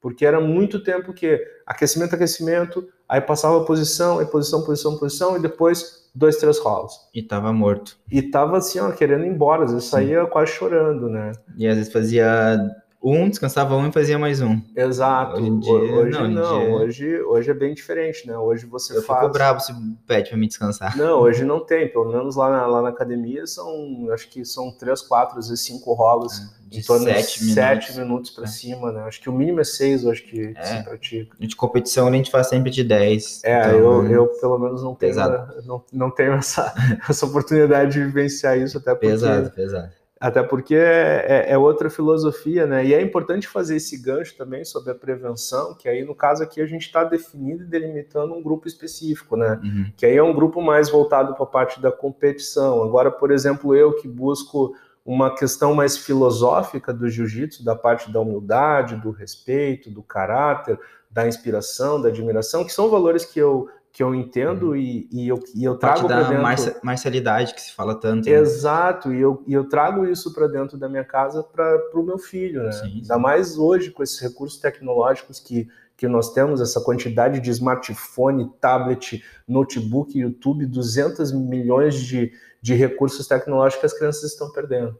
Porque 0.00 0.24
era 0.24 0.40
muito 0.40 0.82
tempo 0.82 1.12
que 1.12 1.40
aquecimento, 1.66 2.14
aquecimento, 2.14 2.88
aí 3.08 3.20
passava 3.20 3.64
posição, 3.64 4.18
aí 4.18 4.26
posição, 4.26 4.64
posição, 4.64 4.98
posição, 4.98 5.36
e 5.36 5.40
depois 5.40 6.08
dois, 6.14 6.36
três 6.36 6.58
rolas. 6.58 6.92
E 7.14 7.22
tava 7.22 7.52
morto. 7.52 7.98
E 8.10 8.22
tava 8.22 8.58
assim, 8.58 8.80
ó, 8.80 8.90
querendo 8.90 9.24
ir 9.24 9.28
embora, 9.28 9.64
às 9.64 9.72
vezes 9.72 9.86
Sim. 9.86 9.90
saía 9.92 10.26
quase 10.26 10.52
chorando, 10.52 11.08
né? 11.08 11.32
E 11.56 11.66
às 11.66 11.76
vezes 11.76 11.92
fazia 11.92 12.58
um, 13.02 13.28
descansava 13.30 13.74
um 13.76 13.88
e 13.88 13.92
fazia 13.92 14.18
mais 14.18 14.40
um. 14.42 14.60
Exato. 14.76 15.36
Hoje 15.36 15.50
dia, 15.60 15.72
Ho- 15.72 15.94
hoje 16.00 16.10
não, 16.18 16.28
não, 16.28 16.58
dia- 16.60 16.68
hoje, 16.74 17.22
hoje 17.22 17.50
é 17.50 17.54
bem 17.54 17.72
diferente, 17.74 18.26
né? 18.26 18.36
Hoje 18.36 18.66
você 18.66 18.96
Eu 18.96 19.02
faz. 19.02 19.20
fico 19.20 19.32
bravo 19.32 19.60
se 19.60 19.72
pede 20.06 20.28
pra 20.28 20.38
me 20.38 20.46
descansar. 20.46 20.96
Não, 20.96 21.20
hoje 21.20 21.44
não 21.44 21.60
tem, 21.64 21.88
pelo 21.88 22.12
menos 22.12 22.36
lá 22.36 22.50
na, 22.50 22.66
lá 22.66 22.82
na 22.82 22.90
academia 22.90 23.46
são, 23.46 24.08
acho 24.12 24.28
que 24.28 24.44
são 24.44 24.70
três, 24.70 25.00
quatro, 25.00 25.38
às 25.38 25.48
vezes 25.48 25.64
cinco 25.64 25.92
rolas, 25.94 26.32
De 26.68 26.80
em 26.80 26.82
torno 26.82 27.04
sete 27.06 27.40
de 27.44 27.52
sete 27.54 27.98
minutos. 27.98 28.30
para 28.32 28.44
É. 28.44 28.46
cima, 28.46 28.92
né? 28.92 29.00
Acho 29.04 29.20
que 29.20 29.30
o 29.30 29.32
mínimo 29.32 29.60
é 29.60 29.64
seis 29.64 30.04
hoje 30.04 30.22
que 30.22 30.52
É. 30.56 30.62
se 30.62 30.84
pratica. 30.84 31.36
De 31.40 31.56
competição 31.56 32.06
a 32.06 32.12
gente 32.12 32.30
faz 32.30 32.48
sempre 32.48 32.70
de 32.70 32.84
10. 32.84 33.42
É, 33.44 33.60
então, 33.66 33.78
eu, 34.04 34.10
eu 34.10 34.26
pelo 34.40 34.58
menos 34.58 34.82
não 34.82 34.94
tenho, 34.94 35.12
pesado. 35.14 35.62
não, 35.64 35.82
não 35.92 36.10
tenho 36.10 36.32
essa, 36.34 36.72
essa 37.08 37.24
oportunidade 37.26 37.92
de 37.92 38.04
vivenciar 38.04 38.58
isso, 38.58 38.76
até 38.78 38.92
porque, 38.94 39.06
Pesado, 39.08 39.50
pesado. 39.50 39.90
Até 40.20 40.42
porque 40.42 40.74
é, 40.74 41.24
é- 41.48 41.52
é 41.52 41.58
outra 41.58 41.88
filosofia, 41.88 42.66
né? 42.66 42.84
E 42.84 42.92
é 42.92 43.00
importante 43.00 43.48
fazer 43.48 43.76
esse 43.76 43.96
gancho 43.96 44.36
também 44.36 44.64
sobre 44.66 44.90
a 44.92 44.94
prevenção, 44.94 45.74
que 45.74 45.88
aí 45.88 46.04
no 46.04 46.14
caso 46.14 46.42
aqui 46.42 46.60
a 46.60 46.66
gente 46.66 46.82
está 46.82 47.02
definindo 47.02 47.62
e 47.62 47.66
delimitando 47.66 48.34
um 48.34 48.42
grupo 48.42 48.68
específico, 48.68 49.34
né? 49.34 49.58
Uhum. 49.64 49.90
que 49.96 50.04
aí 50.04 50.14
é 50.16 50.22
um 50.22 50.34
grupo 50.34 50.60
mais 50.60 50.90
voltado 50.90 51.34
para 51.34 51.44
a 51.44 51.46
parte 51.46 51.80
da 51.80 51.90
competição. 51.90 52.82
Agora, 52.84 53.10
por 53.10 53.30
exemplo, 53.30 53.74
eu 53.74 53.94
que 53.96 54.06
busco 54.06 54.74
uma 55.06 55.34
questão 55.34 55.74
mais 55.74 55.96
filosófica 55.96 56.92
do 56.92 57.08
jiu-jitsu, 57.08 57.64
da 57.64 57.74
parte 57.74 58.12
da 58.12 58.20
humildade, 58.20 58.96
do 58.96 59.10
respeito, 59.10 59.90
do 59.90 60.02
caráter, 60.02 60.78
da 61.10 61.26
inspiração, 61.26 62.00
da 62.00 62.08
admiração, 62.10 62.62
que 62.64 62.72
são 62.72 62.90
valores 62.90 63.24
que 63.24 63.38
eu, 63.40 63.68
que 63.92 64.02
eu 64.02 64.14
entendo 64.14 64.76
e, 64.76 65.08
e 65.10 65.26
eu, 65.28 65.38
e 65.54 65.64
eu 65.64 65.76
trago 65.76 66.06
para 66.06 66.22
dentro. 66.22 66.42
marcia- 66.42 66.76
marcialidade 66.82 67.52
que 67.54 67.60
se 67.60 67.72
fala 67.72 67.94
tanto. 67.94 68.28
né? 68.30 68.36
Exato, 68.36 69.12
e 69.12 69.20
eu, 69.20 69.42
e 69.46 69.52
eu 69.52 69.68
trago 69.68 70.06
isso 70.06 70.32
para 70.32 70.46
dentro 70.46 70.78
da 70.78 70.88
minha 70.88 71.04
casa 71.04 71.42
para 71.42 71.76
o 71.94 72.02
meu 72.02 72.16
filho, 72.18 72.62
né? 72.62 72.72
Sim, 72.72 72.86
sim. 72.88 72.96
Ainda 73.02 73.18
mais 73.18 73.58
hoje 73.58 73.90
com 73.90 74.02
esses 74.02 74.20
recursos 74.20 74.60
tecnológicos 74.60 75.40
que, 75.40 75.68
que 75.96 76.06
nós 76.06 76.32
temos, 76.32 76.60
essa 76.60 76.80
quantidade 76.80 77.40
de 77.40 77.50
smartphone, 77.50 78.48
tablet, 78.60 79.24
notebook, 79.46 80.16
YouTube, 80.18 80.66
200 80.66 81.32
milhões 81.32 81.96
de, 81.96 82.32
de 82.62 82.74
recursos 82.74 83.26
tecnológicos 83.26 83.80
que 83.80 83.86
as 83.86 83.98
crianças 83.98 84.22
estão 84.30 84.52
perdendo. 84.52 84.96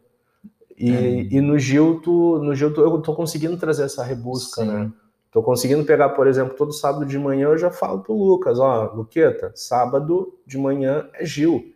E, 0.77 0.91
É. 0.91 1.21
e 1.35 1.39
no 1.41 1.57
Gil, 1.57 2.01
tu, 2.01 2.39
no 2.39 2.53
Gil 2.53 2.73
tu, 2.73 2.81
eu 2.81 3.01
tô 3.01 3.15
conseguindo 3.15 3.55
trazer 3.55 3.83
essa 3.83 4.03
rebusca, 4.03 4.61
Sim. 4.63 4.67
né? 4.67 4.91
Tô 5.31 5.41
conseguindo 5.41 5.85
pegar, 5.85 6.09
por 6.09 6.27
exemplo, 6.27 6.55
todo 6.57 6.73
sábado 6.73 7.05
de 7.05 7.17
manhã 7.17 7.47
eu 7.47 7.57
já 7.57 7.71
falo 7.71 8.01
pro 8.01 8.13
Lucas, 8.13 8.59
ó, 8.59 8.91
Luqueta, 8.93 9.51
sábado 9.55 10.37
de 10.45 10.57
manhã 10.57 11.09
é 11.13 11.25
Gil. 11.25 11.73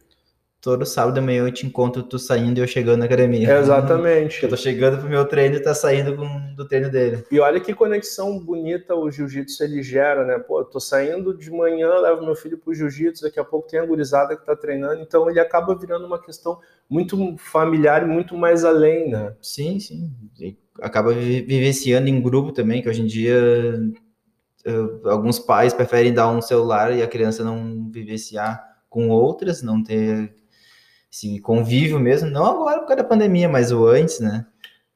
todo 0.60 0.86
sábado 0.86 1.14
de 1.14 1.22
manhã 1.22 1.47
eu 1.47 1.51
te 1.53 1.66
encontro 1.66 2.03
tu 2.03 2.20
saindo 2.20 2.58
e 2.58 2.62
eu 2.62 2.68
chegando 2.68 2.97
na 2.97 3.06
academia. 3.06 3.60
Exatamente. 3.60 4.43
Eu 4.43 4.49
tô 4.49 4.58
chegando 4.58 4.99
pro 4.99 5.08
meu 5.08 5.24
treino 5.24 5.56
e 5.56 5.60
tá 5.62 5.74
saindo 5.74 6.18
do 6.56 6.68
treino 6.68 6.89
dele. 6.89 7.24
E 7.32 7.39
olha 7.39 7.62
que 7.62 7.74
conexão 7.74 8.38
bonita 8.39 8.93
o 8.93 9.10
jiu-jitsu 9.10 9.64
ele 9.64 9.82
gera, 9.82 10.26
né? 10.26 10.38
Pô, 10.38 10.60
eu 10.60 10.66
tô 10.66 10.80
saindo 10.80 11.38
de 11.38 11.49
manhã, 11.49 11.93
levo 11.99 12.26
meu 12.26 12.36
filho 12.36 12.58
pro 12.58 12.74
jiu-jitsu, 12.74 13.24
daqui 13.24 13.39
a 13.39 13.45
pouco 13.45 13.70
tem 13.70 13.80
a 13.80 13.86
gurizada 13.86 14.36
que 14.36 14.45
tá 14.45 14.56
treinando, 14.56 15.01
então 15.01 15.30
ele 15.30 15.39
acaba 15.39 15.74
virando 15.76 16.06
uma 16.06 16.20
questão 16.22 16.60
muito 16.89 17.38
familiar 17.38 18.03
e 18.03 18.06
muito 18.06 18.36
mais 18.36 18.66
além, 18.66 19.12
né? 19.12 19.34
Sim, 19.41 19.80
sim. 19.80 20.12
Acaba 20.82 21.13
vi- 21.13 21.41
vivenciando 21.41 22.07
em 22.09 22.21
grupo 22.21 22.51
também, 22.51 22.82
que 22.82 22.89
hoje 22.89 23.01
em 23.01 23.05
dia 23.05 23.36
eh, 24.65 25.09
alguns 25.09 25.39
pais 25.39 25.73
preferem 25.73 26.13
dar 26.13 26.30
um 26.30 26.41
celular 26.41 26.93
e 26.95 27.01
a 27.01 27.07
criança 27.07 27.43
não 27.43 27.89
vivenciar 27.91 28.63
com 28.89 29.09
outras, 29.09 29.61
não 29.61 29.84
ter 29.84 30.34
esse 31.11 31.39
convívio 31.39 31.99
mesmo, 31.99 32.30
não 32.30 32.45
agora 32.45 32.80
por 32.80 32.88
causa 32.88 33.03
da 33.03 33.07
pandemia, 33.09 33.47
mas 33.47 33.71
o 33.71 33.86
antes, 33.88 34.19
né? 34.19 34.45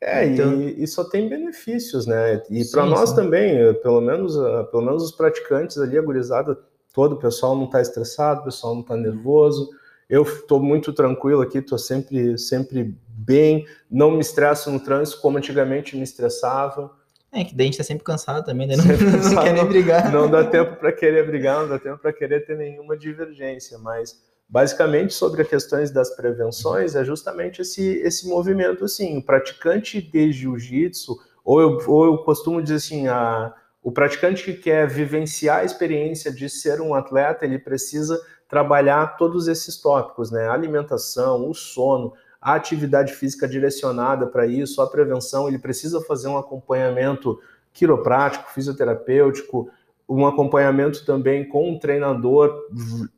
É, 0.01 0.25
Então- 0.25 0.61
e, 0.61 0.81
e 0.83 0.87
só 0.87 1.03
tem 1.03 1.27
benefícios, 1.27 2.05
né? 2.07 2.41
E 2.49 2.63
para 2.65 2.85
nós 2.85 3.09
sim. 3.09 3.15
também, 3.15 3.57
eh, 3.57 3.73
pelo 3.73 3.99
menos, 4.01 4.37
ah, 4.37 4.63
pelo 4.65 4.83
menos 4.83 5.03
os 5.03 5.11
praticantes 5.11 5.77
ali, 5.77 5.97
a 5.97 6.01
gurizada 6.01 6.57
todo, 6.93 7.13
o 7.13 7.19
pessoal 7.19 7.55
não 7.55 7.67
tá 7.69 7.81
estressado, 7.81 8.41
o 8.41 8.45
pessoal 8.45 8.75
não 8.75 8.83
tá 8.83 8.95
nervoso. 8.95 9.69
Eu 10.09 10.23
estou 10.23 10.59
muito 10.59 10.91
tranquilo 10.91 11.41
aqui, 11.41 11.59
estou 11.59 11.77
sempre, 11.77 12.37
sempre 12.37 12.95
bem, 13.07 13.67
não 13.89 14.11
me 14.11 14.19
estresso 14.21 14.71
no 14.71 14.79
trânsito 14.79 15.21
como 15.21 15.37
antigamente 15.37 15.95
me 15.95 16.03
estressava. 16.03 16.91
É 17.31 17.43
que 17.43 17.53
daí 17.53 17.65
a 17.65 17.67
gente 17.67 17.77
tá 17.77 17.83
sempre 17.83 18.03
cansado 18.03 18.43
também, 18.43 18.65
né? 18.67 18.75
Não, 18.75 18.83
Sempre 18.83 19.05
não 19.05 19.11
cansado, 19.11 19.43
quer 19.43 19.53
nem 19.53 19.61
não- 19.61 19.69
brigar. 19.69 20.11
Não 20.11 20.29
dá 20.29 20.43
tempo 20.43 20.75
para 20.77 20.91
querer 20.91 21.27
brigar, 21.27 21.61
não 21.61 21.69
dá 21.69 21.77
tempo 21.77 21.99
para 21.99 22.11
querer 22.11 22.43
ter 22.45 22.57
nenhuma 22.57 22.97
divergência, 22.97 23.77
mas 23.77 24.19
basicamente 24.47 25.13
sobre 25.13 25.43
as 25.43 25.47
questões 25.47 25.91
das 25.91 26.15
prevenções 26.15 26.95
é 26.95 27.05
justamente 27.05 27.61
esse, 27.61 27.99
esse 27.99 28.27
movimento 28.27 28.83
assim, 28.85 29.15
o 29.19 29.21
praticante 29.23 30.01
de 30.01 30.31
jiu-jitsu, 30.31 31.15
ou 31.45 31.61
eu, 31.61 31.77
ou 31.87 32.05
eu 32.05 32.17
costumo 32.19 32.59
dizer 32.63 32.75
assim, 32.75 33.07
a, 33.07 33.53
o 33.83 33.91
praticante 33.91 34.43
que 34.43 34.53
quer 34.53 34.87
vivenciar 34.87 35.59
a 35.59 35.63
experiência 35.63 36.31
de 36.31 36.49
ser 36.49 36.81
um 36.81 36.95
atleta, 36.95 37.45
ele 37.45 37.59
precisa 37.59 38.19
trabalhar 38.49 39.15
todos 39.15 39.47
esses 39.47 39.77
tópicos, 39.77 40.31
né? 40.31 40.47
A 40.47 40.53
alimentação, 40.53 41.47
o 41.47 41.53
sono, 41.53 42.13
a 42.41 42.55
atividade 42.55 43.13
física 43.13 43.47
direcionada 43.47 44.25
para 44.25 44.47
isso, 44.47 44.81
a 44.81 44.89
prevenção, 44.89 45.47
ele 45.47 45.59
precisa 45.59 46.01
fazer 46.01 46.27
um 46.27 46.37
acompanhamento 46.37 47.39
quiroprático, 47.71 48.51
fisioterapêutico, 48.51 49.69
um 50.09 50.25
acompanhamento 50.25 51.05
também 51.05 51.47
com 51.47 51.69
um 51.69 51.77
treinador 51.77 52.49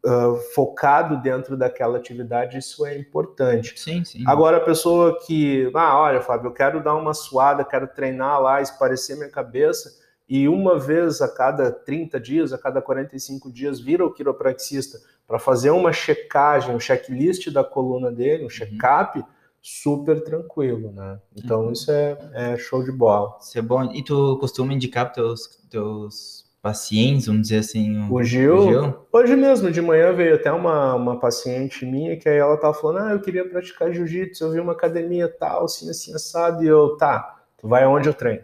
uh, 0.06 0.36
focado 0.54 1.22
dentro 1.22 1.56
daquela 1.56 1.98
atividade, 1.98 2.58
isso 2.58 2.86
é 2.86 2.98
importante. 2.98 3.80
Sim, 3.80 4.04
sim. 4.04 4.24
Agora, 4.28 4.58
a 4.58 4.62
pessoa 4.62 5.18
que, 5.26 5.72
ah, 5.74 5.98
olha, 5.98 6.20
Fábio, 6.20 6.50
eu 6.50 6.54
quero 6.54 6.84
dar 6.84 6.96
uma 6.96 7.14
suada, 7.14 7.64
quero 7.64 7.88
treinar 7.88 8.42
lá, 8.42 8.62
esparecer 8.62 9.16
minha 9.16 9.30
cabeça, 9.30 10.02
e 10.28 10.50
uma 10.50 10.78
vez 10.78 11.22
a 11.22 11.30
cada 11.30 11.72
30 11.72 12.20
dias, 12.20 12.52
a 12.52 12.58
cada 12.58 12.82
45 12.82 13.50
dias, 13.52 13.80
vira 13.80 14.06
o 14.06 14.12
quiropraxista 14.12 15.00
para 15.32 15.40
fazer 15.40 15.70
uma 15.70 15.94
checagem, 15.94 16.76
um 16.76 16.80
checklist 16.80 17.50
da 17.52 17.64
coluna 17.64 18.12
dele, 18.12 18.44
um 18.46 18.50
check-up, 18.50 19.24
super 19.62 20.22
tranquilo, 20.26 20.92
né? 20.92 21.20
Então, 21.34 21.68
Uhum. 21.68 21.72
isso 21.72 21.90
é, 21.90 22.18
é 22.34 22.58
show 22.58 22.84
de 22.84 22.92
bola. 22.92 23.38
Isso 23.40 23.58
é 23.58 23.62
bom. 23.62 23.86
E 23.94 24.04
tu 24.04 24.38
costuma 24.42 24.74
indicar 24.74 25.06
para 25.06 25.14
teus, 25.14 25.48
teus 25.70 26.44
pacientes, 26.62 27.28
vamos 27.28 27.44
dizer 27.44 27.60
assim, 27.60 28.10
O 28.12 28.22
Gil, 28.22 28.58
o 28.58 28.62
Gil? 28.64 28.96
Hoje 29.14 29.38
mesmo, 29.38 29.72
de 29.72 29.82
manhã, 29.82 30.12
veio 30.12 30.36
até 30.36 30.52
uma, 30.52 30.96
uma 30.96 31.18
paciente 31.18 31.86
minha 31.86 32.18
que 32.18 32.28
aí 32.28 32.38
ela 32.38 32.58
tava 32.58 32.74
falando: 32.74 33.06
Ah, 33.08 33.12
eu 33.14 33.22
queria 33.22 33.48
praticar 33.48 33.94
jiu-jitsu, 33.94 34.44
eu 34.44 34.52
vi 34.52 34.60
uma 34.60 34.74
academia 34.74 35.30
tal, 35.30 35.64
assim, 35.64 35.90
assim, 35.90 36.14
assado, 36.14 36.62
e 36.62 36.68
eu, 36.68 36.98
tá, 36.98 37.41
tu 37.62 37.68
vai 37.68 37.84
aonde 37.84 38.10
eu 38.10 38.14
treino. 38.14 38.42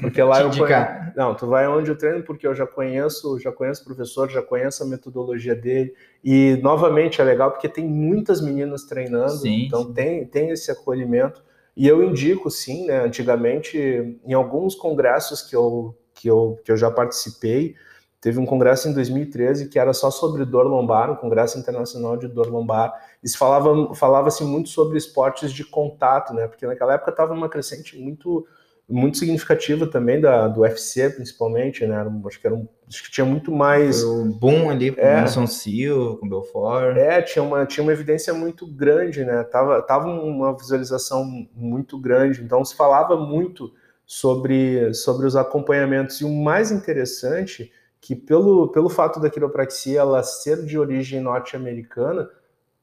Porque 0.00 0.22
lá 0.22 0.40
eu 0.42 0.50
conheço. 0.50 1.12
Não, 1.16 1.34
tu 1.34 1.46
vai 1.48 1.64
aonde 1.64 1.90
eu 1.90 1.98
treino, 1.98 2.22
porque 2.22 2.46
eu 2.46 2.54
já 2.54 2.66
conheço, 2.66 3.38
já 3.40 3.50
conheço 3.50 3.82
o 3.82 3.84
professor, 3.84 4.30
já 4.30 4.40
conheço 4.40 4.84
a 4.84 4.86
metodologia 4.86 5.54
dele. 5.54 5.92
E 6.22 6.58
novamente 6.62 7.20
é 7.20 7.24
legal 7.24 7.50
porque 7.50 7.68
tem 7.68 7.84
muitas 7.84 8.40
meninas 8.40 8.84
treinando, 8.84 9.32
Sim, 9.32 9.66
então 9.66 9.84
sim. 9.84 9.92
Tem, 9.92 10.24
tem 10.24 10.50
esse 10.50 10.70
acolhimento. 10.70 11.42
E 11.76 11.88
eu 11.88 12.04
indico, 12.04 12.50
sim, 12.50 12.86
né? 12.86 13.04
Antigamente, 13.04 13.76
em 14.24 14.32
alguns 14.32 14.76
congressos 14.76 15.42
que 15.42 15.56
eu, 15.56 15.96
que 16.14 16.28
eu, 16.28 16.60
que 16.64 16.70
eu 16.70 16.76
já 16.76 16.90
participei, 16.90 17.74
teve 18.22 18.38
um 18.38 18.46
congresso 18.46 18.88
em 18.88 18.94
2013 18.94 19.68
que 19.68 19.80
era 19.80 19.92
só 19.92 20.08
sobre 20.08 20.44
dor 20.44 20.64
lombar, 20.64 21.10
um 21.10 21.16
congresso 21.16 21.58
internacional 21.58 22.16
de 22.16 22.28
dor 22.28 22.46
lombar. 22.46 22.94
E 23.20 23.28
se 23.28 23.36
falava, 23.36 23.92
falava-se 23.94 24.44
muito 24.44 24.68
sobre 24.68 24.96
esportes 24.96 25.52
de 25.52 25.64
contato, 25.64 26.32
né? 26.32 26.46
Porque 26.46 26.64
naquela 26.64 26.94
época 26.94 27.10
estava 27.10 27.34
uma 27.34 27.48
crescente 27.48 27.98
muito 27.98 28.46
muito 28.88 29.16
significativa 29.16 29.86
também 29.86 30.20
da, 30.20 30.48
do 30.48 30.60
UFC, 30.60 31.08
principalmente, 31.10 31.86
né? 31.86 32.04
Acho 32.26 32.40
que 32.40 32.46
era 32.46 32.54
um, 32.54 32.68
acho 32.86 33.02
que 33.02 33.10
tinha 33.10 33.24
muito 33.24 33.50
mais 33.50 34.04
o 34.04 34.24
boom 34.24 34.68
ali 34.70 34.92
com 34.92 35.00
o 35.00 35.04
É. 35.04 35.18
Anderson 35.18 35.46
Seal, 35.46 36.16
com 36.18 36.26
o 36.26 36.28
Belfort. 36.28 36.96
É, 36.96 37.22
tinha 37.22 37.42
uma, 37.42 37.64
tinha 37.64 37.82
uma 37.82 37.92
evidência 37.92 38.34
muito 38.34 38.66
grande, 38.66 39.24
né? 39.24 39.42
Tava, 39.44 39.80
tava 39.82 40.08
uma 40.08 40.54
visualização 40.56 41.24
muito 41.54 41.98
grande, 41.98 42.42
então 42.42 42.64
se 42.64 42.74
falava 42.74 43.16
muito 43.16 43.72
sobre, 44.04 44.92
sobre 44.92 45.26
os 45.26 45.36
acompanhamentos. 45.36 46.20
E 46.20 46.24
o 46.24 46.30
mais 46.30 46.70
interessante, 46.70 47.72
que 48.02 48.16
pelo, 48.16 48.68
pelo 48.72 48.88
fato 48.88 49.20
da 49.20 49.30
quiropraxia 49.30 50.00
ela 50.00 50.24
ser 50.24 50.66
de 50.66 50.76
origem 50.76 51.20
norte-americana, 51.20 52.28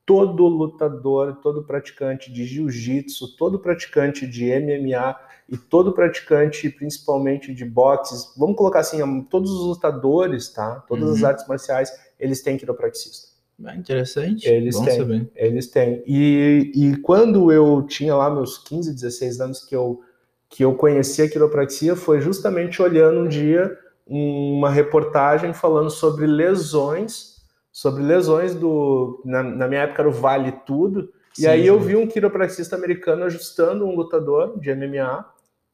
todo 0.05 0.47
lutador, 0.47 1.36
todo 1.43 1.61
praticante 1.61 2.32
de 2.32 2.45
jiu-jitsu, 2.45 3.36
todo 3.36 3.59
praticante 3.59 4.26
de 4.26 4.45
MMA 4.45 5.20
e 5.49 5.57
todo 5.57 5.91
praticante, 5.91 6.70
principalmente 6.70 7.53
de 7.53 7.65
boxes, 7.65 8.34
vamos 8.38 8.55
colocar 8.55 8.80
assim, 8.80 9.22
todos 9.24 9.51
os 9.51 9.65
lutadores, 9.67 10.47
tá? 10.49 10.76
Todas 10.88 11.09
as 11.11 11.22
Uhum. 11.22 11.28
artes 11.28 11.47
marciais, 11.47 11.91
eles 12.17 12.41
têm 12.41 12.57
quiropraxista. 12.57 13.28
Ah, 13.65 13.76
interessante. 13.76 14.47
Eles 14.47 14.78
Bom 14.78 14.86
têm. 14.86 14.97
saber. 14.97 15.32
Eles 15.36 15.67
têm. 15.67 16.01
E, 16.07 16.72
e 16.74 16.97
quando 17.01 17.51
eu 17.51 17.84
tinha 17.86 18.15
lá 18.15 18.30
meus 18.30 18.57
15, 18.57 18.93
16 18.93 19.41
anos 19.41 19.65
que 19.65 19.76
eu, 19.76 20.01
que 20.49 20.63
eu 20.63 20.74
conheci 20.76 21.22
a 21.22 21.30
quiropraxia, 21.30 21.93
foi 21.93 22.22
justamente 22.22 22.82
olhando 22.82 23.20
um 23.20 23.28
dia 23.28 23.78
uma 24.10 24.72
reportagem 24.72 25.53
falando 25.53 25.91
sobre 25.91 26.26
lesões, 26.26 27.36
sobre 27.72 28.01
lesões 28.01 28.55
do. 28.55 29.22
Na, 29.24 29.43
na 29.43 29.68
minha 29.68 29.82
época 29.82 30.01
era 30.01 30.10
o 30.10 30.14
Vale 30.14 30.51
Tudo. 30.66 31.14
E 31.38 31.41
Sim, 31.41 31.47
aí 31.47 31.68
eu 31.68 31.80
vi 31.80 31.95
um 31.95 32.07
quiropraxista 32.07 32.76
americano 32.76 33.24
ajustando 33.24 33.86
um 33.86 33.95
lutador 33.95 34.60
de 34.60 34.74
MMA. 34.74 35.26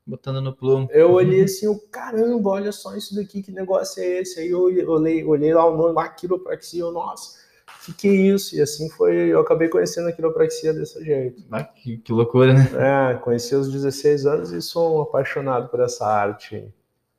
Botando 0.05 0.41
no 0.41 0.53
plumo. 0.53 0.87
Eu 0.91 1.13
olhei 1.13 1.43
assim, 1.43 1.65
eu, 1.65 1.79
caramba, 1.89 2.49
olha 2.49 2.71
só 2.71 2.95
isso 2.95 3.15
daqui, 3.15 3.41
que 3.41 3.51
negócio 3.51 4.03
é 4.03 4.19
esse? 4.19 4.39
Aí 4.39 4.49
eu 4.49 4.61
olhei, 4.61 5.23
olhei 5.23 5.53
lá 5.53 5.65
o 5.65 5.75
nome, 5.75 5.95
lá, 5.95 6.07
quiropraxia, 6.09 6.81
eu, 6.81 6.91
nossa, 6.91 7.39
que 7.83 7.93
que 7.93 8.07
é 8.07 8.11
isso? 8.11 8.55
E 8.55 8.61
assim 8.61 8.87
foi, 8.89 9.15
eu 9.15 9.39
acabei 9.39 9.67
conhecendo 9.67 10.07
a 10.07 10.11
quiropraxia 10.11 10.73
desse 10.73 11.03
jeito. 11.03 11.43
Ah, 11.49 11.63
que, 11.63 11.97
que 11.97 12.13
loucura, 12.13 12.53
né? 12.53 13.13
É, 13.13 13.15
conheci 13.15 13.55
aos 13.55 13.71
16 13.71 14.27
anos 14.27 14.51
e 14.51 14.61
sou 14.61 14.99
um 14.99 15.01
apaixonado 15.01 15.69
por 15.69 15.79
essa 15.79 16.05
arte. 16.05 16.71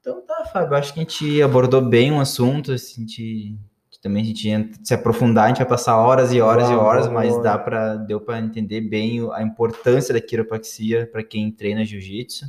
Então 0.07 0.21
tá, 0.21 0.45
Fábio, 0.45 0.77
acho 0.77 0.95
que 0.95 1.01
a 1.01 1.03
gente 1.03 1.43
abordou 1.43 1.83
bem 1.83 2.13
um 2.13 2.21
assunto, 2.21 2.71
assim, 2.71 3.03
a 3.03 3.07
gente, 3.09 3.59
também 4.01 4.23
a 4.23 4.25
gente 4.25 4.49
ia 4.49 4.71
se 4.85 4.95
aprofundar, 4.95 5.47
a 5.47 5.49
gente 5.49 5.57
vai 5.57 5.67
passar 5.67 5.97
horas 5.97 6.33
e 6.33 6.41
horas 6.41 6.69
e 6.69 6.73
Vamos, 6.73 6.85
horas, 6.85 7.09
mas 7.09 7.43
dá 7.43 7.59
para 7.59 7.97
deu 7.97 8.21
para 8.21 8.39
entender 8.39 8.83
bem 8.83 9.29
a 9.33 9.43
importância 9.43 10.15
da 10.15 10.21
quiropraxia 10.21 11.09
para 11.11 11.25
quem 11.25 11.51
treina 11.51 11.85
jiu-jitsu, 11.85 12.47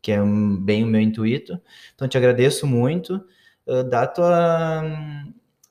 que 0.00 0.12
é 0.12 0.22
um- 0.22 0.56
bem 0.56 0.82
o 0.82 0.86
meu 0.86 0.98
intuito. 0.98 1.60
Então 1.94 2.08
te 2.08 2.16
agradeço 2.16 2.66
muito. 2.66 3.22
Uh, 3.66 3.84
dá 3.84 4.06
tua 4.06 4.82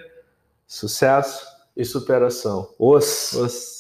sucesso 0.68 1.56
e 1.78 1.86
superação. 1.86 2.68
Os. 2.78 3.34
Os. 3.34 3.77